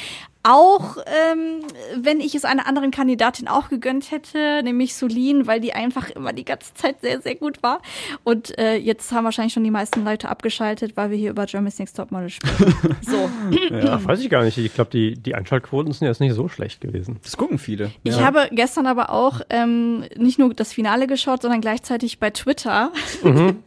Auch 0.42 0.96
ähm, 1.06 1.62
wenn 1.96 2.20
ich 2.20 2.34
es 2.34 2.44
einer 2.44 2.66
anderen 2.66 2.90
Kandidatin 2.90 3.46
auch 3.46 3.68
gegönnt 3.68 4.10
hätte, 4.10 4.62
nämlich 4.64 4.94
Solin, 4.94 5.46
weil 5.46 5.60
die 5.60 5.72
einfach 5.72 6.10
immer 6.10 6.32
die 6.32 6.44
ganze 6.44 6.74
Zeit 6.74 7.00
sehr, 7.00 7.20
sehr 7.20 7.36
gut 7.36 7.62
war. 7.62 7.80
Und 8.24 8.58
äh, 8.58 8.76
jetzt 8.76 9.12
haben 9.12 9.24
wahrscheinlich 9.24 9.52
schon 9.52 9.64
die 9.64 9.70
meisten 9.70 10.04
Leute 10.04 10.28
abgeschaltet, 10.28 10.96
weil 10.96 11.10
wir 11.10 11.16
hier 11.16 11.30
über 11.30 11.46
Germany's 11.46 11.78
Next 11.78 11.96
Topmodel 11.96 12.30
sprechen. 12.30 12.74
so. 13.02 13.30
Ja, 13.70 14.04
weiß 14.04 14.20
ich 14.20 14.30
gar 14.30 14.42
nicht. 14.42 14.58
Ich 14.58 14.74
glaube, 14.74 14.90
die, 14.90 15.14
die 15.14 15.34
Einschaltquoten 15.34 15.92
sind 15.92 16.08
jetzt 16.08 16.20
nicht 16.20 16.34
so 16.34 16.48
schlecht 16.48 16.80
gewesen. 16.80 17.20
Das 17.22 17.36
gucken 17.36 17.58
viele. 17.58 17.92
Ich 18.02 18.20
habe 18.20 18.48
gestern 18.50 18.86
aber 18.86 19.10
auch 19.10 19.42
ähm, 19.50 20.04
nicht 20.16 20.38
nur 20.38 20.54
das 20.54 20.72
Finale 20.72 21.06
geschaut, 21.06 21.42
sondern 21.42 21.60
gleichzeitig 21.60 22.18
bei 22.18 22.30
Twitter 22.30 22.92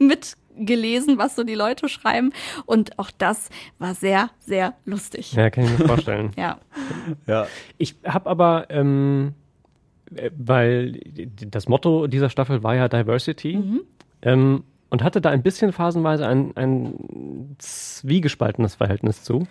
mitgelesen, 0.56 1.18
was 1.18 1.36
so 1.36 1.44
die 1.44 1.56
Leute 1.56 1.90
schreiben. 1.90 2.32
Und 2.66 2.98
auch 3.00 3.12
das 3.12 3.50
war 3.80 3.94
sehr, 3.94 4.30
sehr 4.40 4.74
lustig. 4.86 5.34
Ja, 5.34 5.50
kann 5.50 5.66
ich 5.66 5.80
mir 5.80 5.88
vorstellen. 5.88 6.32
Ja. 6.38 6.58
Ja. 7.28 7.48
Ich 7.78 7.96
habe 8.04 8.30
aber, 8.30 8.66
ähm, 8.70 9.34
äh, 10.16 10.32
weil 10.38 11.00
das 11.52 11.68
Motto 11.68 12.08
dieser 12.08 12.30
Staffel 12.30 12.64
war 12.64 12.76
ja 12.76 12.88
Diversity 12.88 13.64
ähm, 14.22 14.64
und 14.90 15.04
hatte 15.04 15.22
da 15.22 15.30
ein 15.30 15.44
bisschen 15.44 15.72
phasenweise 15.72 16.28
ein, 16.28 16.56
ein 16.56 17.56
zwiegespaltenes 17.58 18.76
Verhältnis 18.76 19.24
zu, 19.24 19.48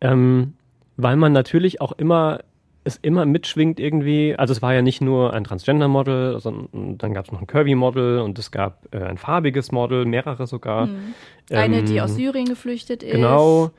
ähm, 0.00 0.54
weil 0.96 1.16
man 1.16 1.32
natürlich 1.32 1.80
auch 1.80 1.92
immer 1.92 2.40
es 2.84 2.98
immer 2.98 3.24
mitschwingt 3.24 3.80
irgendwie, 3.80 4.36
also 4.36 4.52
es 4.52 4.60
war 4.62 4.74
ja 4.74 4.82
nicht 4.82 5.00
nur 5.00 5.32
ein 5.32 5.44
Transgender-Model, 5.44 6.38
sondern 6.40 6.98
dann 6.98 7.14
gab 7.14 7.24
es 7.24 7.32
noch 7.32 7.40
ein 7.40 7.46
Curvy-Model 7.46 8.20
und 8.20 8.38
es 8.38 8.50
gab 8.50 8.86
äh, 8.94 8.98
ein 8.98 9.16
farbiges 9.18 9.72
Model, 9.72 10.04
mehrere 10.04 10.46
sogar. 10.46 10.86
Mhm. 10.86 11.14
Eine, 11.50 11.82
die 11.82 11.96
Ähm, 11.96 12.04
aus 12.04 12.14
Syrien 12.14 12.46
geflüchtet 12.46 13.02
ist. 13.02 13.12
Genau. 13.12 13.70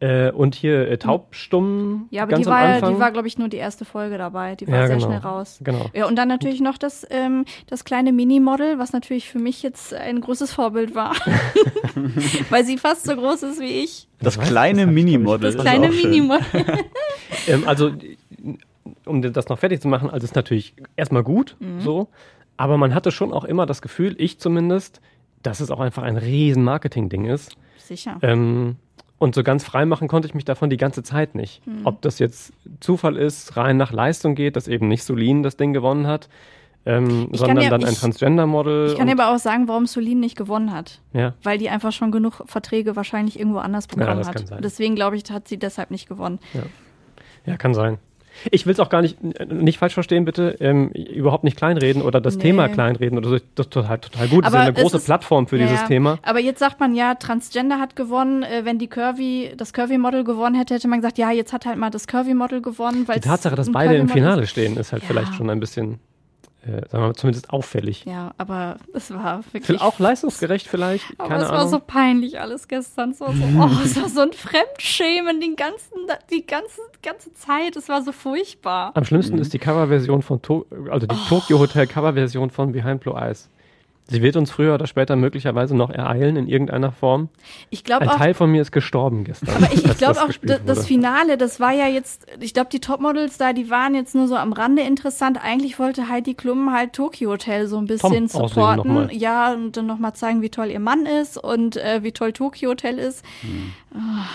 Äh, 0.00 0.30
und 0.30 0.54
hier 0.54 0.88
äh, 0.88 0.96
taubstumm. 0.96 2.06
Ja, 2.10 2.22
aber 2.22 2.30
ganz 2.30 2.44
die 2.44 2.50
am 2.50 2.56
war, 2.56 2.64
Anfang. 2.74 2.94
die 2.94 3.00
war, 3.00 3.10
glaube 3.10 3.26
ich, 3.26 3.36
nur 3.36 3.48
die 3.48 3.56
erste 3.56 3.84
Folge 3.84 4.16
dabei. 4.16 4.54
Die 4.54 4.68
war 4.68 4.74
Ja, 4.74 4.86
sehr 4.86 4.96
genau. 4.96 5.08
schnell 5.08 5.18
raus. 5.18 5.58
Genau. 5.62 5.86
Ja, 5.92 6.06
und 6.06 6.14
dann 6.14 6.28
natürlich 6.28 6.60
noch 6.60 6.78
das, 6.78 7.04
ähm, 7.10 7.44
das 7.66 7.84
kleine 7.84 8.12
Mini-Model, 8.12 8.78
was 8.78 8.92
natürlich 8.92 9.28
für 9.28 9.40
mich 9.40 9.60
jetzt 9.64 9.92
ein 9.92 10.20
großes 10.20 10.52
Vorbild 10.52 10.94
war. 10.94 11.14
Weil 12.50 12.64
sie 12.64 12.78
fast 12.78 13.06
so 13.06 13.16
groß 13.16 13.42
ist 13.42 13.60
wie 13.60 13.82
ich. 13.82 14.06
Das 14.20 14.38
kleine 14.38 14.86
Minimodel. 14.86 15.52
Das 15.52 15.60
kleine. 15.60 15.88
Mini-Model. 15.88 16.44
ähm, 17.48 17.64
also, 17.66 17.90
um 19.04 19.20
das 19.22 19.48
noch 19.48 19.58
fertig 19.58 19.80
zu 19.80 19.88
machen, 19.88 20.08
also 20.10 20.24
ist 20.24 20.34
natürlich 20.36 20.74
erstmal 20.96 21.22
gut, 21.22 21.56
Mhm. 21.60 21.80
so. 21.80 22.08
Aber 22.56 22.76
man 22.76 22.94
hatte 22.94 23.10
schon 23.12 23.32
auch 23.32 23.44
immer 23.44 23.66
das 23.66 23.82
Gefühl, 23.82 24.16
ich 24.18 24.38
zumindest, 24.40 25.00
dass 25.42 25.60
es 25.60 25.70
auch 25.70 25.80
einfach 25.80 26.02
ein 26.02 26.16
riesen 26.16 26.64
Marketing-Ding 26.64 27.26
ist. 27.26 27.56
Sicher. 27.76 28.18
Ähm, 28.22 28.76
und 29.18 29.34
so 29.34 29.42
ganz 29.42 29.64
frei 29.64 29.84
machen 29.84 30.08
konnte 30.08 30.26
ich 30.28 30.34
mich 30.34 30.44
davon 30.44 30.68
die 30.70 30.76
ganze 30.76 31.02
Zeit 31.02 31.34
nicht. 31.34 31.64
Hm. 31.66 31.80
Ob 31.84 32.02
das 32.02 32.18
jetzt 32.18 32.52
Zufall 32.80 33.16
ist, 33.16 33.56
rein 33.56 33.76
nach 33.76 33.92
Leistung 33.92 34.34
geht, 34.34 34.56
dass 34.56 34.68
eben 34.68 34.88
nicht 34.88 35.04
Solin 35.04 35.42
das 35.42 35.56
Ding 35.56 35.72
gewonnen 35.72 36.06
hat, 36.06 36.28
ähm, 36.86 37.28
sondern 37.32 37.60
ja- 37.64 37.70
dann 37.70 37.84
ein 37.84 37.92
ich- 37.92 37.98
Transgender-Model. 38.00 38.88
Ich 38.92 38.96
kann 38.96 39.06
dir 39.08 39.12
aber 39.20 39.34
auch 39.34 39.38
sagen, 39.38 39.68
warum 39.68 39.86
Solin 39.86 40.20
nicht 40.20 40.36
gewonnen 40.36 40.72
hat. 40.72 41.00
Ja. 41.12 41.34
Weil 41.42 41.58
die 41.58 41.68
einfach 41.68 41.92
schon 41.92 42.10
genug 42.10 42.42
Verträge 42.46 42.96
wahrscheinlich 42.96 43.38
irgendwo 43.38 43.58
anders 43.58 43.86
Ja, 43.90 43.96
bekommen 43.96 44.22
kann 44.22 44.34
hat. 44.34 44.48
sein. 44.48 44.60
Deswegen 44.62 44.94
glaube 44.94 45.16
ich, 45.16 45.24
hat 45.30 45.46
sie 45.48 45.58
deshalb 45.58 45.90
nicht 45.90 46.08
gewonnen. 46.08 46.38
Ja, 47.46 47.56
kann 47.56 47.74
sein. 47.74 47.98
Ich 48.50 48.66
will 48.66 48.72
es 48.72 48.80
auch 48.80 48.88
gar 48.88 49.02
nicht, 49.02 49.16
nicht 49.50 49.78
falsch 49.78 49.94
verstehen, 49.94 50.24
bitte. 50.24 50.56
Ähm, 50.60 50.90
überhaupt 50.90 51.44
nicht 51.44 51.56
kleinreden 51.56 52.02
oder 52.02 52.20
das 52.20 52.36
Nee. 52.36 52.42
Thema 52.44 52.68
kleinreden 52.68 53.18
oder 53.18 53.28
so. 53.28 53.38
Das 53.54 53.66
ist 53.66 53.72
total, 53.72 53.98
total 53.98 54.28
gut. 54.28 54.44
Das 54.44 54.52
ist 54.52 54.54
ja 54.56 54.60
eine 54.62 54.72
große 54.72 54.96
ist- 54.98 55.04
Plattform 55.06 55.46
für 55.46 55.56
ja, 55.56 55.66
dieses 55.66 55.80
ja. 55.80 55.86
Thema. 55.86 56.18
Aber 56.22 56.38
jetzt 56.40 56.58
sagt 56.58 56.80
man 56.80 56.94
ja, 56.94 57.14
Transgender 57.14 57.78
hat 57.78 57.96
gewonnen. 57.96 58.42
Äh, 58.42 58.64
wenn 58.64 58.78
die 58.78 58.88
Curvy, 58.88 59.52
das 59.56 59.72
Curvy-Model 59.72 60.24
gewonnen 60.24 60.54
hätte, 60.54 60.74
hätte 60.74 60.88
man 60.88 61.00
gesagt, 61.00 61.18
ja, 61.18 61.30
jetzt 61.30 61.52
hat 61.52 61.66
halt 61.66 61.78
mal 61.78 61.90
das 61.90 62.06
Curvy-Model 62.06 62.62
gewonnen. 62.62 63.06
Die 63.14 63.20
Tatsache, 63.20 63.54
dass 63.56 63.70
beide 63.72 63.96
im 63.96 64.08
Finale 64.08 64.46
stehen, 64.46 64.76
ist 64.76 64.92
halt 64.92 65.02
vielleicht 65.04 65.34
schon 65.34 65.50
ein 65.50 65.60
bisschen, 65.60 65.98
äh, 66.68 66.80
sagen 66.88 66.92
wir 66.92 67.00
mal, 67.00 67.14
zumindest 67.14 67.50
auffällig. 67.50 68.04
Ja, 68.04 68.32
aber 68.36 68.76
es 68.92 69.12
war 69.12 69.42
wirklich. 69.52 69.80
Auch 69.80 69.98
leistungsgerecht 69.98 70.66
vielleicht, 70.66 71.04
aber 71.18 71.28
keine 71.28 71.44
es 71.44 71.48
war 71.48 71.58
Ahnung. 71.60 71.70
so 71.70 71.80
peinlich 71.80 72.40
alles 72.40 72.68
gestern. 72.68 73.10
Es 73.10 73.20
war 73.20 73.32
so, 73.32 73.42
oh, 73.42 73.70
es 73.84 74.00
war 74.00 74.08
so 74.08 74.20
ein 74.20 74.32
Fremdschämen 74.32 75.40
den 75.40 75.56
ganzen, 75.56 75.94
die 76.30 76.46
ganze, 76.46 76.80
ganze 77.02 77.32
Zeit. 77.32 77.76
Es 77.76 77.88
war 77.88 78.02
so 78.02 78.12
furchtbar. 78.12 78.92
Am 78.94 79.04
schlimmsten 79.04 79.38
ist 79.38 79.52
die 79.52 79.58
Coverversion 79.58 80.22
von, 80.22 80.42
to 80.42 80.66
also 80.90 81.06
die 81.06 81.16
Tokyo 81.28 81.58
Hotel 81.58 81.86
Coverversion 81.86 82.50
von 82.50 82.72
Behind 82.72 83.00
Blue 83.00 83.14
Eyes. 83.14 83.48
Sie 84.10 84.22
wird 84.22 84.36
uns 84.36 84.50
früher 84.50 84.74
oder 84.74 84.86
später 84.86 85.16
möglicherweise 85.16 85.76
noch 85.76 85.90
ereilen 85.90 86.36
in 86.36 86.48
irgendeiner 86.48 86.92
Form. 86.92 87.28
Ich 87.68 87.84
glaube 87.84 88.02
Ein 88.02 88.08
auch, 88.08 88.16
Teil 88.16 88.32
von 88.32 88.50
mir 88.50 88.62
ist 88.62 88.72
gestorben 88.72 89.24
gestern. 89.24 89.54
Aber 89.54 89.66
ich, 89.66 89.84
ich 89.84 89.98
glaube 89.98 90.14
das 90.14 90.18
auch, 90.18 90.28
das 90.42 90.78
wurde. 90.78 90.82
Finale, 90.82 91.36
das 91.36 91.60
war 91.60 91.72
ja 91.72 91.86
jetzt, 91.88 92.26
ich 92.40 92.54
glaube, 92.54 92.70
die 92.72 92.80
Topmodels 92.80 93.36
da, 93.36 93.52
die 93.52 93.68
waren 93.68 93.94
jetzt 93.94 94.14
nur 94.14 94.26
so 94.26 94.36
am 94.36 94.54
Rande 94.54 94.80
interessant. 94.80 95.38
Eigentlich 95.42 95.78
wollte 95.78 96.08
Heidi 96.08 96.32
Klum 96.32 96.72
halt 96.72 96.94
Tokyo 96.94 97.32
Hotel 97.32 97.66
so 97.66 97.76
ein 97.76 97.86
bisschen 97.86 98.06
aussehen 98.06 98.28
supporten. 98.28 99.10
Ja, 99.12 99.52
und 99.52 99.76
dann 99.76 99.86
nochmal 99.86 100.14
zeigen, 100.14 100.40
wie 100.40 100.48
toll 100.48 100.68
ihr 100.68 100.80
Mann 100.80 101.04
ist 101.04 101.36
und 101.36 101.76
äh, 101.76 102.02
wie 102.02 102.12
toll 102.12 102.32
Tokyo 102.32 102.70
Hotel 102.70 102.98
ist. 102.98 103.22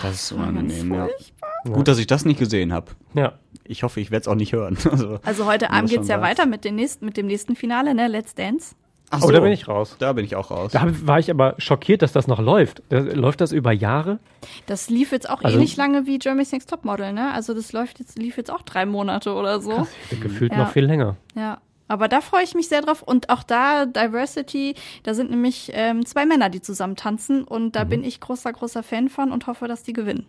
Das 0.02 0.14
ist 0.14 0.38
war 0.38 0.46
ganz 0.46 0.52
unangenehm, 0.52 0.94
ja. 0.94 1.06
furchtbar. 1.06 1.48
Gut, 1.72 1.88
dass 1.88 1.98
ich 1.98 2.06
das 2.06 2.24
nicht 2.24 2.38
gesehen 2.38 2.72
habe. 2.72 2.92
Ja. 3.14 3.32
Ich 3.66 3.82
hoffe, 3.82 4.00
ich 4.00 4.10
werde 4.10 4.22
es 4.22 4.28
auch 4.28 4.34
nicht 4.34 4.52
hören. 4.52 4.76
Also, 4.90 5.18
Also 5.24 5.46
heute 5.46 5.70
Abend 5.70 5.84
das 5.84 5.90
geht's 5.90 6.08
ja 6.08 6.20
weiter 6.20 6.46
mit, 6.46 6.64
den 6.64 6.76
nächsten, 6.76 7.04
mit 7.06 7.16
dem 7.16 7.26
nächsten 7.26 7.56
Finale, 7.56 7.94
ne? 7.94 8.06
Let's 8.06 8.34
Dance. 8.34 8.76
Ach 9.22 9.22
Oh, 9.24 9.30
da 9.30 9.40
bin 9.40 9.52
ich 9.52 9.68
raus. 9.68 9.96
Da 9.98 10.12
bin 10.12 10.24
ich 10.24 10.36
auch 10.36 10.50
raus. 10.50 10.72
Da 10.72 10.86
war 11.06 11.18
ich 11.18 11.30
aber 11.30 11.54
schockiert, 11.58 12.02
dass 12.02 12.12
das 12.12 12.26
noch 12.26 12.40
läuft. 12.40 12.82
Das, 12.88 13.14
läuft 13.14 13.40
das 13.40 13.52
über 13.52 13.72
Jahre? 13.72 14.18
Das 14.66 14.90
lief 14.90 15.12
jetzt 15.12 15.28
auch 15.28 15.42
Also- 15.42 15.56
ähnlich 15.56 15.76
lange 15.76 16.06
wie 16.06 16.18
Jeremy's 16.22 16.52
Next 16.52 16.70
Topmodel, 16.70 17.12
ne? 17.12 17.32
Also 17.32 17.54
das 17.54 17.72
läuft 17.72 17.98
jetzt, 18.00 18.18
lief 18.18 18.36
jetzt 18.36 18.50
auch 18.50 18.62
drei 18.62 18.86
Monate 18.86 19.32
oder 19.34 19.60
so. 19.60 19.86
Gefühlt 20.20 20.52
Ja. 20.52 20.58
noch 20.58 20.70
viel 20.72 20.84
länger. 20.84 21.16
Ja, 21.34 21.58
aber 21.88 22.08
da 22.08 22.20
freue 22.20 22.44
ich 22.44 22.54
mich 22.54 22.68
sehr 22.68 22.82
drauf. 22.82 23.02
Und 23.02 23.30
auch 23.30 23.42
da, 23.42 23.86
Diversity, 23.86 24.74
da 25.02 25.14
sind 25.14 25.30
nämlich 25.30 25.70
ähm, 25.74 26.04
zwei 26.06 26.26
Männer, 26.26 26.48
die 26.50 26.60
zusammen 26.60 26.96
tanzen. 26.96 27.44
Und 27.44 27.64
Mhm. 27.66 27.72
da 27.72 27.84
bin 27.84 28.04
ich 28.04 28.20
großer, 28.20 28.52
großer 28.52 28.82
Fan 28.82 29.08
von 29.08 29.32
und 29.32 29.46
hoffe, 29.46 29.68
dass 29.68 29.82
die 29.82 29.92
gewinnen. 29.92 30.26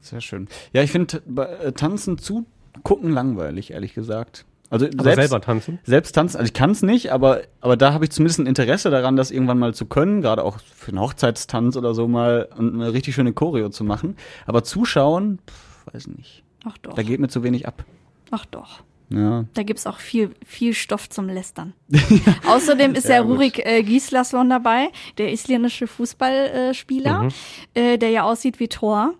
Sehr 0.00 0.20
schön. 0.20 0.48
Ja, 0.72 0.82
ich 0.82 0.90
finde 0.92 1.22
äh, 1.62 1.72
Tanzen 1.72 2.18
zugucken 2.18 3.10
langweilig, 3.12 3.72
ehrlich 3.72 3.94
gesagt. 3.94 4.44
Also 4.70 4.86
Aber 4.98 5.14
selber 5.14 5.40
tanzen? 5.40 5.78
Selbst 5.84 6.12
tanzen, 6.12 6.36
also 6.36 6.46
ich 6.46 6.52
kann 6.52 6.70
es 6.72 6.82
nicht, 6.82 7.10
aber, 7.10 7.40
aber 7.62 7.76
da 7.78 7.94
habe 7.94 8.04
ich 8.04 8.10
zumindest 8.10 8.38
ein 8.40 8.46
Interesse 8.46 8.90
daran, 8.90 9.16
das 9.16 9.30
irgendwann 9.30 9.58
mal 9.58 9.72
zu 9.74 9.86
können, 9.86 10.20
gerade 10.20 10.44
auch 10.44 10.58
für 10.74 10.90
einen 10.90 11.00
Hochzeitstanz 11.00 11.76
oder 11.76 11.94
so 11.94 12.06
mal 12.06 12.48
und 12.56 12.74
eine 12.74 12.92
richtig 12.92 13.14
schöne 13.14 13.32
Choreo 13.32 13.70
zu 13.70 13.82
machen. 13.84 14.16
Aber 14.46 14.64
zuschauen, 14.64 15.38
pff, 15.48 15.94
weiß 15.94 16.06
nicht. 16.08 16.42
Ach 16.64 16.76
doch. 16.78 16.94
Da 16.94 17.02
geht 17.02 17.18
mir 17.18 17.28
zu 17.28 17.42
wenig 17.42 17.66
ab. 17.66 17.82
Ach 18.30 18.44
doch. 18.46 18.80
Ja. 19.10 19.46
Da 19.54 19.62
gibt's 19.62 19.86
auch 19.86 20.00
viel, 20.00 20.32
viel 20.44 20.74
Stoff 20.74 21.08
zum 21.08 21.30
Lästern. 21.30 21.72
Außerdem 22.46 22.94
ist 22.94 23.08
Ja, 23.08 23.16
ja 23.16 23.22
gut. 23.22 23.36
Rurik 23.36 23.64
äh, 23.64 23.82
Gislason 23.82 24.50
dabei, 24.50 24.88
der 25.16 25.32
isländische 25.32 25.86
Fußballspieler, 25.86 26.70
äh, 26.70 26.74
Spieler, 26.74 27.22
Mhm. 27.22 27.30
äh, 27.72 27.96
der 27.96 28.10
ja 28.10 28.24
aussieht 28.24 28.60
wie 28.60 28.68
Thor. 28.68 29.14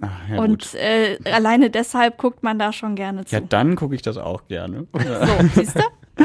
Ah, 0.00 0.08
ja, 0.30 0.40
und 0.40 0.74
äh, 0.74 1.18
alleine 1.24 1.70
deshalb 1.70 2.18
guckt 2.18 2.42
man 2.42 2.58
da 2.58 2.72
schon 2.72 2.94
gerne 2.94 3.24
zu. 3.24 3.34
Ja, 3.34 3.40
dann 3.40 3.76
gucke 3.76 3.94
ich 3.94 4.02
das 4.02 4.16
auch 4.16 4.46
gerne. 4.48 4.86
So, 4.92 5.48
siehst 5.54 5.76
du? 5.76 5.82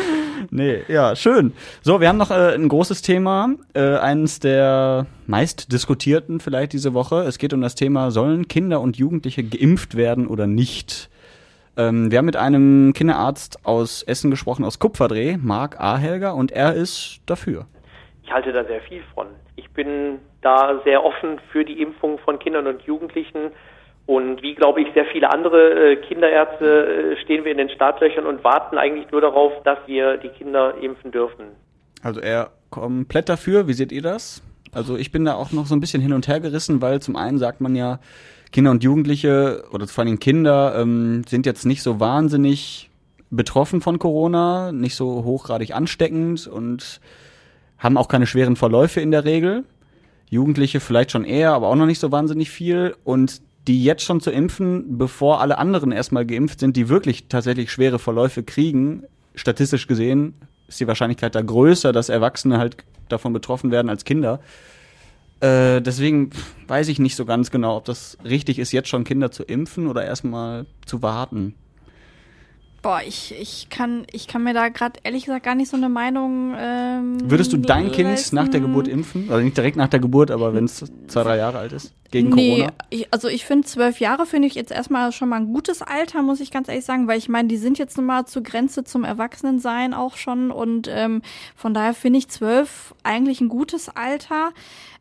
Nee, 0.52 0.84
ja, 0.90 1.16
schön. 1.16 1.54
So, 1.84 2.02
wir 2.02 2.10
haben 2.10 2.18
noch 2.18 2.32
äh, 2.32 2.54
ein 2.54 2.68
großes 2.68 3.02
Thema, 3.02 3.56
äh, 3.74 3.96
eines 3.98 4.40
der 4.40 5.06
meist 5.26 5.72
diskutierten 5.72 6.42
vielleicht 6.42 6.74
diese 6.74 6.94
Woche. 6.94 7.22
Es 7.22 7.38
geht 7.38 7.54
um 7.54 7.62
das 7.62 7.76
Thema, 7.76 8.12
sollen 8.12 8.48
Kinder 8.48 8.82
und 8.82 8.98
Jugendliche 8.98 9.44
geimpft 9.44 9.96
werden 9.96 10.28
oder 10.28 10.46
nicht? 10.46 11.10
Ähm, 11.78 12.12
wir 12.12 12.18
haben 12.18 12.26
mit 12.26 12.36
einem 12.36 12.94
Kinderarzt 12.94 13.66
aus 13.66 14.04
Essen 14.04 14.32
gesprochen, 14.32 14.66
aus 14.66 14.80
Kupferdreh, 14.80 15.38
Marc 15.38 15.80
Ahelger, 15.80 16.36
und 16.36 16.52
er 16.52 16.74
ist 16.74 17.20
dafür. 17.26 17.66
Ich 18.24 18.32
halte 18.32 18.52
da 18.52 18.64
sehr 18.64 18.82
viel 18.82 19.04
von. 19.14 19.28
Ich 19.56 19.70
bin 19.72 20.20
da 20.42 20.82
sehr 20.84 21.04
offen 21.04 21.40
für 21.52 21.66
die 21.66 21.82
Impfung 21.82 22.18
von 22.20 22.40
Kindern 22.40 22.68
und 22.68 22.82
Jugendlichen. 22.84 23.52
Und 24.06 24.42
wie, 24.42 24.56
glaube 24.56 24.82
ich, 24.82 24.88
sehr 24.94 25.06
viele 25.06 25.32
andere 25.32 25.92
äh, 25.92 25.96
Kinderärzte 25.98 27.16
äh, 27.16 27.24
stehen 27.24 27.46
wir 27.46 27.52
in 27.52 27.58
den 27.58 27.70
Startlöchern 27.70 28.26
und 28.26 28.44
warten 28.44 28.78
eigentlich 28.78 29.10
nur 29.12 29.22
darauf, 29.22 29.54
dass 29.64 29.80
wir 29.86 30.18
die 30.18 30.30
Kinder 30.30 30.76
impfen 30.82 31.12
dürfen. 31.12 31.46
Also 32.02 32.20
er 32.20 32.52
komplett 32.70 33.30
dafür. 33.30 33.68
Wie 33.68 33.74
seht 33.74 33.92
ihr 33.92 34.02
das? 34.02 34.42
Also 34.74 34.98
ich 34.98 35.12
bin 35.12 35.26
da 35.26 35.36
auch 35.36 35.52
noch 35.52 35.68
so 35.68 35.76
ein 35.76 35.80
bisschen 35.80 36.02
hin 36.02 36.14
und 36.14 36.28
her 36.28 36.40
gerissen, 36.40 36.82
weil 36.82 37.02
zum 37.02 37.16
einen 37.16 37.38
sagt 37.38 37.62
man 37.62 37.76
ja, 37.76 38.00
Kinder 38.52 38.72
und 38.72 38.84
Jugendliche 38.84 39.64
oder 39.72 39.88
vor 39.88 40.04
allem 40.04 40.20
Kinder 40.20 40.76
ähm, 40.78 41.24
sind 41.28 41.46
jetzt 41.46 41.66
nicht 41.66 41.82
so 41.82 42.00
wahnsinnig 42.00 42.90
betroffen 43.30 43.82
von 43.82 44.00
Corona, 44.00 44.72
nicht 44.72 44.96
so 44.96 45.24
hochgradig 45.24 45.74
ansteckend 45.74 46.48
und 46.48 47.00
haben 47.84 47.98
auch 47.98 48.08
keine 48.08 48.26
schweren 48.26 48.56
Verläufe 48.56 49.02
in 49.02 49.12
der 49.12 49.26
Regel. 49.26 49.66
Jugendliche 50.30 50.80
vielleicht 50.80 51.12
schon 51.12 51.26
eher, 51.26 51.52
aber 51.52 51.68
auch 51.68 51.76
noch 51.76 51.86
nicht 51.86 52.00
so 52.00 52.12
wahnsinnig 52.12 52.50
viel. 52.50 52.96
Und 53.04 53.42
die 53.68 53.84
jetzt 53.84 54.04
schon 54.04 54.22
zu 54.22 54.32
impfen, 54.32 54.98
bevor 54.98 55.42
alle 55.42 55.58
anderen 55.58 55.92
erstmal 55.92 56.26
geimpft 56.26 56.60
sind, 56.60 56.76
die 56.76 56.90
wirklich 56.90 57.28
tatsächlich 57.28 57.72
schwere 57.72 58.00
Verläufe 58.00 58.44
kriegen, 58.44 59.04
statistisch 59.36 59.88
gesehen 59.88 60.34
ist 60.68 60.80
die 60.80 60.88
Wahrscheinlichkeit 60.88 61.36
da 61.36 61.42
größer, 61.42 61.92
dass 61.92 62.10
Erwachsene 62.10 62.58
halt 62.58 62.78
davon 63.10 63.34
betroffen 63.34 63.70
werden 63.70 63.90
als 63.90 64.06
Kinder. 64.06 64.40
Äh, 65.40 65.82
deswegen 65.82 66.32
weiß 66.68 66.88
ich 66.88 67.00
nicht 67.00 67.16
so 67.16 67.26
ganz 67.26 67.52
genau, 67.52 67.78
ob 67.78 67.86
das 67.86 68.18
richtig 68.24 68.60
ist, 68.60 68.72
jetzt 68.72 68.90
schon 68.90 69.04
Kinder 69.04 69.30
zu 69.30 69.44
impfen 69.44 69.88
oder 69.88 70.04
erstmal 70.06 70.66
zu 70.86 71.02
warten. 71.02 71.54
Boah, 72.84 73.02
ich, 73.02 73.34
ich, 73.40 73.70
kann, 73.70 74.06
ich 74.12 74.28
kann 74.28 74.44
mir 74.44 74.54
da 74.54 74.68
gerade 74.68 75.00
ehrlich 75.04 75.24
gesagt 75.24 75.46
gar 75.46 75.56
nicht 75.56 75.70
so 75.70 75.78
eine 75.78 75.88
Meinung. 75.88 76.54
Ähm, 76.58 77.32
Würdest 77.32 77.54
du 77.54 77.58
dein 77.58 77.94
Kind 77.94 78.10
leisten. 78.10 78.36
nach 78.36 78.50
der 78.50 78.60
Geburt 78.60 78.90
impfen? 78.90 79.32
Also 79.32 79.42
nicht 79.42 79.56
direkt 79.56 79.78
nach 79.78 79.88
der 79.88 80.02
Geburt, 80.02 80.30
aber 80.30 80.54
wenn 80.54 80.66
es 80.66 80.84
zwei, 81.08 81.24
drei 81.24 81.38
Jahre 81.38 81.60
alt 81.60 81.72
ist? 81.72 81.94
Gegen 82.12 82.32
nee, 82.32 82.58
Corona? 82.58 82.74
Ich, 82.90 83.08
also 83.14 83.30
ich 83.30 83.46
finde 83.46 83.66
zwölf 83.66 84.02
Jahre 84.02 84.26
finde 84.26 84.50
ich 84.50 84.56
jetzt 84.56 84.70
erstmal 84.70 85.14
schon 85.14 85.30
mal 85.30 85.38
ein 85.38 85.48
gutes 85.48 85.82
Alter, 85.82 86.24
muss 86.24 86.42
ich 86.42 86.52
ganz 86.52 86.68
ehrlich 86.68 86.84
sagen, 86.84 87.08
weil 87.08 87.18
ich 87.18 87.30
meine, 87.30 87.48
die 87.48 87.56
sind 87.56 87.80
jetzt 87.80 87.96
nun 87.96 88.06
mal 88.06 88.26
zur 88.26 88.44
Grenze 88.44 88.84
zum 88.84 89.06
Erwachsenensein 89.06 89.94
auch 89.94 90.18
schon 90.18 90.52
und 90.52 90.90
ähm, 90.92 91.22
von 91.56 91.74
daher 91.74 91.94
finde 91.94 92.20
ich 92.20 92.28
zwölf 92.28 92.94
eigentlich 93.04 93.40
ein 93.40 93.48
gutes 93.48 93.88
Alter. 93.88 94.52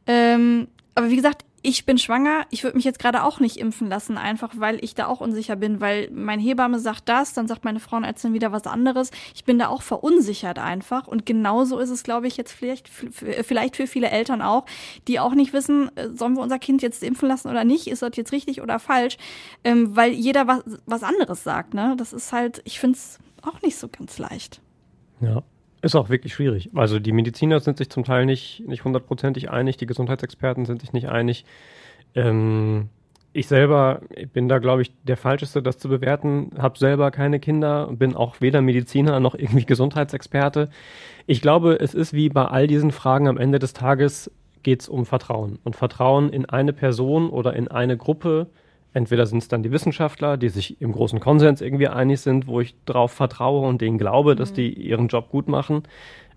Ähm, 0.06 0.68
aber 0.94 1.10
wie 1.10 1.16
gesagt, 1.16 1.44
ich 1.62 1.86
bin 1.86 1.96
schwanger, 1.96 2.44
ich 2.50 2.64
würde 2.64 2.76
mich 2.76 2.84
jetzt 2.84 2.98
gerade 2.98 3.22
auch 3.22 3.38
nicht 3.38 3.56
impfen 3.56 3.88
lassen, 3.88 4.18
einfach 4.18 4.52
weil 4.56 4.82
ich 4.84 4.94
da 4.94 5.06
auch 5.06 5.20
unsicher 5.20 5.54
bin, 5.54 5.80
weil 5.80 6.10
mein 6.10 6.40
Hebamme 6.40 6.80
sagt 6.80 7.08
das, 7.08 7.34
dann 7.34 7.46
sagt 7.46 7.64
meine 7.64 7.78
Frauenärztin 7.78 8.34
wieder 8.34 8.50
was 8.50 8.64
anderes. 8.64 9.10
Ich 9.34 9.44
bin 9.44 9.58
da 9.58 9.68
auch 9.68 9.82
verunsichert 9.82 10.58
einfach 10.58 11.06
und 11.06 11.24
genauso 11.24 11.78
ist 11.78 11.90
es, 11.90 12.02
glaube 12.02 12.26
ich, 12.26 12.36
jetzt 12.36 12.52
vielleicht, 12.52 12.88
vielleicht 12.88 13.76
für 13.76 13.86
viele 13.86 14.10
Eltern 14.10 14.42
auch, 14.42 14.66
die 15.06 15.20
auch 15.20 15.34
nicht 15.34 15.52
wissen, 15.52 15.96
äh, 15.96 16.10
sollen 16.10 16.34
wir 16.34 16.42
unser 16.42 16.58
Kind 16.58 16.82
jetzt 16.82 17.02
impfen 17.02 17.28
lassen 17.28 17.48
oder 17.48 17.64
nicht, 17.64 17.86
ist 17.86 18.02
das 18.02 18.16
jetzt 18.16 18.32
richtig 18.32 18.60
oder 18.60 18.78
falsch, 18.78 19.16
ähm, 19.62 19.94
weil 19.94 20.12
jeder 20.12 20.48
was, 20.48 20.62
was 20.86 21.02
anderes 21.04 21.44
sagt, 21.44 21.74
ne? 21.74 21.94
Das 21.96 22.12
ist 22.12 22.32
halt, 22.32 22.60
ich 22.64 22.80
finde 22.80 22.96
es 22.96 23.18
auch 23.42 23.62
nicht 23.62 23.76
so 23.76 23.88
ganz 23.88 24.18
leicht. 24.18 24.60
Ja. 25.20 25.42
Ist 25.82 25.96
auch 25.96 26.08
wirklich 26.08 26.32
schwierig. 26.32 26.70
Also 26.74 27.00
die 27.00 27.12
Mediziner 27.12 27.58
sind 27.58 27.76
sich 27.76 27.90
zum 27.90 28.04
Teil 28.04 28.24
nicht, 28.24 28.62
nicht 28.66 28.84
hundertprozentig 28.84 29.50
einig, 29.50 29.76
die 29.76 29.86
Gesundheitsexperten 29.86 30.64
sind 30.64 30.80
sich 30.80 30.92
nicht 30.92 31.08
einig. 31.08 31.44
Ähm, 32.14 32.88
ich 33.32 33.48
selber 33.48 34.02
bin 34.32 34.48
da, 34.48 34.58
glaube 34.58 34.82
ich, 34.82 34.92
der 35.04 35.16
Falscheste, 35.16 35.62
das 35.62 35.78
zu 35.78 35.88
bewerten. 35.88 36.50
Habe 36.58 36.78
selber 36.78 37.10
keine 37.10 37.40
Kinder, 37.40 37.88
bin 37.92 38.14
auch 38.14 38.40
weder 38.40 38.62
Mediziner 38.62 39.18
noch 39.20 39.34
irgendwie 39.34 39.64
Gesundheitsexperte. 39.66 40.68
Ich 41.26 41.40
glaube, 41.40 41.78
es 41.80 41.94
ist 41.94 42.12
wie 42.12 42.28
bei 42.28 42.44
all 42.44 42.66
diesen 42.68 42.92
Fragen 42.92 43.26
am 43.26 43.38
Ende 43.38 43.58
des 43.58 43.72
Tages 43.72 44.30
geht 44.62 44.82
es 44.82 44.88
um 44.88 45.04
Vertrauen. 45.04 45.58
Und 45.64 45.74
Vertrauen 45.74 46.30
in 46.30 46.46
eine 46.46 46.72
Person 46.72 47.30
oder 47.30 47.54
in 47.54 47.68
eine 47.68 47.96
Gruppe. 47.96 48.48
Entweder 48.94 49.26
sind 49.26 49.38
es 49.38 49.48
dann 49.48 49.62
die 49.62 49.70
Wissenschaftler, 49.70 50.36
die 50.36 50.50
sich 50.50 50.80
im 50.80 50.92
großen 50.92 51.18
Konsens 51.20 51.60
irgendwie 51.60 51.88
einig 51.88 52.20
sind, 52.20 52.46
wo 52.46 52.60
ich 52.60 52.74
drauf 52.84 53.12
vertraue 53.12 53.66
und 53.66 53.80
denen 53.80 53.98
glaube, 53.98 54.36
dass 54.36 54.52
die 54.52 54.72
ihren 54.72 55.08
Job 55.08 55.30
gut 55.30 55.48
machen. 55.48 55.84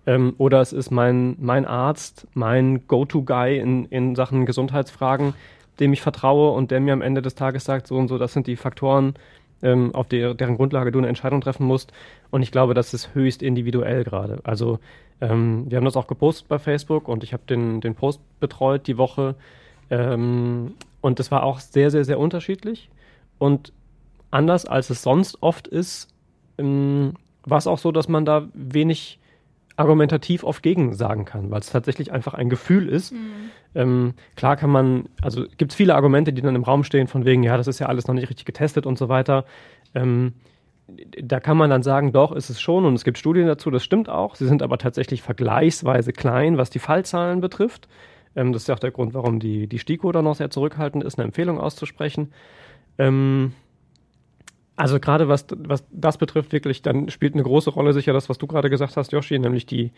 Ähm, 0.06 0.34
oder 0.38 0.62
es 0.62 0.72
ist 0.72 0.92
mein, 0.92 1.36
mein 1.40 1.66
Arzt, 1.66 2.28
mein 2.34 2.88
Go-To-Guy 2.88 3.60
in, 3.60 3.86
in 3.86 4.16
Sachen 4.16 4.46
Gesundheitsfragen, 4.46 5.34
dem 5.80 5.94
ich 5.94 6.02
vertraue 6.02 6.52
und 6.52 6.72
der 6.72 6.80
mir 6.80 6.94
am 6.94 7.02
Ende 7.02 7.22
des 7.22 7.36
Tages 7.36 7.66
sagt, 7.66 7.88
so 7.88 7.98
und 7.98 8.08
so, 8.08 8.18
das 8.18 8.34
sind 8.34 8.48
die 8.48 8.56
Faktoren, 8.56 9.16
ähm, 9.62 9.94
auf 9.94 10.08
der, 10.08 10.34
deren 10.34 10.58
Grundlage 10.58 10.92
du 10.92 11.00
eine 11.00 11.08
Entscheidung 11.08 11.42
treffen 11.42 11.66
musst. 11.66 11.92
Und 12.30 12.42
ich 12.42 12.52
glaube, 12.52 12.74
das 12.74 12.94
ist 12.94 13.16
höchst 13.16 13.42
individuell 13.42 14.04
gerade. 14.04 14.40
Also 14.44 14.80
ähm, 15.22 15.66
wir 15.70 15.78
haben 15.78 15.86
das 15.86 15.98
auch 15.98 16.08
gepostet 16.08 16.48
bei 16.48 16.60
Facebook 16.60 17.08
und 17.08 17.24
ich 17.24 17.34
habe 17.34 17.44
den, 17.50 17.82
den 17.82 17.96
Post 17.96 18.22
betreut 18.40 18.88
die 18.88 18.98
Woche. 18.98 19.36
Ähm, 19.90 20.74
und 21.06 21.20
das 21.20 21.30
war 21.30 21.44
auch 21.44 21.60
sehr, 21.60 21.92
sehr, 21.92 22.04
sehr 22.04 22.18
unterschiedlich. 22.18 22.90
Und 23.38 23.74
anders 24.32 24.66
als 24.66 24.90
es 24.90 25.04
sonst 25.04 25.38
oft 25.44 25.68
ist, 25.68 26.08
ähm, 26.58 27.14
war 27.44 27.60
es 27.60 27.68
auch 27.68 27.78
so, 27.78 27.92
dass 27.92 28.10
man 28.10 28.26
da 28.26 28.48
wenig 28.56 29.20
argumentativ 29.76 30.44
oft 30.44 30.64
gegen 30.64 30.96
sagen 30.96 31.26
kann, 31.26 31.52
weil 31.52 31.60
es 31.60 31.70
tatsächlich 31.70 32.12
einfach 32.12 32.34
ein 32.34 32.50
Gefühl 32.50 32.90
ist. 32.90 33.14
Ähm, 33.76 34.16
klar 34.36 34.56
kann 34.56 34.72
man, 34.72 35.10
also 35.22 35.46
gibt 35.58 35.74
es 35.74 35.76
viele 35.76 35.94
Argumente, 35.94 36.34
die 36.34 36.42
dann 36.42 36.56
im 36.56 36.64
Raum 36.64 36.84
stehen, 36.84 37.08
von 37.08 37.24
wegen, 37.24 37.44
ja, 37.44 37.56
das 37.56 37.68
ist 37.68 37.78
ja 37.78 37.86
alles 37.86 38.08
noch 38.08 38.16
nicht 38.16 38.30
richtig 38.32 38.46
getestet 38.46 38.88
und 38.88 38.98
so 38.98 39.08
weiter. 39.08 39.46
Ähm, 39.94 40.34
da 41.22 41.40
kann 41.40 41.56
man 41.56 41.70
dann 41.70 41.84
sagen, 41.84 42.14
doch, 42.14 42.32
ist 42.32 42.50
es 42.50 42.60
schon 42.60 42.84
und 42.84 42.96
es 42.96 43.04
gibt 43.04 43.20
Studien 43.20 43.46
dazu, 43.46 43.70
das 43.70 43.84
stimmt 43.84 44.10
auch. 44.10 44.34
Sie 44.34 44.48
sind 44.48 44.64
aber 44.64 44.80
tatsächlich 44.80 45.22
vergleichsweise 45.22 46.14
klein, 46.14 46.58
was 46.58 46.72
die 46.72 46.80
Fallzahlen 46.80 47.42
betrifft. 47.42 47.88
Ähm, 48.36 48.54
das 48.54 48.64
ist 48.64 48.68
ja 48.68 48.76
auch 48.76 48.80
der 48.80 48.92
Grund, 48.92 49.14
warum 49.14 49.40
die, 49.40 49.68
die 49.68 49.80
STIKO 49.80 50.12
da 50.12 50.22
noch 50.22 50.36
sehr 50.36 50.50
zurückhaltend 50.50 51.04
ist, 51.04 51.18
eine 51.18 51.26
Empfehlung 51.26 51.60
auszusprechen. 51.60 52.32
Ähm, 52.98 53.54
also 54.78 55.00
gerade 55.00 55.30
was, 55.30 55.48
was 55.58 55.86
das 55.92 56.18
betrifft, 56.18 56.52
wirklich, 56.52 56.82
dann 56.82 57.10
spielt 57.10 57.34
eine 57.34 57.44
große 57.44 57.70
Rolle 57.70 57.94
sicher 57.94 58.12
das, 58.12 58.28
was 58.28 58.38
du 58.38 58.46
gerade 58.46 58.70
gesagt 58.70 58.98
hast, 58.98 59.14
Joshi, 59.14 59.40
nämlich 59.40 59.66
die, 59.66 59.92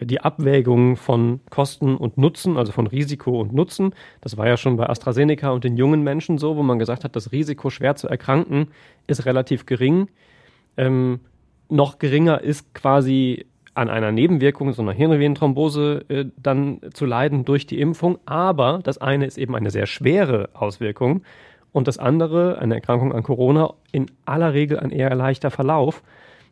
die 0.00 0.20
Abwägung 0.20 0.96
von 0.96 1.40
Kosten 1.50 1.96
und 1.96 2.16
Nutzen, 2.16 2.56
also 2.56 2.70
von 2.70 2.86
Risiko 2.86 3.40
und 3.40 3.52
Nutzen. 3.52 3.92
Das 4.20 4.36
war 4.36 4.46
ja 4.46 4.56
schon 4.56 4.76
bei 4.76 4.88
AstraZeneca 4.88 5.50
und 5.50 5.64
den 5.64 5.76
jungen 5.76 6.02
Menschen 6.02 6.38
so, 6.38 6.56
wo 6.56 6.62
man 6.62 6.78
gesagt 6.78 7.02
hat, 7.02 7.16
das 7.16 7.32
Risiko, 7.32 7.70
schwer 7.70 7.96
zu 7.96 8.06
erkranken, 8.06 8.68
ist 9.08 9.26
relativ 9.26 9.66
gering. 9.66 10.08
Ähm, 10.76 11.20
noch 11.68 11.98
geringer 11.98 12.40
ist 12.40 12.72
quasi 12.72 13.46
an 13.74 13.88
einer 13.88 14.12
Nebenwirkung, 14.12 14.72
so 14.72 14.82
einer 14.82 14.92
Hirnvenenthrombose, 14.92 16.04
äh, 16.08 16.24
dann 16.36 16.80
zu 16.92 17.06
leiden 17.06 17.44
durch 17.44 17.66
die 17.66 17.80
Impfung. 17.80 18.18
Aber 18.26 18.80
das 18.82 18.98
eine 18.98 19.26
ist 19.26 19.38
eben 19.38 19.54
eine 19.54 19.70
sehr 19.70 19.86
schwere 19.86 20.48
Auswirkung 20.54 21.22
und 21.72 21.88
das 21.88 21.98
andere, 21.98 22.58
eine 22.58 22.74
Erkrankung 22.74 23.12
an 23.12 23.22
Corona, 23.22 23.74
in 23.92 24.06
aller 24.24 24.54
Regel 24.54 24.78
ein 24.78 24.90
eher 24.90 25.14
leichter 25.14 25.50
Verlauf. 25.50 26.02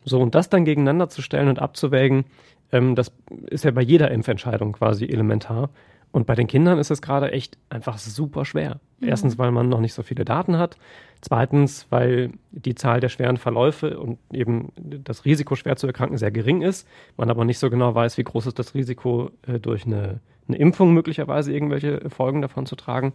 So, 0.05 0.19
und 0.21 0.33
das 0.33 0.49
dann 0.49 0.65
gegeneinander 0.65 1.09
zu 1.09 1.21
stellen 1.21 1.49
und 1.49 1.59
abzuwägen, 1.59 2.25
ähm, 2.71 2.95
das 2.95 3.11
ist 3.47 3.65
ja 3.65 3.71
bei 3.71 3.81
jeder 3.81 4.11
Impfentscheidung 4.11 4.73
quasi 4.73 5.05
elementar. 5.05 5.69
Und 6.11 6.25
bei 6.25 6.35
den 6.35 6.47
Kindern 6.47 6.79
ist 6.79 6.89
es 6.89 7.01
gerade 7.01 7.31
echt 7.31 7.57
einfach 7.69 7.97
super 7.97 8.43
schwer. 8.43 8.79
Mhm. 8.99 9.09
Erstens, 9.09 9.37
weil 9.37 9.51
man 9.51 9.69
noch 9.69 9.79
nicht 9.79 9.93
so 9.93 10.01
viele 10.01 10.25
Daten 10.25 10.57
hat. 10.57 10.77
Zweitens, 11.21 11.85
weil 11.89 12.31
die 12.51 12.75
Zahl 12.75 12.99
der 12.99 13.09
schweren 13.09 13.37
Verläufe 13.37 13.99
und 13.99 14.17
eben 14.31 14.71
das 14.77 15.25
Risiko, 15.25 15.55
schwer 15.55 15.75
zu 15.75 15.87
erkranken, 15.87 16.17
sehr 16.17 16.31
gering 16.31 16.61
ist. 16.61 16.87
Man 17.17 17.29
aber 17.29 17.45
nicht 17.45 17.59
so 17.59 17.69
genau 17.69 17.93
weiß, 17.93 18.17
wie 18.17 18.23
groß 18.23 18.47
ist 18.47 18.59
das 18.59 18.73
Risiko, 18.73 19.29
äh, 19.45 19.59
durch 19.59 19.85
eine, 19.85 20.19
eine 20.47 20.57
Impfung 20.57 20.93
möglicherweise 20.93 21.53
irgendwelche 21.53 22.09
Folgen 22.09 22.41
davon 22.41 22.65
zu 22.65 22.75
tragen. 22.75 23.13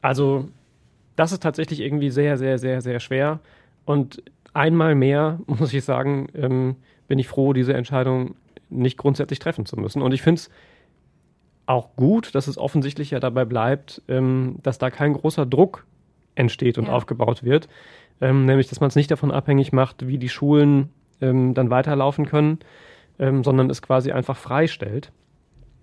Also 0.00 0.48
das 1.16 1.32
ist 1.32 1.42
tatsächlich 1.42 1.80
irgendwie 1.80 2.10
sehr, 2.10 2.36
sehr, 2.36 2.58
sehr, 2.58 2.80
sehr 2.80 3.00
schwer. 3.00 3.40
Und 3.84 4.22
einmal 4.52 4.94
mehr, 4.94 5.40
muss 5.46 5.72
ich 5.72 5.84
sagen, 5.84 6.28
ähm, 6.34 6.76
bin 7.08 7.18
ich 7.18 7.26
froh, 7.26 7.52
diese 7.52 7.74
Entscheidung 7.74 8.36
nicht 8.70 8.98
grundsätzlich 8.98 9.38
treffen 9.40 9.66
zu 9.66 9.76
müssen. 9.76 10.00
Und 10.02 10.12
ich 10.12 10.22
finde 10.22 10.40
es 10.40 10.50
auch 11.66 11.96
gut, 11.96 12.34
dass 12.34 12.46
es 12.46 12.58
offensichtlich 12.58 13.10
ja 13.10 13.20
dabei 13.20 13.44
bleibt, 13.44 14.02
ähm, 14.08 14.56
dass 14.62 14.78
da 14.78 14.90
kein 14.90 15.14
großer 15.14 15.46
Druck 15.46 15.86
entsteht 16.34 16.78
und 16.78 16.86
Ja. 16.86 16.92
aufgebaut 16.92 17.42
wird. 17.42 17.68
Ähm, 18.20 18.44
nämlich, 18.44 18.68
dass 18.68 18.80
man 18.80 18.88
es 18.88 18.96
nicht 18.96 19.10
davon 19.10 19.30
abhängig 19.30 19.72
macht, 19.72 20.06
wie 20.06 20.18
die 20.18 20.28
Schulen 20.28 20.90
ähm, 21.20 21.54
dann 21.54 21.70
weiterlaufen 21.70 22.26
können, 22.26 22.58
ähm, 23.18 23.44
sondern 23.44 23.70
es 23.70 23.82
quasi 23.82 24.12
einfach 24.12 24.36
freistellt. 24.36 25.10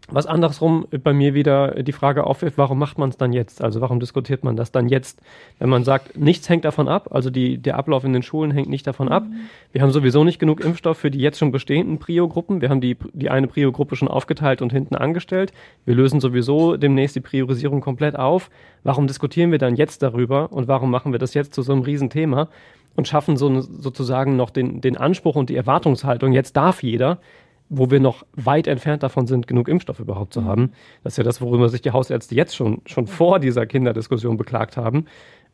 Was 0.10 0.26
andersrum 0.26 0.88
bei 1.04 1.14
mir 1.14 1.34
wieder 1.34 1.84
die 1.84 1.92
Frage 1.92 2.26
aufwirft, 2.26 2.58
warum 2.58 2.80
macht 2.80 2.98
man 2.98 3.10
es 3.10 3.18
dann 3.18 3.32
jetzt? 3.32 3.64
Also 3.64 3.80
warum 3.82 4.00
diskutiert 4.00 4.44
man 4.44 4.56
das 4.56 4.72
dann 4.72 4.90
jetzt? 4.90 5.22
Wenn 5.60 5.70
man 5.70 5.84
sagt, 5.84 6.18
nichts 6.18 6.50
hängt 6.50 6.66
davon 6.66 6.90
ab, 6.90 7.10
also 7.12 7.30
die, 7.30 7.58
der 7.58 7.78
Ablauf 7.78 8.04
in 8.04 8.12
den 8.12 8.24
Schulen 8.24 8.52
hängt 8.52 8.68
nicht 8.70 8.86
davon 8.86 9.10
ab. 9.10 9.24
Wir 9.72 9.82
haben 9.82 9.92
sowieso 9.92 10.24
nicht 10.24 10.40
genug 10.40 10.60
Impfstoff 10.60 10.98
für 10.98 11.12
die 11.12 11.20
jetzt 11.20 11.38
schon 11.38 11.52
bestehenden 11.52 11.98
Prio-Gruppen. 11.98 12.62
Wir 12.62 12.70
haben 12.70 12.82
die, 12.82 12.98
die 13.14 13.30
eine 13.30 13.48
Prio-Gruppe 13.48 13.96
schon 13.96 14.10
aufgeteilt 14.10 14.62
und 14.62 14.74
hinten 14.74 14.96
angestellt. 14.96 15.54
Wir 15.86 15.96
lösen 15.96 16.20
sowieso 16.20 16.76
demnächst 16.76 17.16
die 17.16 17.22
Priorisierung 17.22 17.80
komplett 17.80 18.18
auf. 18.18 18.50
Warum 18.84 19.08
diskutieren 19.08 19.52
wir 19.52 19.60
dann 19.60 19.76
jetzt 19.76 20.04
darüber 20.04 20.52
und 20.52 20.68
warum 20.68 20.92
machen 20.92 21.14
wir 21.14 21.20
das 21.20 21.36
jetzt 21.36 21.54
zu 21.54 21.62
so 21.62 21.72
einem 21.72 21.84
Riesenthema 21.84 22.50
und 22.96 23.08
schaffen 23.08 23.38
so 23.38 23.62
sozusagen 23.62 24.36
noch 24.36 24.50
den, 24.50 24.82
den 24.82 24.98
Anspruch 24.98 25.36
und 25.36 25.50
die 25.50 25.56
Erwartungshaltung, 25.56 26.34
jetzt 26.34 26.58
darf 26.58 26.84
jeder, 26.84 27.20
wo 27.74 27.90
wir 27.90 28.02
noch 28.02 28.26
weit 28.34 28.68
entfernt 28.68 29.02
davon 29.02 29.28
sind, 29.28 29.48
genug 29.48 29.70
Impfstoff 29.70 30.00
überhaupt 30.00 30.34
zu 30.34 30.44
haben. 30.44 30.74
Das 31.04 31.14
ist 31.14 31.18
ja 31.18 31.24
das, 31.24 31.40
worüber 31.40 31.70
sich 31.70 31.82
die 31.82 31.92
Hausärzte 31.92 32.36
jetzt 32.36 32.54
schon, 32.54 32.82
schon 32.86 33.08
vor 33.08 33.40
dieser 33.40 33.66
Kinderdiskussion 33.66 34.36
beklagt 34.36 34.76
haben, 34.76 35.06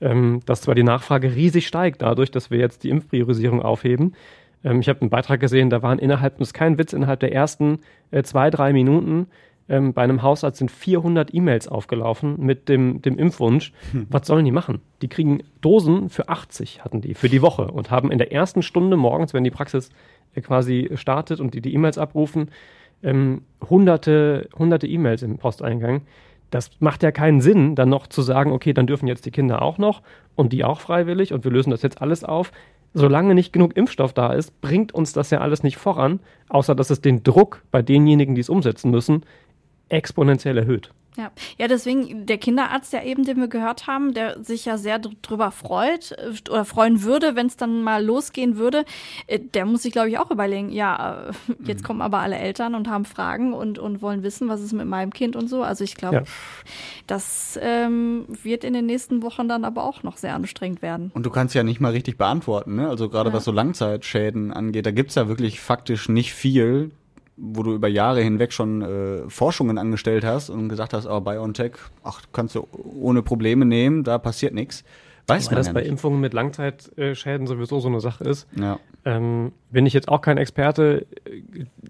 ähm, 0.02 0.42
dass 0.48 0.62
zwar 0.62 0.74
die 0.74 0.84
Nachfrage 0.84 1.36
riesig 1.36 1.68
steigt 1.68 2.02
dadurch, 2.02 2.32
dass 2.32 2.50
wir 2.50 2.58
jetzt 2.58 2.84
die 2.84 2.90
Impfpriorisierung 2.90 3.62
aufheben. 3.62 4.16
Ähm, 4.64 4.80
ich 4.80 4.90
habe 4.90 5.02
einen 5.02 5.12
Beitrag 5.12 5.40
gesehen, 5.40 5.70
da 5.70 5.84
waren 5.84 6.00
innerhalb, 6.00 6.40
das 6.40 6.50
ist 6.50 6.54
kein 6.56 6.80
Witz, 6.80 6.92
innerhalb 6.92 7.20
der 7.20 7.34
ersten 7.34 7.80
äh, 8.10 8.24
zwei, 8.24 8.50
drei 8.50 8.74
Minuten 8.74 9.28
ähm, 9.70 9.94
bei 9.94 10.04
einem 10.04 10.22
Hausarzt 10.22 10.60
sind 10.60 10.72
400 10.72 11.34
E-Mails 11.34 11.68
aufgelaufen 11.68 12.36
mit 12.40 12.70
dem, 12.70 13.02
dem 13.02 13.18
Impfwunsch. 13.18 13.74
Was 14.10 14.28
sollen 14.28 14.46
die 14.46 14.52
machen? 14.52 14.82
Die 15.02 15.08
kriegen 15.08 15.44
Dosen 15.62 16.10
für 16.10 16.30
80 16.30 16.84
hatten 16.84 17.02
die 17.02 17.14
für 17.14 17.30
die 17.30 17.42
Woche 17.42 17.68
und 17.68 17.92
haben 17.92 18.12
in 18.12 18.18
der 18.18 18.32
ersten 18.32 18.62
Stunde 18.62 18.98
morgens, 18.98 19.34
wenn 19.34 19.44
die 19.44 19.52
Praxis 19.52 19.90
äh, 20.36 20.42
quasi 20.42 20.90
startet 20.96 21.40
und 21.40 21.54
die 21.54 21.62
die 21.62 21.74
E-Mails 21.74 21.98
abrufen, 21.98 22.50
ähm, 23.04 23.44
hunderte, 23.70 24.50
hunderte 24.58 24.88
E-Mails 24.88 25.22
im 25.22 25.38
Posteingang. 25.38 26.02
Das 26.50 26.72
macht 26.80 27.04
ja 27.04 27.12
keinen 27.12 27.42
Sinn, 27.42 27.76
dann 27.76 27.90
noch 27.90 28.08
zu 28.08 28.22
sagen, 28.22 28.54
okay, 28.54 28.74
dann 28.74 28.88
dürfen 28.88 29.08
jetzt 29.08 29.26
die 29.26 29.32
Kinder 29.32 29.62
auch 29.62 29.78
noch 29.78 30.02
und 30.36 30.54
die 30.54 30.64
auch 30.64 30.80
freiwillig 30.80 31.34
und 31.34 31.44
wir 31.44 31.52
lösen 31.52 31.72
das 31.72 31.82
jetzt 31.82 32.02
alles 32.02 32.24
auf. 32.24 32.52
Solange 32.94 33.36
nicht 33.36 33.52
genug 33.52 33.76
Impfstoff 33.76 34.14
da 34.14 34.32
ist, 34.32 34.62
bringt 34.62 34.94
uns 34.94 35.12
das 35.12 35.30
ja 35.30 35.40
alles 35.40 35.62
nicht 35.62 35.78
voran, 35.78 36.22
außer 36.48 36.74
dass 36.74 36.90
es 36.90 37.02
den 37.02 37.22
Druck 37.22 37.64
bei 37.70 37.82
denjenigen, 37.82 38.34
die 38.34 38.42
es 38.42 38.50
umsetzen 38.50 38.92
müssen, 38.92 39.24
exponentiell 39.90 40.58
erhöht. 40.58 40.92
Ja. 41.18 41.32
ja, 41.58 41.68
deswegen 41.68 42.28
der 42.28 42.38
Kinderarzt 42.38 42.94
ja 42.94 43.02
eben, 43.02 43.26
den 43.26 43.38
wir 43.38 43.48
gehört 43.48 43.88
haben, 43.88 44.14
der 44.14 44.44
sich 44.44 44.66
ja 44.66 44.78
sehr 44.78 45.00
dr- 45.00 45.16
drüber 45.24 45.50
freut 45.50 46.12
äh, 46.12 46.32
oder 46.52 46.64
freuen 46.64 47.02
würde, 47.02 47.36
wenn 47.36 47.48
es 47.48 47.58
dann 47.58 47.82
mal 47.82 48.06
losgehen 48.06 48.58
würde, 48.58 48.86
äh, 49.26 49.40
der 49.40 49.66
muss 49.66 49.82
sich, 49.82 49.92
glaube 49.92 50.10
ich, 50.10 50.20
auch 50.20 50.30
überlegen, 50.30 50.70
ja, 50.72 51.30
äh, 51.30 51.32
jetzt 51.66 51.84
kommen 51.84 52.02
aber 52.04 52.20
alle 52.20 52.36
Eltern 52.38 52.76
und 52.76 52.88
haben 52.88 53.04
Fragen 53.04 53.54
und, 53.54 53.80
und 53.80 54.04
wollen 54.04 54.22
wissen, 54.22 54.48
was 54.48 54.62
ist 54.62 54.74
mit 54.74 54.86
meinem 54.86 55.12
Kind 55.12 55.36
und 55.36 55.48
so. 55.48 55.64
Also 55.64 55.84
ich 55.84 55.96
glaube, 55.96 56.18
Ja. 56.18 56.24
das 57.08 57.58
ähm, 57.64 58.26
wird 58.44 58.64
in 58.64 58.74
den 58.74 58.86
nächsten 58.86 59.24
Wochen 59.24 59.48
dann 59.48 59.66
aber 59.66 59.86
auch 59.86 60.04
noch 60.04 60.18
sehr 60.18 60.36
anstrengend 60.36 60.84
werden. 60.84 61.10
Und 61.16 61.26
du 61.26 61.32
kannst 61.32 61.56
ja 61.56 61.64
nicht 61.64 61.80
mal 61.80 61.94
richtig 61.94 62.20
beantworten, 62.20 62.76
ne? 62.76 62.90
Also 62.90 63.10
gerade 63.10 63.32
Ja. 63.32 63.36
was 63.36 63.44
so 63.46 63.52
Langzeitschäden 63.52 64.54
angeht, 64.54 64.86
da 64.86 64.92
gibt's 64.92 65.16
ja 65.16 65.28
wirklich 65.28 65.60
faktisch 65.62 66.10
nicht 66.10 66.34
viel, 66.34 66.92
wo 67.38 67.64
du 67.64 67.74
über 67.74 67.88
Jahre 67.88 68.22
hinweg 68.22 68.52
schon 68.52 68.82
äh, 68.82 69.30
Forschungen 69.30 69.78
angestellt 69.78 70.26
hast 70.26 70.50
und 70.50 70.70
gesagt 70.70 70.94
hast, 70.94 71.06
oh, 71.06 71.22
BioNTech, 71.22 71.74
ach, 72.04 72.22
kannst 72.34 72.56
du 72.56 72.68
ohne 73.00 73.22
Probleme 73.22 73.66
nehmen, 73.66 74.04
da 74.04 74.18
passiert 74.18 74.54
nichts. 74.54 74.84
Weiß 75.28 75.48
Weil 75.48 75.52
man 75.52 75.58
das 75.58 75.68
ja 75.68 75.74
bei 75.74 75.82
nicht. 75.82 75.90
Impfungen 75.90 76.20
mit 76.20 76.34
Langzeitschäden 76.34 77.48
sowieso 77.48 77.80
so 77.80 77.90
eine 77.90 78.00
Sache 78.00 78.24
ist. 78.24 78.48
Ja. 78.56 78.80
Ähm, 79.06 79.52
bin 79.70 79.86
ich 79.86 79.94
jetzt 79.94 80.08
auch 80.08 80.22
kein 80.22 80.38
Experte, 80.38 81.06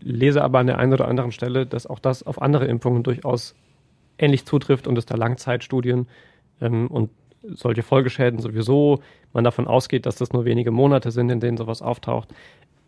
lese 0.01 0.43
aber 0.43 0.59
an 0.59 0.67
der 0.67 0.79
einen 0.79 0.93
oder 0.93 1.07
anderen 1.07 1.31
Stelle, 1.31 1.65
dass 1.65 1.87
auch 1.87 1.99
das 1.99 2.23
auf 2.23 2.41
andere 2.41 2.65
Impfungen 2.65 3.03
durchaus 3.03 3.55
ähnlich 4.17 4.45
zutrifft 4.45 4.87
und 4.87 4.97
es 4.97 5.05
da 5.05 5.15
Langzeitstudien 5.15 6.07
ähm, 6.61 6.87
und 6.87 7.11
solche 7.43 7.83
Folgeschäden 7.83 8.39
sowieso 8.39 9.01
man 9.33 9.43
davon 9.43 9.67
ausgeht, 9.67 10.05
dass 10.05 10.15
das 10.15 10.33
nur 10.33 10.45
wenige 10.45 10.71
Monate 10.71 11.11
sind, 11.11 11.29
in 11.29 11.39
denen 11.39 11.57
sowas 11.57 11.81
auftaucht. 11.81 12.33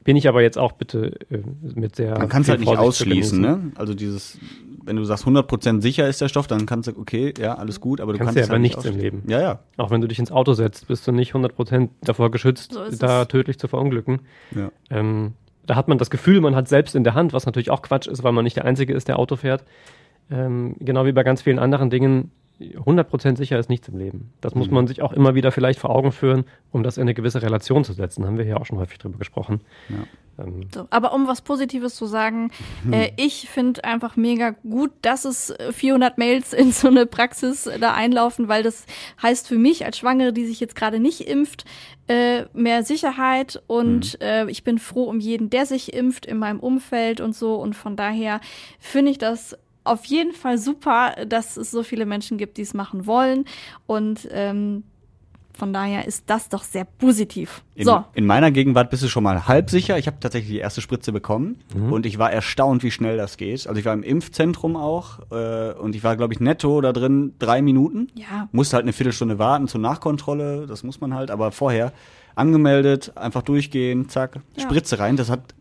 Bin 0.10 0.16
ich 0.16 0.28
aber 0.28 0.42
jetzt 0.42 0.58
auch 0.58 0.72
bitte 0.72 1.12
äh, 1.30 1.38
mit 1.62 1.96
sehr. 1.96 2.18
Man 2.18 2.30
kann 2.30 2.42
es 2.42 2.50
halt 2.50 2.62
nicht 2.62 2.66
Vorsicht 2.68 2.88
ausschließen, 2.88 3.40
ne? 3.40 3.72
Also 3.76 3.94
dieses, 3.94 4.40
wenn 4.84 4.96
du 4.96 5.04
sagst 5.04 5.24
100% 5.26 5.82
sicher 5.82 6.08
ist 6.08 6.20
der 6.20 6.30
Stoff, 6.30 6.48
dann 6.48 6.66
kannst 6.66 6.90
du, 6.90 6.98
okay, 6.98 7.32
ja, 7.40 7.54
alles 7.54 7.80
gut, 7.80 8.02
aber 8.02 8.14
du 8.14 8.18
kannst 8.18 8.30
kannst 8.30 8.38
ja 8.38 8.42
es 8.42 8.50
aber 8.50 8.56
halt 8.56 8.62
nichts 8.64 8.84
nicht 8.84 8.96
im 8.96 9.00
Leben. 9.00 9.24
Ja, 9.28 9.40
ja. 9.40 9.60
Auch 9.78 9.92
wenn 9.92 10.02
du 10.02 10.08
dich 10.08 10.18
ins 10.18 10.32
Auto 10.32 10.54
setzt, 10.54 10.88
bist 10.88 11.06
du 11.06 11.12
nicht 11.12 11.34
100% 11.36 11.90
davor 12.02 12.32
geschützt, 12.32 12.74
So 12.74 12.90
da 12.98 13.22
es. 13.22 13.28
tödlich 13.28 13.60
zu 13.60 13.68
verunglücken. 13.68 14.22
Ja. 14.56 14.72
Ähm, 14.90 15.34
da 15.68 15.76
hat 15.76 15.88
man 15.88 16.00
das 16.00 16.10
Gefühl, 16.10 16.42
man 16.42 16.56
hat 16.56 16.68
selbst 16.68 16.96
in 16.96 17.04
der 17.04 17.14
Hand, 17.14 17.32
was 17.32 17.46
natürlich 17.46 17.70
auch 17.70 17.84
Quatsch 17.84 18.08
ist, 18.08 18.24
weil 18.24 18.32
man 18.32 18.44
nicht 18.46 18.56
der 18.56 18.66
Einzige 18.66 18.96
ist, 18.96 19.10
der 19.10 19.20
Auto 19.20 19.36
fährt. 19.36 19.64
Ähm, 20.32 20.76
genau 20.80 21.06
wie 21.06 21.12
bei 21.12 21.22
ganz 21.22 21.44
vielen 21.44 21.60
anderen 21.60 21.92
Dingen, 21.92 22.32
100% 22.60 23.38
sicher 23.38 23.58
ist 23.58 23.70
nichts 23.70 23.88
im 23.88 23.98
Leben. 23.98 24.34
Das 24.42 24.54
muss 24.56 24.68
Mhm. 24.68 24.74
man 24.74 24.88
sich 24.88 25.02
auch 25.02 25.14
immer 25.14 25.34
wieder 25.36 25.52
vielleicht 25.52 25.80
vor 25.80 25.92
Augen 25.92 26.12
führen, 26.12 26.46
um 26.72 26.84
das 26.84 26.98
in 26.98 27.02
eine 27.04 27.14
gewisse 27.14 27.42
Relation 27.42 27.84
zu 27.84 27.94
setzen. 27.94 28.26
Haben 28.26 28.38
wir 28.38 28.46
hier 28.46 28.60
auch 28.60 28.66
schon 28.66 28.78
häufig 28.80 28.98
drüber 28.98 29.18
gesprochen. 29.18 29.62
Ähm, 30.38 30.68
So, 30.74 30.86
aber 30.90 31.14
um 31.14 31.28
was 31.28 31.42
Positives 31.42 31.96
zu 31.96 32.06
sagen, 32.06 32.52
Hm. 32.84 32.94
äh, 32.94 33.12
ich 33.18 33.50
finde 33.50 33.84
einfach 33.84 34.16
mega 34.18 34.52
gut, 34.70 34.92
dass 35.02 35.26
es 35.26 35.50
äh, 35.52 35.72
400 35.74 36.18
Mails 36.18 36.54
in 36.54 36.72
so 36.72 36.88
eine 36.88 37.06
Praxis 37.06 37.70
da 37.80 37.94
einlaufen, 37.94 38.48
weil 38.48 38.64
das 38.64 38.86
heißt 39.22 39.48
für 39.48 39.58
mich 39.58 39.86
als 39.86 39.98
Schwangere, 39.98 40.32
die 40.34 40.46
sich 40.46 40.60
jetzt 40.60 40.76
gerade 40.76 41.00
nicht 41.00 41.22
impft, 41.28 41.66
äh, 42.08 42.44
mehr 42.54 42.84
Sicherheit 42.84 43.62
und 43.68 44.20
äh, 44.22 44.50
ich 44.50 44.64
bin 44.64 44.80
froh 44.80 45.04
um 45.04 45.20
jeden, 45.20 45.50
der 45.50 45.66
sich 45.66 45.94
impft 45.94 46.26
in 46.26 46.38
meinem 46.38 46.60
Umfeld 46.60 47.20
und 47.22 47.36
so 47.36 47.56
und 47.56 47.76
von 47.76 47.96
daher 47.96 48.40
finde 48.80 49.12
ich 49.12 49.18
das 49.18 49.58
auf 49.84 50.06
jeden 50.06 50.34
Fall 50.34 50.58
super, 50.58 51.16
dass 51.28 51.58
es 51.58 51.72
so 51.72 51.84
viele 51.84 52.06
Menschen 52.06 52.38
gibt, 52.38 52.58
die 52.58 52.62
es 52.62 52.74
machen 52.74 53.06
wollen 53.06 53.46
und 53.88 54.28
ähm, 54.32 54.84
von 55.60 55.74
daher 55.74 56.08
ist 56.08 56.24
das 56.28 56.48
doch 56.48 56.64
sehr 56.64 56.86
positiv. 56.86 57.64
In, 57.76 57.86
so. 57.86 58.06
in 58.14 58.26
meiner 58.26 58.50
Gegenwart 58.50 58.90
bist 58.90 59.04
du 59.04 59.10
schon 59.10 59.24
mal 59.24 59.46
halb 59.46 59.70
sicher. 59.70 59.98
Ich 59.98 60.08
habe 60.08 60.18
tatsächlich 60.22 60.52
die 60.52 60.60
erste 60.60 60.80
Spritze 60.80 61.12
bekommen 61.12 61.58
und 61.92 62.06
ich 62.06 62.18
war 62.18 62.32
erstaunt, 62.32 62.82
wie 62.82 62.92
schnell 62.92 63.18
das 63.18 63.36
geht. 63.36 63.68
Also 63.68 63.78
ich 63.78 63.84
war 63.84 63.94
im 63.94 64.02
Impfzentrum 64.02 64.78
auch 64.78 65.20
äh, 65.32 65.74
und 65.74 65.96
ich 65.96 66.04
war, 66.04 66.16
glaube 66.16 66.34
ich, 66.34 66.40
netto 66.40 66.80
da 66.80 66.94
drin 66.94 67.34
drei 67.40 67.62
Minuten. 67.62 68.08
Ja. 68.16 68.48
Musste 68.54 68.78
halt 68.78 68.86
eine 68.86 68.94
Viertelstunde 68.94 69.38
warten 69.38 69.68
zur 69.68 69.82
Nachkontrolle, 69.82 70.66
das 70.66 70.84
muss 70.84 71.02
man 71.02 71.14
halt, 71.14 71.30
aber 71.30 71.52
vorher 71.52 71.92
angemeldet, 72.36 73.12
einfach 73.18 73.42
durchgehen, 73.42 74.08
zack, 74.08 74.40
Ja. 74.56 74.64
Spritze 74.64 74.98
rein. 75.00 75.18
Das 75.18 75.30
hat, 75.30 75.56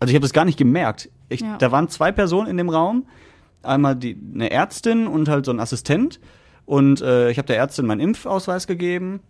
also 0.00 0.10
ich 0.10 0.16
habe 0.16 0.22
das 0.22 0.34
gar 0.34 0.44
nicht 0.44 0.58
gemerkt. 0.58 1.08
Ich, 1.30 1.40
Ja. 1.40 1.56
Da 1.56 1.72
waren 1.72 1.88
zwei 1.88 2.12
Personen 2.12 2.46
in 2.48 2.58
dem 2.58 2.68
Raum, 2.68 3.06
einmal 3.62 3.96
die, 3.96 4.16
eine 4.34 4.50
Ärztin 4.50 5.06
und 5.06 5.28
halt 5.28 5.44
so 5.44 5.52
ein 5.52 5.60
Assistent. 5.60 6.20
Und 6.66 7.00
äh, 7.00 7.30
ich 7.30 7.38
habe 7.38 7.46
der 7.46 7.56
Ärztin 7.56 7.86
meinen 7.86 8.00
Impfausweis 8.00 8.66
gegeben. 8.66 9.20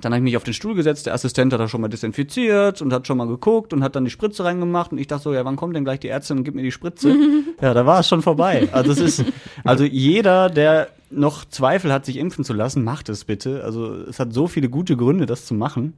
Dann 0.00 0.12
habe 0.12 0.20
ich 0.20 0.24
mich 0.24 0.36
auf 0.36 0.44
den 0.44 0.54
Stuhl 0.54 0.74
gesetzt, 0.74 1.06
der 1.06 1.14
Assistent 1.14 1.52
hat 1.52 1.60
da 1.60 1.68
schon 1.68 1.82
mal 1.82 1.88
desinfiziert 1.88 2.80
und 2.80 2.92
hat 2.92 3.06
schon 3.06 3.18
mal 3.18 3.26
geguckt 3.26 3.72
und 3.72 3.84
hat 3.84 3.94
dann 3.94 4.04
die 4.04 4.10
Spritze 4.10 4.42
reingemacht 4.42 4.90
und 4.90 4.98
ich 4.98 5.06
dachte 5.06 5.24
so, 5.24 5.34
ja, 5.34 5.44
wann 5.44 5.56
kommt 5.56 5.76
denn 5.76 5.84
gleich 5.84 6.00
die 6.00 6.08
Ärztin 6.08 6.38
und 6.38 6.44
gibt 6.44 6.56
mir 6.56 6.62
die 6.62 6.72
Spritze? 6.72 7.14
ja, 7.60 7.74
da 7.74 7.84
war 7.84 8.00
es 8.00 8.08
schon 8.08 8.22
vorbei. 8.22 8.68
Also 8.72 8.92
es 8.92 8.98
ist, 8.98 9.24
also 9.64 9.84
jeder, 9.84 10.48
der 10.48 10.88
noch 11.10 11.44
Zweifel 11.44 11.92
hat, 11.92 12.06
sich 12.06 12.16
impfen 12.16 12.42
zu 12.42 12.54
lassen, 12.54 12.84
macht 12.84 13.10
es 13.10 13.24
bitte. 13.24 13.62
Also 13.64 13.94
es 13.94 14.18
hat 14.18 14.32
so 14.32 14.46
viele 14.46 14.70
gute 14.70 14.96
Gründe, 14.96 15.26
das 15.26 15.44
zu 15.44 15.54
machen. 15.54 15.92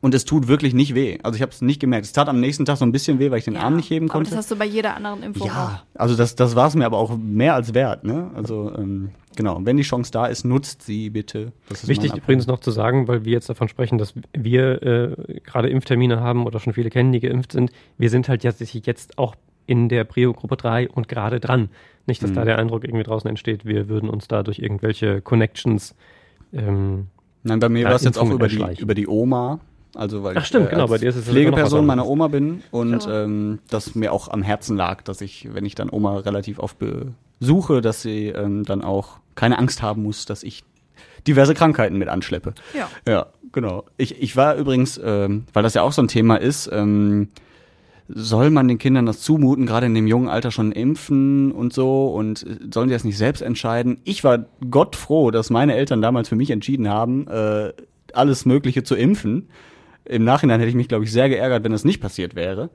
Und 0.00 0.14
es 0.14 0.24
tut 0.24 0.48
wirklich 0.48 0.74
nicht 0.74 0.94
weh. 0.94 1.18
Also 1.22 1.36
ich 1.36 1.42
habe 1.42 1.52
es 1.52 1.62
nicht 1.62 1.80
gemerkt. 1.80 2.04
Es 2.06 2.12
tat 2.12 2.28
am 2.28 2.40
nächsten 2.40 2.64
Tag 2.64 2.76
so 2.76 2.84
ein 2.84 2.92
bisschen 2.92 3.18
weh, 3.18 3.30
weil 3.30 3.38
ich 3.38 3.44
den 3.44 3.56
Arm 3.56 3.76
nicht 3.76 3.88
heben 3.90 4.06
Aber 4.06 4.14
konnte. 4.14 4.30
das 4.30 4.38
hast 4.38 4.50
du 4.50 4.56
bei 4.56 4.64
jeder 4.66 4.96
anderen 4.96 5.22
Impfung 5.22 5.50
auch. 5.50 5.54
Ja, 5.54 5.82
also 5.94 6.14
das, 6.16 6.34
das 6.34 6.54
war 6.56 6.68
es 6.68 6.74
mir 6.74 6.84
aber 6.86 6.98
auch 6.98 7.16
mehr 7.16 7.54
als 7.54 7.74
wert. 7.74 8.04
Ne? 8.04 8.30
Also 8.34 8.72
ähm, 8.76 9.10
genau, 9.36 9.58
wenn 9.62 9.76
die 9.76 9.82
Chance 9.82 10.10
da 10.12 10.26
ist, 10.26 10.44
nutzt 10.44 10.82
sie 10.82 11.10
bitte. 11.10 11.52
Das 11.68 11.82
ist 11.84 11.88
Wichtig 11.88 12.14
übrigens 12.14 12.46
noch 12.46 12.60
zu 12.60 12.70
sagen, 12.70 13.08
weil 13.08 13.24
wir 13.24 13.32
jetzt 13.32 13.48
davon 13.48 13.68
sprechen, 13.68 13.98
dass 13.98 14.14
wir 14.36 14.82
äh, 14.82 15.40
gerade 15.44 15.68
Impftermine 15.70 16.20
haben 16.20 16.44
oder 16.46 16.60
schon 16.60 16.72
viele 16.74 16.90
kennen, 16.90 17.12
die 17.12 17.20
geimpft 17.20 17.52
sind. 17.52 17.70
Wir 17.96 18.10
sind 18.10 18.28
halt 18.28 18.44
jetzt, 18.44 18.60
jetzt 18.60 19.16
auch 19.18 19.34
in 19.66 19.88
der 19.88 20.04
Prio-Gruppe 20.04 20.56
3 20.56 20.90
und 20.90 21.08
gerade 21.08 21.40
dran. 21.40 21.70
Nicht, 22.06 22.22
dass 22.22 22.30
Mhm. 22.30 22.34
da 22.34 22.44
der 22.44 22.58
Eindruck 22.58 22.84
irgendwie 22.84 23.04
draußen 23.04 23.30
entsteht, 23.30 23.64
wir 23.64 23.88
würden 23.88 24.10
uns 24.10 24.28
da 24.28 24.42
durch 24.42 24.58
irgendwelche 24.58 25.22
Connections. 25.22 25.94
Ähm, 26.52 27.06
Nein, 27.44 27.60
bei 27.60 27.68
mir 27.70 27.82
ja, 27.82 27.88
war 27.88 27.94
es 27.96 28.04
jetzt 28.04 28.18
auch 28.18 28.30
über 28.30 28.48
die, 28.48 28.62
über 28.78 28.94
die 28.94 29.06
Oma. 29.08 29.60
Also 29.94 30.22
weil 30.22 30.36
Ach 30.36 30.42
ich 30.42 30.48
stimmt, 30.48 30.68
äh, 30.68 30.70
genau, 30.70 30.88
bei 30.88 30.98
dir 30.98 31.08
ist 31.08 31.16
es 31.16 31.24
Pflegeperson 31.24 31.86
meiner. 31.86 32.06
Oma 32.06 32.28
bin 32.28 32.62
und 32.70 33.00
Klar. 33.00 33.24
ähm, 33.24 33.60
das 33.70 33.94
mir 33.94 34.12
auch 34.12 34.28
am 34.28 34.42
Herzen 34.42 34.76
lag, 34.76 35.02
dass 35.02 35.20
ich, 35.20 35.48
wenn 35.52 35.64
ich 35.64 35.74
dann 35.74 35.90
Oma 35.90 36.18
relativ 36.18 36.58
oft 36.58 36.76
besuche, 37.40 37.80
dass 37.80 38.02
sie 38.02 38.28
ähm, 38.28 38.64
dann 38.64 38.82
auch 38.82 39.18
keine 39.34 39.58
Angst 39.58 39.82
haben 39.82 40.02
muss, 40.02 40.26
dass 40.26 40.42
ich 40.42 40.64
diverse 41.26 41.54
Krankheiten 41.54 41.96
mit 41.96 42.08
anschleppe. 42.08 42.54
Ja. 42.76 42.88
Ja, 43.06 43.26
genau. 43.52 43.84
Ich, 43.96 44.20
ich 44.20 44.36
war 44.36 44.56
übrigens, 44.56 45.00
ähm, 45.02 45.44
weil 45.52 45.62
das 45.62 45.74
ja 45.74 45.82
auch 45.82 45.92
so 45.92 46.02
ein 46.02 46.08
Thema 46.08 46.36
ist, 46.36 46.68
ähm, 46.72 47.28
soll 48.08 48.50
man 48.50 48.68
den 48.68 48.78
Kindern 48.78 49.06
das 49.06 49.20
zumuten, 49.20 49.64
gerade 49.64 49.86
in 49.86 49.94
dem 49.94 50.06
jungen 50.06 50.28
Alter 50.28 50.50
schon 50.50 50.72
impfen 50.72 51.52
und 51.52 51.72
so 51.72 52.08
und 52.08 52.42
äh, 52.42 52.58
sollen 52.72 52.88
die 52.88 52.94
das 52.94 53.04
nicht 53.04 53.16
selbst 53.16 53.40
entscheiden? 53.40 53.98
Ich 54.04 54.24
war 54.24 54.44
Gott 54.70 54.96
froh, 54.96 55.30
dass 55.30 55.50
meine 55.50 55.74
Eltern 55.74 56.02
damals 56.02 56.28
für 56.28 56.36
mich 56.36 56.50
entschieden 56.50 56.88
haben, 56.88 57.26
äh, 57.28 57.72
alles 58.12 58.44
Mögliche 58.44 58.82
zu 58.82 58.94
impfen. 58.94 59.48
Im 60.04 60.24
Nachhinein 60.24 60.60
hätte 60.60 60.68
ich 60.70 60.74
mich, 60.76 60.88
glaube 60.88 61.04
ich, 61.04 61.12
sehr 61.12 61.28
geärgert, 61.28 61.64
wenn 61.64 61.72
das 61.72 61.84
nicht 61.84 62.00
passiert 62.00 62.34
wäre. 62.34 62.70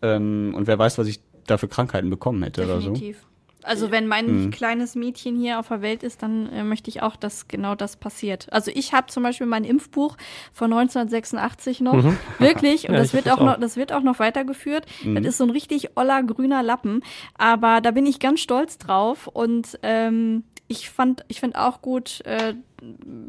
Ähm, 0.00 0.52
und 0.56 0.66
wer 0.66 0.78
weiß, 0.78 0.98
was 0.98 1.06
ich 1.06 1.20
da 1.46 1.58
für 1.58 1.68
Krankheiten 1.68 2.08
bekommen 2.10 2.42
hätte 2.42 2.64
oder 2.64 2.80
so. 2.80 2.90
Definitiv. 2.92 3.24
Also 3.64 3.92
wenn 3.92 4.08
mein 4.08 4.46
Mhm. 4.46 4.50
kleines 4.50 4.96
Mädchen 4.96 5.36
hier 5.36 5.60
auf 5.60 5.68
der 5.68 5.82
Welt 5.82 6.02
ist, 6.02 6.20
dann 6.24 6.48
äh, 6.52 6.64
möchte 6.64 6.90
ich 6.90 7.00
auch, 7.02 7.14
dass 7.14 7.46
genau 7.46 7.76
das 7.76 7.94
passiert. 7.96 8.52
Also 8.52 8.72
ich 8.74 8.92
habe 8.92 9.06
zum 9.06 9.22
Beispiel 9.22 9.46
mein 9.46 9.62
Impfbuch 9.62 10.16
von 10.52 10.72
1986 10.72 11.80
noch, 11.80 11.94
Mhm. 11.94 12.16
wirklich, 12.40 12.88
und 12.88 12.94
Ja, 12.94 13.00
das 13.00 13.12
wird 13.14 13.28
auch, 13.30 13.36
das 13.36 13.44
noch, 13.44 13.54
auch. 13.54 13.60
das 13.60 13.76
wird 13.76 13.92
auch 13.92 14.02
noch 14.02 14.18
weitergeführt. 14.18 14.86
Mhm. 15.04 15.14
Das 15.14 15.24
ist 15.26 15.38
so 15.38 15.44
ein 15.44 15.50
richtig 15.50 15.96
oller 15.96 16.24
grüner 16.24 16.64
Lappen, 16.64 17.02
aber 17.38 17.80
da 17.80 17.92
bin 17.92 18.04
ich 18.04 18.18
ganz 18.18 18.40
stolz 18.40 18.78
drauf 18.78 19.28
und 19.28 19.78
ähm, 19.84 20.42
ich 20.66 20.90
fand, 20.90 21.24
ich 21.28 21.38
finde 21.38 21.60
auch 21.60 21.82
gut, 21.82 22.20
äh, 22.24 22.54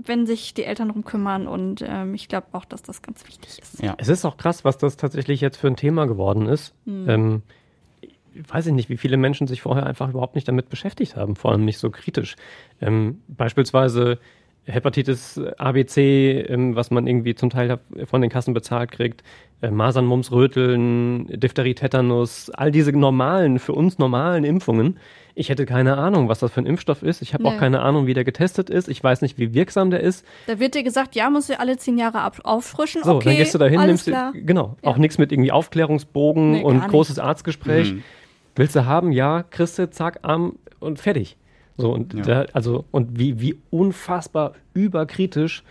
wenn 0.03 0.25
sich 0.25 0.53
die 0.53 0.63
Eltern 0.63 0.89
drum 0.89 1.05
kümmern 1.05 1.47
und 1.47 1.83
ähm, 1.87 2.13
ich 2.15 2.27
glaube 2.27 2.47
auch, 2.53 2.65
dass 2.65 2.81
das 2.81 3.01
ganz 3.01 3.25
wichtig 3.27 3.59
ist. 3.59 3.81
Ja. 3.81 3.95
Es 3.97 4.09
ist 4.09 4.25
auch 4.25 4.37
krass, 4.37 4.65
was 4.65 4.77
das 4.77 4.97
tatsächlich 4.97 5.41
jetzt 5.41 5.57
für 5.57 5.67
ein 5.67 5.75
Thema 5.75 6.07
geworden 6.07 6.47
ist. 6.47 6.73
Mhm. 6.85 7.09
Ähm, 7.09 7.41
weiß 8.47 8.67
ich 8.67 8.73
nicht, 8.73 8.89
wie 8.89 8.97
viele 8.97 9.17
Menschen 9.17 9.45
sich 9.45 9.61
vorher 9.61 9.85
einfach 9.85 10.09
überhaupt 10.09 10.35
nicht 10.35 10.47
damit 10.47 10.69
beschäftigt 10.69 11.15
haben, 11.15 11.35
vor 11.35 11.51
allem 11.51 11.65
nicht 11.65 11.77
so 11.77 11.91
kritisch. 11.91 12.35
Ähm, 12.81 13.21
beispielsweise 13.27 14.19
Hepatitis 14.65 15.39
ABC, 15.57 16.41
ähm, 16.47 16.75
was 16.75 16.89
man 16.91 17.05
irgendwie 17.07 17.35
zum 17.35 17.49
Teil 17.49 17.79
von 18.05 18.21
den 18.21 18.29
Kassen 18.29 18.53
bezahlt 18.53 18.91
kriegt, 18.91 19.23
äh, 19.61 19.69
Masern, 19.71 20.05
Mumps, 20.05 20.31
Röteln, 20.31 21.27
Diphtherie, 21.27 21.73
Tetanus, 21.75 22.49
all 22.49 22.71
diese 22.71 22.91
normalen, 22.91 23.59
für 23.59 23.73
uns 23.73 23.97
normalen 23.99 24.43
Impfungen. 24.43 24.97
Ich 25.35 25.49
hätte 25.49 25.65
keine 25.65 25.97
Ahnung, 25.97 26.29
was 26.29 26.39
das 26.39 26.51
für 26.51 26.61
ein 26.61 26.65
Impfstoff 26.65 27.01
ist. 27.01 27.21
Ich 27.21 27.33
habe 27.33 27.43
Nee. 27.43 27.49
auch 27.49 27.57
keine 27.57 27.81
Ahnung, 27.81 28.05
wie 28.05 28.13
der 28.13 28.23
getestet 28.23 28.69
ist. 28.69 28.87
Ich 28.87 29.03
weiß 29.03 29.21
nicht, 29.21 29.37
wie 29.39 29.53
wirksam 29.53 29.89
der 29.89 29.99
ist. 30.01 30.25
Da 30.47 30.59
wird 30.59 30.75
dir 30.75 30.83
gesagt, 30.83 31.15
ja, 31.15 31.29
musst 31.29 31.49
du 31.49 31.59
alle 31.59 31.75
zehn 31.77 31.97
Jahre 31.97 32.21
ab 32.21 32.39
auffrischen. 32.43 33.03
So, 33.03 33.15
okay, 33.15 33.29
dann 33.29 33.37
gehst 33.37 33.53
du 33.53 33.57
da 33.57 33.65
hin, 33.65 33.79
alles 33.79 33.87
nimmst 33.87 34.07
klar. 34.07 34.31
dir, 34.31 34.43
genau, 34.43 34.77
Ja. 34.83 34.89
auch 34.91 34.97
nichts 34.97 35.17
mit 35.17 35.31
irgendwie 35.31 35.51
Aufklärungsbogen 35.51 36.51
Nee, 36.51 36.63
und 36.63 36.75
nicht. 36.77 36.87
großes 36.89 37.19
Arztgespräch. 37.19 37.93
Mhm. 37.93 38.03
Willst 38.55 38.75
du 38.75 38.85
haben? 38.85 39.11
Ja, 39.11 39.43
kriegst 39.43 39.79
du, 39.79 39.89
zack, 39.89 40.19
Arm 40.21 40.57
und 40.79 40.99
fertig. 40.99 41.35
So, 41.77 41.91
und 41.91 42.13
Ja. 42.13 42.21
da, 42.21 42.45
also, 42.53 42.85
und 42.91 43.17
wie, 43.17 43.39
wie 43.39 43.57
unfassbar 43.71 44.53
überkritisch, 44.73 45.63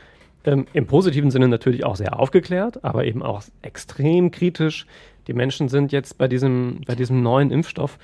ähm, 0.44 0.66
im 0.72 0.86
positiven 0.86 1.30
Sinne 1.30 1.48
natürlich 1.48 1.84
auch 1.84 1.96
sehr 1.96 2.18
aufgeklärt, 2.18 2.84
aber 2.84 3.04
eben 3.04 3.22
auch 3.22 3.42
extrem 3.62 4.30
kritisch. 4.30 4.86
Die 5.28 5.34
Menschen 5.34 5.68
sind 5.68 5.92
jetzt 5.92 6.18
bei 6.18 6.26
diesem, 6.26 6.80
bei 6.86 6.96
diesem 6.96 7.22
neuen 7.22 7.50
Impfstoff, 7.52 7.98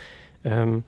ähm, 0.44 0.84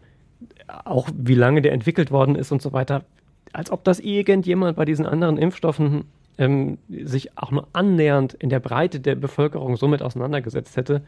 auch 0.85 1.09
wie 1.13 1.35
lange 1.35 1.61
der 1.63 1.73
entwickelt 1.73 2.13
worden 2.13 2.37
ist 2.37 2.53
und 2.53 2.63
so 2.63 2.73
weiter, 2.73 3.05
als 3.53 3.73
ob 3.73 3.83
das 3.83 3.99
irgendjemand 3.99 4.77
bei 4.77 4.85
diesen 4.85 5.07
anderen 5.07 5.37
Impfstoffen 5.39 6.05
ähm, 6.39 6.79
sich 6.89 7.37
auch 7.37 7.51
nur 7.51 7.67
annähernd 7.73 8.35
in 8.35 8.49
der 8.49 8.61
Breite 8.61 9.01
der 9.01 9.17
Bevölkerung 9.17 9.77
somit 9.77 10.03
auseinandergesetzt 10.03 10.77
hätte, 10.77 11.03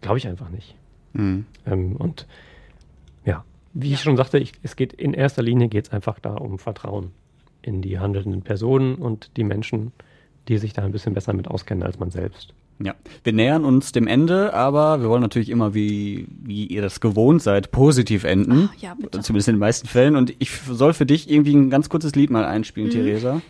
glaube 0.00 0.16
ich 0.16 0.26
einfach 0.26 0.48
nicht. 0.48 0.74
Mhm. 1.12 1.44
Ähm, 1.66 1.96
und 3.74 3.84
ja, 3.84 3.88
wie 3.88 3.92
ich 3.94 4.00
schon 4.00 4.16
sagte, 4.16 4.38
ich, 4.38 4.52
es 4.62 4.76
geht 4.76 4.92
in 4.92 5.14
erster 5.14 5.42
Linie 5.42 5.68
geht 5.68 5.86
es 5.86 5.92
einfach 5.92 6.18
da 6.20 6.34
um 6.34 6.58
Vertrauen 6.58 7.10
in 7.62 7.82
die 7.82 7.98
handelnden 7.98 8.42
Personen 8.42 8.94
und 8.96 9.30
die 9.36 9.44
Menschen, 9.44 9.92
die 10.48 10.58
sich 10.58 10.72
da 10.72 10.82
ein 10.82 10.92
bisschen 10.92 11.14
besser 11.14 11.32
mit 11.32 11.48
auskennen 11.48 11.82
als 11.82 11.98
man 11.98 12.10
selbst. 12.10 12.54
Ja, 12.80 12.94
wir 13.24 13.32
nähern 13.32 13.64
uns 13.64 13.90
dem 13.90 14.06
Ende, 14.06 14.54
aber 14.54 15.00
wir 15.02 15.08
wollen 15.08 15.20
natürlich 15.22 15.48
immer, 15.50 15.74
wie, 15.74 16.28
wie 16.44 16.66
ihr 16.66 16.80
das 16.80 17.00
gewohnt 17.00 17.42
seid, 17.42 17.72
positiv 17.72 18.22
enden. 18.22 18.70
ja, 18.78 18.94
bitte. 18.94 19.20
Zumindest 19.20 19.48
in 19.48 19.56
den 19.56 19.60
meisten 19.60 19.88
Fällen. 19.88 20.14
Und 20.14 20.32
ich 20.38 20.52
soll 20.52 20.92
für 20.94 21.04
dich 21.04 21.28
irgendwie 21.28 21.54
ein 21.56 21.70
ganz 21.70 21.88
kurzes 21.88 22.14
Lied 22.14 22.30
mal 22.30 22.44
einspielen, 22.44 22.88
Mhm. 22.88 22.92
Theresa. 22.92 23.42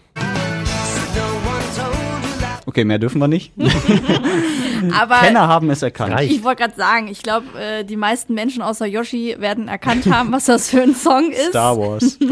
Okay, 2.65 2.85
mehr 2.85 2.99
dürfen 2.99 3.19
wir 3.21 3.29
nicht. 3.29 3.53
Aber 4.99 5.17
Kenner 5.17 5.49
haben 5.49 5.71
es 5.71 5.83
erkannt. 5.83 6.21
ich 6.21 6.43
wollte 6.43 6.63
gerade 6.63 6.77
sagen, 6.77 7.09
ich 7.09 7.23
glaube, 7.23 7.47
äh, 7.59 7.85
die 7.85 7.97
meisten 7.97 8.35
Menschen 8.35 8.63
außer 8.63 8.87
Yoshi 8.87 9.37
werden 9.39 9.69
erkannt 9.69 10.07
haben, 10.13 10.33
was 10.33 10.47
das 10.47 10.71
für 10.71 10.83
ein 10.83 10.95
Song 10.95 11.31
ist. 11.31 11.51
Star 11.51 11.77
Wars. 11.79 12.19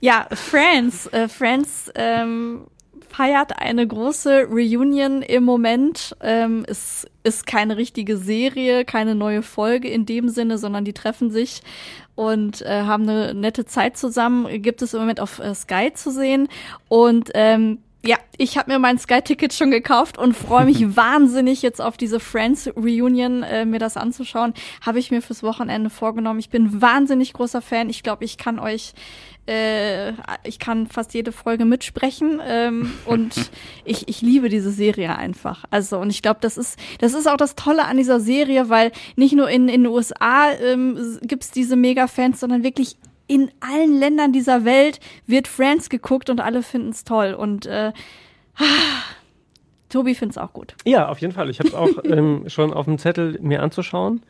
Ja, 0.00 0.26
Friends. 0.32 1.06
Äh, 1.08 1.28
Friends 1.28 1.90
ähm, 1.94 2.66
feiert 3.08 3.58
eine 3.58 3.86
große 3.86 4.46
Reunion 4.50 5.22
im 5.22 5.44
Moment. 5.44 6.16
Ähm, 6.22 6.64
es 6.66 7.06
ist 7.22 7.46
keine 7.46 7.76
richtige 7.76 8.16
Serie, 8.16 8.84
keine 8.84 9.14
neue 9.14 9.42
Folge 9.42 9.88
in 9.88 10.06
dem 10.06 10.28
Sinne, 10.28 10.58
sondern 10.58 10.84
die 10.84 10.92
treffen 10.92 11.30
sich 11.30 11.62
und 12.14 12.62
äh, 12.62 12.82
haben 12.82 13.08
eine 13.08 13.34
nette 13.34 13.64
Zeit 13.64 13.96
zusammen. 13.96 14.62
Gibt 14.62 14.82
es 14.82 14.94
im 14.94 15.00
Moment 15.00 15.20
auf 15.20 15.38
äh, 15.38 15.54
Sky 15.54 15.92
zu 15.92 16.10
sehen. 16.10 16.48
Und 16.88 17.30
ähm, 17.34 17.78
ja, 18.02 18.16
ich 18.38 18.56
habe 18.56 18.72
mir 18.72 18.78
mein 18.78 18.98
Sky-Ticket 18.98 19.52
schon 19.52 19.70
gekauft 19.70 20.16
und 20.16 20.34
freue 20.34 20.64
mich 20.64 20.96
wahnsinnig 20.96 21.60
jetzt 21.60 21.80
auf 21.82 21.96
diese 21.96 22.18
Friends-Reunion, 22.18 23.42
äh, 23.42 23.66
mir 23.66 23.78
das 23.78 23.96
anzuschauen. 23.96 24.54
Habe 24.80 24.98
ich 24.98 25.10
mir 25.10 25.20
fürs 25.20 25.42
Wochenende 25.42 25.90
vorgenommen. 25.90 26.38
Ich 26.38 26.48
bin 26.48 26.80
wahnsinnig 26.80 27.34
großer 27.34 27.60
Fan. 27.60 27.90
Ich 27.90 28.02
glaube, 28.02 28.24
ich 28.24 28.38
kann 28.38 28.58
euch, 28.58 28.94
äh, 29.46 30.12
ich 30.44 30.58
kann 30.58 30.86
fast 30.86 31.12
jede 31.12 31.30
Folge 31.30 31.66
mitsprechen 31.66 32.40
ähm, 32.42 32.92
und 33.04 33.34
ich, 33.84 34.08
ich 34.08 34.22
liebe 34.22 34.48
diese 34.48 34.70
Serie 34.70 35.16
einfach. 35.16 35.64
Also 35.70 35.98
und 35.98 36.08
ich 36.08 36.22
glaube, 36.22 36.40
das 36.40 36.56
ist, 36.56 36.78
das 37.00 37.12
ist 37.12 37.28
auch 37.28 37.36
das 37.36 37.54
Tolle 37.54 37.84
an 37.84 37.98
dieser 37.98 38.20
Serie, 38.20 38.70
weil 38.70 38.92
nicht 39.16 39.34
nur 39.34 39.50
in, 39.50 39.68
in 39.68 39.82
den 39.82 39.92
USA 39.92 40.52
ähm, 40.52 41.18
gibt's 41.22 41.50
diese 41.50 41.76
Mega-Fans, 41.76 42.40
sondern 42.40 42.62
wirklich 42.62 42.96
in 43.30 43.52
allen 43.60 43.96
Ländern 43.96 44.32
dieser 44.32 44.64
Welt 44.64 44.98
wird 45.24 45.46
Friends 45.46 45.88
geguckt 45.88 46.30
und 46.30 46.40
alle 46.40 46.64
finden 46.64 46.90
es 46.90 47.04
toll. 47.04 47.32
Und 47.32 47.64
äh, 47.64 47.92
Tobi 49.88 50.16
findet 50.16 50.36
es 50.36 50.42
auch 50.42 50.52
gut. 50.52 50.74
Ja, 50.84 51.08
auf 51.08 51.20
jeden 51.20 51.32
Fall. 51.32 51.48
Ich 51.48 51.60
habe 51.60 51.68
es 51.68 51.74
auch 51.76 51.90
ähm, 52.04 52.48
schon 52.48 52.72
auf 52.72 52.86
dem 52.86 52.98
Zettel 52.98 53.38
mir 53.40 53.62
anzuschauen. 53.62 54.22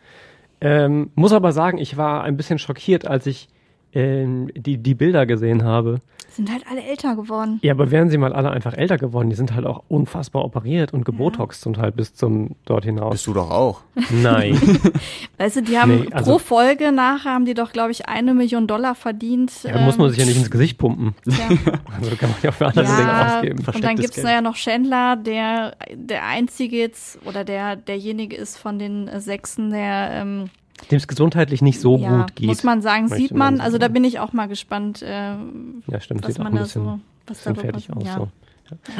Ähm, 0.60 1.10
muss 1.14 1.32
aber 1.32 1.52
sagen, 1.52 1.78
ich 1.78 1.96
war 1.96 2.24
ein 2.24 2.36
bisschen 2.36 2.58
schockiert, 2.58 3.06
als 3.06 3.26
ich 3.26 3.48
ähm, 3.94 4.50
die, 4.54 4.76
die 4.76 4.94
Bilder 4.94 5.24
gesehen 5.24 5.64
habe. 5.64 6.02
Sind 6.46 6.52
halt 6.52 6.64
alle 6.70 6.82
älter 6.82 7.16
geworden. 7.16 7.58
Ja, 7.62 7.72
aber 7.74 7.90
wären 7.90 8.08
sie 8.08 8.16
mal 8.16 8.32
alle 8.32 8.50
einfach 8.50 8.72
älter 8.74 8.96
geworden, 8.96 9.28
die 9.28 9.36
sind 9.36 9.54
halt 9.54 9.66
auch 9.66 9.82
unfassbar 9.88 10.42
operiert 10.44 10.94
und 10.94 11.04
gebotoxt 11.04 11.60
zum 11.60 11.74
Teil 11.74 11.92
bis 11.92 12.14
zum 12.14 12.56
dort 12.64 12.84
hinaus. 12.84 13.12
Bist 13.12 13.26
du 13.26 13.34
doch 13.34 13.50
auch. 13.50 13.82
Nein. 14.10 14.58
Weißt 15.38 15.56
du, 15.56 15.62
die 15.62 15.78
haben 15.78 16.00
Nee, 16.02 16.08
also- 16.12 16.32
pro 16.32 16.38
Folge 16.38 16.92
nachher 16.92 17.32
haben 17.34 17.44
die 17.44 17.52
doch, 17.54 17.72
glaube 17.72 17.90
ich, 17.90 18.08
eine 18.08 18.32
Million 18.32 18.66
Dollar 18.66 18.94
verdient. 18.94 19.52
ja, 19.64 19.78
muss 19.80 19.98
man 19.98 20.06
Ähm, 20.06 20.10
sich 20.14 20.18
ja 20.20 20.26
nicht 20.26 20.38
ins 20.38 20.50
Gesicht 20.50 20.78
pumpen. 20.78 21.14
Ja. 21.26 21.34
Also 22.00 22.16
kann 22.16 22.30
man 22.30 22.38
ja 22.42 22.52
für 22.52 22.66
andere 22.66 22.84
Dinge 22.86 22.98
Ja, 22.98 23.36
ausgeben. 23.36 23.64
und 23.74 23.84
dann 23.84 23.96
gibt's 23.96 24.22
da 24.22 24.30
ja 24.32 24.40
noch 24.40 24.54
Chandler, 24.56 25.16
der 25.16 25.76
der 25.94 26.24
einzige 26.26 26.76
jetzt 26.78 27.18
oder 27.26 27.44
der 27.44 27.76
derjenige 27.76 28.36
ist 28.36 28.56
von 28.56 28.78
den 28.78 29.10
Sechsen, 29.20 29.70
der 29.70 30.10
ähm, 30.14 30.50
Dem 30.90 30.96
es 30.96 31.06
gesundheitlich 31.08 31.62
nicht 31.62 31.80
so 31.80 31.96
ja, 31.98 32.22
gut 32.22 32.36
geht. 32.36 32.46
muss 32.46 32.64
man 32.64 32.80
sagen, 32.82 33.08
sieht 33.08 33.32
man. 33.32 33.60
Also 33.60 33.78
da 33.78 33.88
bin 33.88 34.04
ich 34.04 34.18
auch 34.20 34.32
mal 34.32 34.46
gespannt, 34.48 35.02
äh, 35.02 35.06
Ja, 35.06 36.00
stimmt, 36.00 36.22
was 36.24 36.32
sieht 36.34 36.40
auch 36.40 36.44
man 36.44 36.52
ein 36.52 36.56
da 36.56 36.62
bisschen, 36.62 36.84
so, 36.84 37.00
was 37.26 37.42
darüber- 37.44 37.60
fertig 37.62 37.92
aus. 37.92 38.04
ja. 38.04 38.16
So. 38.18 38.28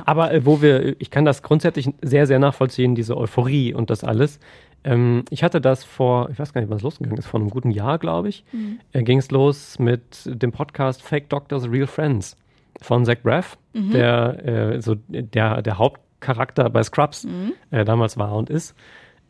Aber 0.05 0.33
äh, 0.35 0.45
wo 0.45 0.63
wir, 0.63 1.01
ich 1.01 1.11
kann 1.11 1.25
das 1.25 1.43
grundsätzlich 1.45 1.91
sehr, 2.03 2.27
sehr 2.27 2.39
nachvollziehen, 2.41 2.95
diese 2.97 3.17
Euphorie 3.17 3.73
und 3.73 3.89
das 3.91 4.03
alles. 4.03 4.41
Ähm, 4.83 5.25
ich 5.31 5.45
hatte 5.45 5.61
das 5.61 5.85
vor, 5.85 6.29
ich 6.31 6.39
weiß 6.39 6.53
gar 6.53 6.61
nicht, 6.61 6.71
wann 6.71 6.79
es 6.79 6.83
losgegangen 6.83 7.19
ist, 7.19 7.27
vor 7.27 7.39
einem 7.39 7.51
guten 7.51 7.71
Jahr, 7.71 7.99
glaube 7.99 8.29
ich, 8.31 8.45
Mhm. 8.53 8.81
äh, 8.93 9.03
ging 9.05 9.19
es 9.19 9.31
los 9.31 9.79
mit 9.79 10.03
dem 10.27 10.51
Podcast 10.53 11.03
Fake 11.03 11.29
Doctors, 11.29 11.71
Real 11.71 11.87
Friends 11.87 12.37
von 12.83 13.05
Zach 13.05 13.19
Braff, 13.23 13.59
Mhm. 13.73 13.91
der 13.93 14.45
äh, 14.75 14.81
so 14.83 14.97
der, 15.09 15.63
der 15.63 15.79
Hauptcharakter 15.79 16.69
bei 16.71 16.83
Scrubs 16.83 17.25
Mhm. 17.25 17.53
äh, 17.71 17.85
damals 17.85 18.17
war 18.19 18.33
und 18.35 18.51
ist. 18.51 18.75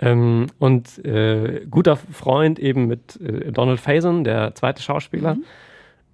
Ähm, 0.02 0.46
und 0.58 1.04
äh, 1.04 1.66
guter 1.70 1.96
Freund 1.96 2.58
eben 2.58 2.86
mit 2.86 3.20
äh, 3.20 3.52
Donald 3.52 3.80
Faison, 3.80 4.24
der 4.24 4.54
zweite 4.54 4.82
Schauspieler. 4.82 5.34
Mhm. 5.34 5.44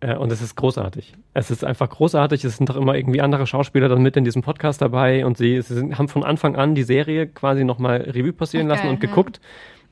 Äh, 0.00 0.16
und 0.16 0.32
es 0.32 0.42
ist 0.42 0.56
großartig. 0.56 1.14
Es 1.34 1.50
ist 1.52 1.64
einfach 1.64 1.88
großartig. 1.88 2.44
Es 2.44 2.56
sind 2.56 2.68
doch 2.68 2.76
immer 2.76 2.96
irgendwie 2.96 3.20
andere 3.20 3.46
Schauspieler 3.46 3.88
dann 3.88 4.02
mit 4.02 4.16
in 4.16 4.24
diesem 4.24 4.42
Podcast 4.42 4.82
dabei 4.82 5.24
und 5.24 5.38
sie, 5.38 5.62
sie 5.62 5.74
sind, 5.74 5.98
haben 5.98 6.08
von 6.08 6.24
Anfang 6.24 6.56
an 6.56 6.74
die 6.74 6.82
Serie 6.82 7.28
quasi 7.28 7.64
nochmal 7.64 7.98
Revue 8.02 8.32
passieren 8.32 8.66
Ach, 8.66 8.76
lassen 8.76 8.88
und 8.88 9.02
ja. 9.02 9.08
geguckt 9.08 9.40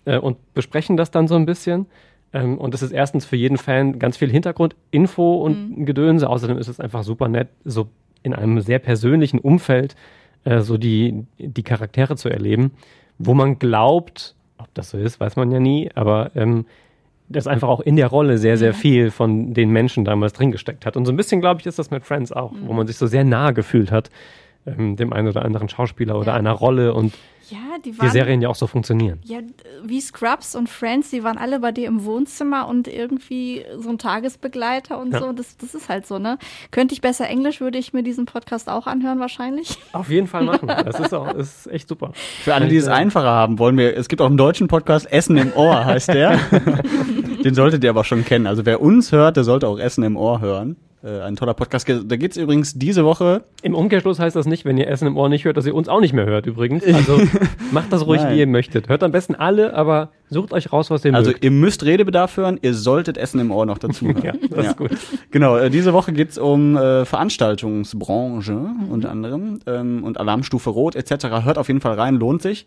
äh, 0.07 0.19
und 0.19 0.39
besprechen 0.55 0.97
das 0.97 1.13
dann 1.13 1.29
so 1.29 1.37
ein 1.37 1.47
bisschen. 1.47 1.87
Ähm, 2.33 2.59
und 2.59 2.75
es 2.75 2.83
ist 2.83 2.91
erstens 2.91 3.25
für 3.25 3.37
jeden 3.37 3.59
Fan 3.59 4.01
ganz 4.01 4.17
viel 4.17 4.31
Hintergrundinfo 4.31 5.37
und 5.37 5.79
Mhm. 5.79 5.87
Gedönse. 5.87 6.29
Außerdem 6.29 6.59
ist 6.59 6.69
es 6.69 6.81
einfach 6.81 7.05
super 7.05 7.29
nett, 7.29 7.49
so 7.65 7.89
in 8.25 8.35
einem 8.35 8.61
sehr 8.61 8.81
persönlichen 8.81 9.39
Umfeld 9.39 9.95
äh, 10.43 10.61
so 10.61 10.79
die, 10.79 11.27
die 11.39 11.63
Charaktere 11.63 12.17
zu 12.17 12.29
erleben, 12.29 12.73
wo 13.19 13.35
man 13.35 13.59
glaubt, 13.59 14.35
ob 14.59 14.73
das 14.75 14.91
so 14.91 14.99
ist, 14.99 15.21
weiß 15.21 15.37
man 15.37 15.51
ja 15.51 15.61
nie, 15.61 15.91
aber 15.95 16.31
ähm, 16.35 16.67
dass 17.29 17.47
einfach 17.47 17.69
auch 17.69 17.81
in 17.81 17.97
der 17.97 18.09
Rolle 18.09 18.39
sehr, 18.39 18.59
sehr 18.59 18.75
viel 18.75 19.11
von 19.11 19.55
den 19.55 19.71
Menschen 19.71 20.05
damals 20.05 20.35
drin 20.35 20.53
gesteckt 20.53 20.85
hat. 20.85 20.97
Und 20.97 21.07
so 21.07 21.13
ein 21.13 21.17
bisschen, 21.17 21.41
glaube 21.41 21.61
ich, 21.61 21.67
ist 21.67 21.79
das 21.79 21.91
mit 21.91 22.05
Friends 22.05 22.33
auch, 22.33 22.53
wo 22.67 22.73
man 22.73 22.87
sich 22.87 22.97
so 22.97 23.07
sehr 23.07 23.25
nah 23.25 23.51
gefühlt 23.53 23.91
hat, 23.91 24.11
ähm, 24.67 24.97
dem 24.97 25.13
einen 25.13 25.29
oder 25.29 25.45
anderen 25.45 25.69
Schauspieler 25.69 26.19
oder 26.19 26.35
einer 26.35 26.53
Rolle 26.53 26.93
und 26.93 27.15
Ja, 27.51 27.59
die 27.85 27.91
die 27.93 27.99
waren 27.99 28.11
Serien 28.11 28.41
ja 28.43 28.49
auch 28.49 28.55
so 28.55 28.67
funktionieren. 28.67 29.21
ja 29.25 29.39
wie 29.85 30.01
Scrubs 30.01 30.55
und 30.55 30.69
Friends, 30.69 31.11
die 31.11 31.23
waren 31.25 31.37
alle 31.37 31.61
bei 31.61 31.73
dir 31.73 31.87
im 31.89 32.05
Wohnzimmer 32.05 32.67
und 32.69 32.89
irgendwie 32.89 33.65
so 33.79 33.91
ein 33.91 33.99
Tagesbegleiter 33.99 34.99
und 34.99 35.13
Ja. 35.13 35.21
so. 35.21 35.33
Das, 35.33 35.57
das 35.59 35.75
ist 35.75 35.89
halt 35.89 36.07
so, 36.07 36.19
ne? 36.19 36.39
Könnte 36.71 36.95
ich 36.95 37.01
besser 37.01 37.29
Englisch, 37.29 37.61
würde 37.61 37.77
ich 37.79 37.93
mir 37.93 38.03
diesen 38.03 38.25
Podcast 38.27 38.69
auch 38.71 38.87
anhören 38.87 39.21
wahrscheinlich. 39.21 39.77
Auf 39.93 40.09
jeden 40.11 40.27
Fall 40.27 40.45
machen. 40.45 40.69
Das 40.69 40.99
ist 41.01 41.13
auch 41.13 41.33
ist 41.35 41.67
echt 41.71 41.89
super. 41.89 42.13
Für 42.15 42.55
alle, 42.55 42.69
die 42.69 42.77
es 42.77 42.89
einfacher 42.89 43.29
haben, 43.31 43.59
wollen 43.59 43.77
wir, 43.77 43.97
es 43.97 44.09
gibt 44.09 44.23
auch 44.23 44.27
einen 44.27 44.37
deutschen 44.39 44.69
Podcast, 44.69 45.11
Essen 45.13 45.37
im 45.37 45.53
Ohr 45.55 45.85
heißt 45.85 46.09
der. 46.09 46.39
Den 47.45 47.55
solltet 47.55 47.85
ihr 47.85 47.91
aber 47.91 48.05
schon 48.05 48.25
kennen. 48.25 48.47
Also 48.47 48.65
wer 48.67 48.81
uns 48.81 49.13
hört, 49.13 49.37
der 49.37 49.45
sollte 49.45 49.69
auch 49.69 49.79
Essen 49.79 50.03
im 50.05 50.17
Ohr 50.17 50.41
hören. 50.41 50.77
Äh, 51.05 51.21
ein 51.21 51.37
toller 51.37 51.53
Podcast. 51.53 51.87
Da 51.87 52.17
geht's 52.17 52.39
übrigens 52.39 52.73
diese 52.79 53.05
Woche. 53.05 53.43
Im 53.61 53.75
Umkehrschluss 53.75 54.19
heißt 54.19 54.35
das 54.35 54.47
nicht, 54.47 54.65
wenn 54.65 54.79
ihr 54.79 54.89
Essen 54.89 55.07
im 55.07 55.19
Ohr 55.19 55.29
nicht 55.29 55.45
hört, 55.45 55.59
dass 55.59 55.67
ihr 55.67 55.75
uns 55.75 55.87
auch 55.87 56.01
nicht 56.01 56.15
mehr 56.15 56.25
hört 56.25 56.47
übrigens. 56.47 56.83
Also 56.95 57.21
macht 57.73 57.93
das 57.93 58.07
ruhig, 58.07 58.23
Nein. 58.23 58.35
wie 58.35 58.41
ihr 58.41 58.47
möchtet. 58.47 58.89
Hört 58.89 59.03
am 59.03 59.13
besten 59.13 59.35
alle, 59.35 59.75
aber 59.75 60.09
sucht 60.31 60.55
euch 60.55 60.73
raus, 60.73 60.91
was 60.91 61.05
ihr 61.05 61.15
Also 61.15 61.33
mögt. 61.33 61.45
ihr 61.45 61.51
müsst 61.51 61.85
Redebedarf 61.85 62.39
hören, 62.39 62.59
ihr 62.63 62.73
solltet 62.73 63.19
Essen 63.19 63.39
im 63.41 63.51
Ohr 63.51 63.67
noch 63.67 63.77
dazu 63.77 64.07
hören. 64.09 64.23
Ja, 64.23 64.33
das 64.49 64.67
ist 64.69 64.77
gut. 64.79 64.91
Genau, 65.31 65.59
äh, 65.59 65.69
diese 65.69 65.93
Woche 65.93 66.15
geht's 66.15 66.39
um 66.39 66.79
äh, 66.79 67.05
Veranstaltungsbranche 67.05 68.57
unter 68.91 69.11
anderem 69.11 69.59
ähm, 69.67 70.05
und 70.05 70.19
Alarmstufe 70.19 70.71
Rot 70.71 70.97
etc. 70.97 71.45
Hört 71.45 71.59
auf 71.59 71.69
jeden 71.69 71.81
Fall 71.83 71.95
rein, 72.01 72.15
lohnt 72.17 72.41
sich. 72.43 72.67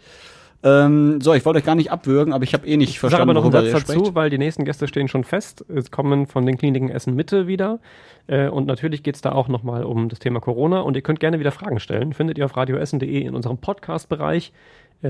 Ähm, 0.63 1.21
so, 1.21 1.33
ich 1.33 1.45
wollte 1.45 1.59
euch 1.59 1.65
gar 1.65 1.75
nicht 1.75 1.91
abwürgen, 1.91 2.33
aber 2.33 2.43
ich 2.43 2.53
habe 2.53 2.67
eh 2.67 2.77
nicht 2.77 2.89
Ich 2.89 2.95
sage 2.95 3.11
verstanden, 3.11 3.37
aber 3.37 3.49
noch 3.49 3.53
einen 3.53 3.71
Satz 3.71 3.85
dazu, 3.85 4.15
weil 4.15 4.29
die 4.29 4.37
nächsten 4.37 4.65
Gäste 4.65 4.87
stehen 4.87 5.07
schon 5.07 5.23
fest. 5.23 5.63
Es 5.73 5.91
kommen 5.91 6.25
von 6.25 6.45
den 6.45 6.57
Kliniken 6.57 6.89
Essen 6.89 7.15
Mitte 7.15 7.47
wieder. 7.47 7.79
Äh, 8.25 8.47
und 8.49 8.65
natürlich 8.65 9.03
geht 9.03 9.15
es 9.15 9.21
da 9.21 9.31
auch 9.33 9.47
nochmal 9.47 9.83
um 9.83 10.09
das 10.09 10.19
Thema 10.19 10.39
Corona. 10.39 10.81
Und 10.81 10.95
ihr 10.95 11.03
könnt 11.03 11.19
gerne 11.19 11.39
wieder 11.39 11.51
Fragen 11.51 11.79
stellen. 11.79 12.13
Findet 12.13 12.37
ihr 12.37 12.45
auf 12.45 12.57
radioessen.de 12.57 13.21
in 13.21 13.35
unserem 13.35 13.59
Podcast-Bereich 13.59 14.51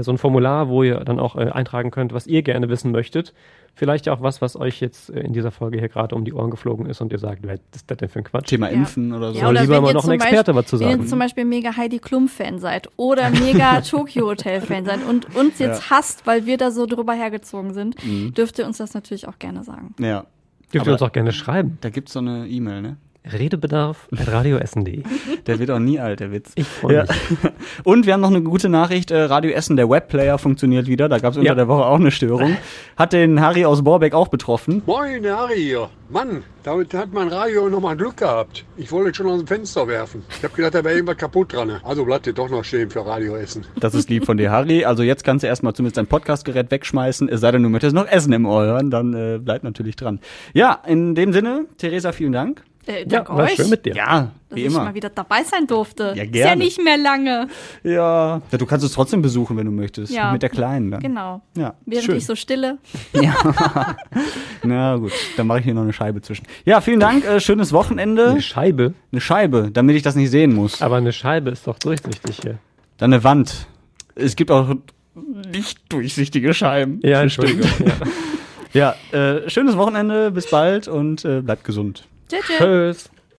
so 0.01 0.11
ein 0.11 0.17
Formular, 0.17 0.69
wo 0.69 0.83
ihr 0.83 0.99
dann 1.01 1.19
auch 1.19 1.35
äh, 1.35 1.49
eintragen 1.49 1.91
könnt, 1.91 2.13
was 2.13 2.27
ihr 2.27 2.41
gerne 2.43 2.69
wissen 2.69 2.91
möchtet. 2.91 3.33
Vielleicht 3.73 4.09
auch 4.09 4.21
was, 4.21 4.41
was 4.41 4.55
euch 4.55 4.81
jetzt 4.81 5.09
äh, 5.11 5.19
in 5.19 5.33
dieser 5.33 5.51
Folge 5.51 5.77
hier 5.79 5.87
gerade 5.87 6.15
um 6.15 6.25
die 6.25 6.33
Ohren 6.33 6.49
geflogen 6.49 6.87
ist 6.87 6.99
und 6.99 7.11
ihr 7.11 7.19
sagt, 7.19 7.47
was 7.47 7.59
ist 7.75 7.89
das 7.89 7.97
denn 7.97 8.09
für 8.09 8.19
ein 8.19 8.25
Quatsch? 8.25 8.47
Thema 8.47 8.67
Impfen 8.69 9.13
oder 9.13 9.31
so. 9.31 9.37
Ja, 9.37 9.45
Soll 9.45 9.51
oder 9.51 9.61
lieber 9.61 9.75
wenn 9.75 9.81
mal 9.83 9.89
ihr 9.89 9.93
noch 9.93 10.01
ein 10.01 10.05
zum 10.05 10.11
Experte 10.13 10.53
Beispiel, 10.53 10.55
was 10.55 10.65
zu 10.67 10.79
Wenn 10.79 10.87
ihr 10.87 10.91
sagen. 10.91 11.01
jetzt 11.01 11.09
zum 11.11 11.19
Beispiel 11.19 11.45
mega 11.45 11.77
Heidi 11.77 11.99
Klum-Fan 11.99 12.59
seid 12.59 12.89
oder 12.97 13.29
mega 13.29 13.81
Tokyo 13.81 14.27
Hotel-Fan 14.27 14.85
seid 14.85 15.07
und 15.07 15.35
uns 15.35 15.59
jetzt 15.59 15.89
Ja. 15.89 15.97
hasst, 15.97 16.25
weil 16.25 16.45
wir 16.45 16.57
da 16.57 16.71
so 16.71 16.85
drüber 16.85 17.13
hergezogen 17.13 17.73
sind, 17.73 17.95
Mhm. 18.03 18.33
dürft 18.33 18.57
ihr 18.59 18.65
uns 18.65 18.77
das 18.77 18.93
natürlich 18.93 19.27
auch 19.27 19.37
gerne 19.39 19.63
sagen. 19.63 19.93
Ja. 19.99 20.25
Dürft 20.73 20.81
Aber 20.83 20.89
ihr 20.89 20.93
uns 20.93 21.01
auch 21.03 21.13
gerne 21.13 21.31
schreiben. 21.31 21.77
Da 21.79 21.89
gibt's 21.89 22.11
so 22.13 22.19
eine 22.19 22.45
E-Mail, 22.47 22.81
ne? 22.81 22.97
Redebedarf 23.31 24.07
at 24.17 24.31
radioessen.de. 24.31 25.03
Der 25.47 25.59
wird 25.59 25.71
auch 25.71 25.79
nie 25.79 25.99
alt, 25.99 26.19
der 26.19 26.31
Witz. 26.31 26.51
Ich 26.55 26.67
freue 26.67 27.01
mich. 27.03 27.09
Und 27.83 28.05
wir 28.05 28.13
haben 28.13 28.21
noch 28.21 28.29
eine 28.29 28.41
gute 28.41 28.69
Nachricht. 28.69 29.11
äh, 29.11 29.21
Radio 29.23 29.51
Essen, 29.51 29.75
der 29.77 29.89
Webplayer 29.89 30.37
funktioniert 30.37 30.87
wieder. 30.87 31.09
Da 31.09 31.19
gab 31.19 31.31
es 31.31 31.37
unter 31.37 31.47
Ja. 31.49 31.55
der 31.55 31.67
Woche 31.67 31.85
auch 31.85 31.99
eine 31.99 32.11
Störung. 32.11 32.57
Hat 32.97 33.13
den 33.13 33.39
Harry 33.41 33.65
aus 33.65 33.83
Borbeck 33.83 34.13
auch 34.13 34.27
betroffen. 34.27 34.81
Moin, 34.85 35.23
der 35.23 35.37
Harry 35.37 35.55
hier. 35.61 35.89
Mann, 36.09 36.43
damit 36.63 36.93
hat 36.93 37.11
mein 37.11 37.27
Radio 37.27 37.67
noch 37.69 37.81
mal 37.81 37.97
Glück 37.97 38.15
gehabt. 38.15 38.63
Ich 38.77 38.93
wollte 38.93 39.09
es 39.11 39.17
schon 39.17 39.27
aus 39.27 39.39
dem 39.39 39.47
Fenster 39.47 39.89
werfen. 39.89 40.23
Ich 40.37 40.41
habe 40.43 40.55
gedacht, 40.55 40.73
da 40.75 40.83
wäre 40.85 40.93
irgendwas 40.95 41.17
kaputt 41.17 41.51
dran. 41.51 41.69
Also 41.83 42.05
bleibt 42.05 42.25
ihr 42.27 42.33
doch 42.33 42.49
noch 42.49 42.63
stehen 42.63 42.89
für 42.89 43.05
Radio 43.05 43.35
Essen. 43.35 43.65
Das 43.77 43.93
ist 43.93 44.09
lieb 44.09 44.25
von 44.25 44.37
dir, 44.37 44.49
Harry. 44.49 44.85
Also 44.85 45.03
jetzt 45.03 45.25
kannst 45.25 45.43
du 45.43 45.47
erstmal 45.47 45.73
zumindest 45.73 45.97
dein 45.97 46.07
Podcastgerät 46.07 46.71
wegschmeißen. 46.71 47.27
Es 47.27 47.41
sei 47.41 47.51
denn, 47.51 47.61
du 47.63 47.67
möchtest 47.67 47.93
noch 47.93 48.07
Essen 48.07 48.31
im 48.31 48.45
Ohr 48.45 48.63
hören, 48.63 48.89
dann 48.89 49.13
äh, 49.13 49.37
bleib 49.37 49.63
natürlich 49.65 49.97
dran. 49.97 50.19
Ja, 50.53 50.79
in 50.87 51.13
dem 51.13 51.33
Sinne, 51.33 51.65
Theresa, 51.77 52.13
vielen 52.13 52.31
Dank. 52.31 52.63
Äh, 52.87 52.99
Ja, 53.01 53.05
danke 53.05 53.33
war 53.33 53.43
euch, 53.45 53.55
schön 53.55 53.69
mit 53.69 53.85
dir. 53.85 53.93
Ja, 53.95 54.31
dass 54.49 54.55
wie 54.57 54.61
ich 54.61 54.67
immer. 54.67 54.85
mal 54.85 54.93
wieder 54.95 55.09
dabei 55.09 55.43
sein 55.43 55.67
durfte. 55.67 56.13
Ja, 56.15 56.23
Ist 56.23 56.35
ja 56.35 56.45
gerne. 56.45 56.63
nicht 56.63 56.81
mehr 56.83 56.97
lange. 56.97 57.47
Ja. 57.83 58.41
ja. 58.51 58.57
Du 58.57 58.65
kannst 58.65 58.85
es 58.85 58.93
trotzdem 58.93 59.21
besuchen, 59.21 59.57
wenn 59.57 59.65
du 59.65 59.71
möchtest. 59.71 60.13
Ja. 60.13 60.31
Mit 60.31 60.41
der 60.41 60.49
Kleinen 60.49 60.91
dann. 60.91 60.99
Genau. 61.01 61.41
Ja, 61.57 61.73
Während 61.85 62.05
schön. 62.05 62.15
ich 62.17 62.25
so 62.25 62.35
stille. 62.35 62.77
Na 64.63 64.95
gut, 64.97 65.11
dann 65.35 65.47
mache 65.47 65.59
ich 65.59 65.65
hier 65.65 65.73
noch 65.73 65.81
eine 65.83 65.93
Scheibe 65.93 66.21
zwischen. 66.21 66.45
Ja, 66.65 66.81
vielen 66.81 66.99
Dank. 66.99 67.25
Äh, 67.25 67.39
schönes 67.39 67.73
Wochenende. 67.73 68.29
Eine 68.31 68.41
Scheibe. 68.41 68.93
Eine 69.11 69.21
Scheibe, 69.21 69.69
damit 69.71 69.95
ich 69.95 70.03
das 70.03 70.15
nicht 70.15 70.31
sehen 70.31 70.53
muss. 70.53 70.81
Aber 70.81 70.97
eine 70.97 71.13
Scheibe 71.13 71.49
ist 71.51 71.67
doch 71.67 71.79
durchsichtig 71.79 72.39
hier. 72.41 72.57
Dann 72.97 73.13
eine 73.13 73.23
Wand. 73.23 73.67
Es 74.15 74.35
gibt 74.35 74.51
auch 74.51 74.73
nicht 75.51 75.79
durchsichtige 75.91 76.53
Scheiben. 76.53 76.99
Ja. 77.03 77.21
Entschuldigung. 77.21 77.69
Ja. 77.85 77.93
Ja, 78.73 78.95
äh, 79.11 79.49
schönes 79.49 79.75
Wochenende, 79.77 80.29
bis 80.29 80.49
bald 80.51 80.87
und 80.89 81.23
äh, 81.25 81.41
bleibt 81.41 81.63
gesund. 81.63 82.05
Tschüss. 82.29 82.45
tschüss. 82.45 83.09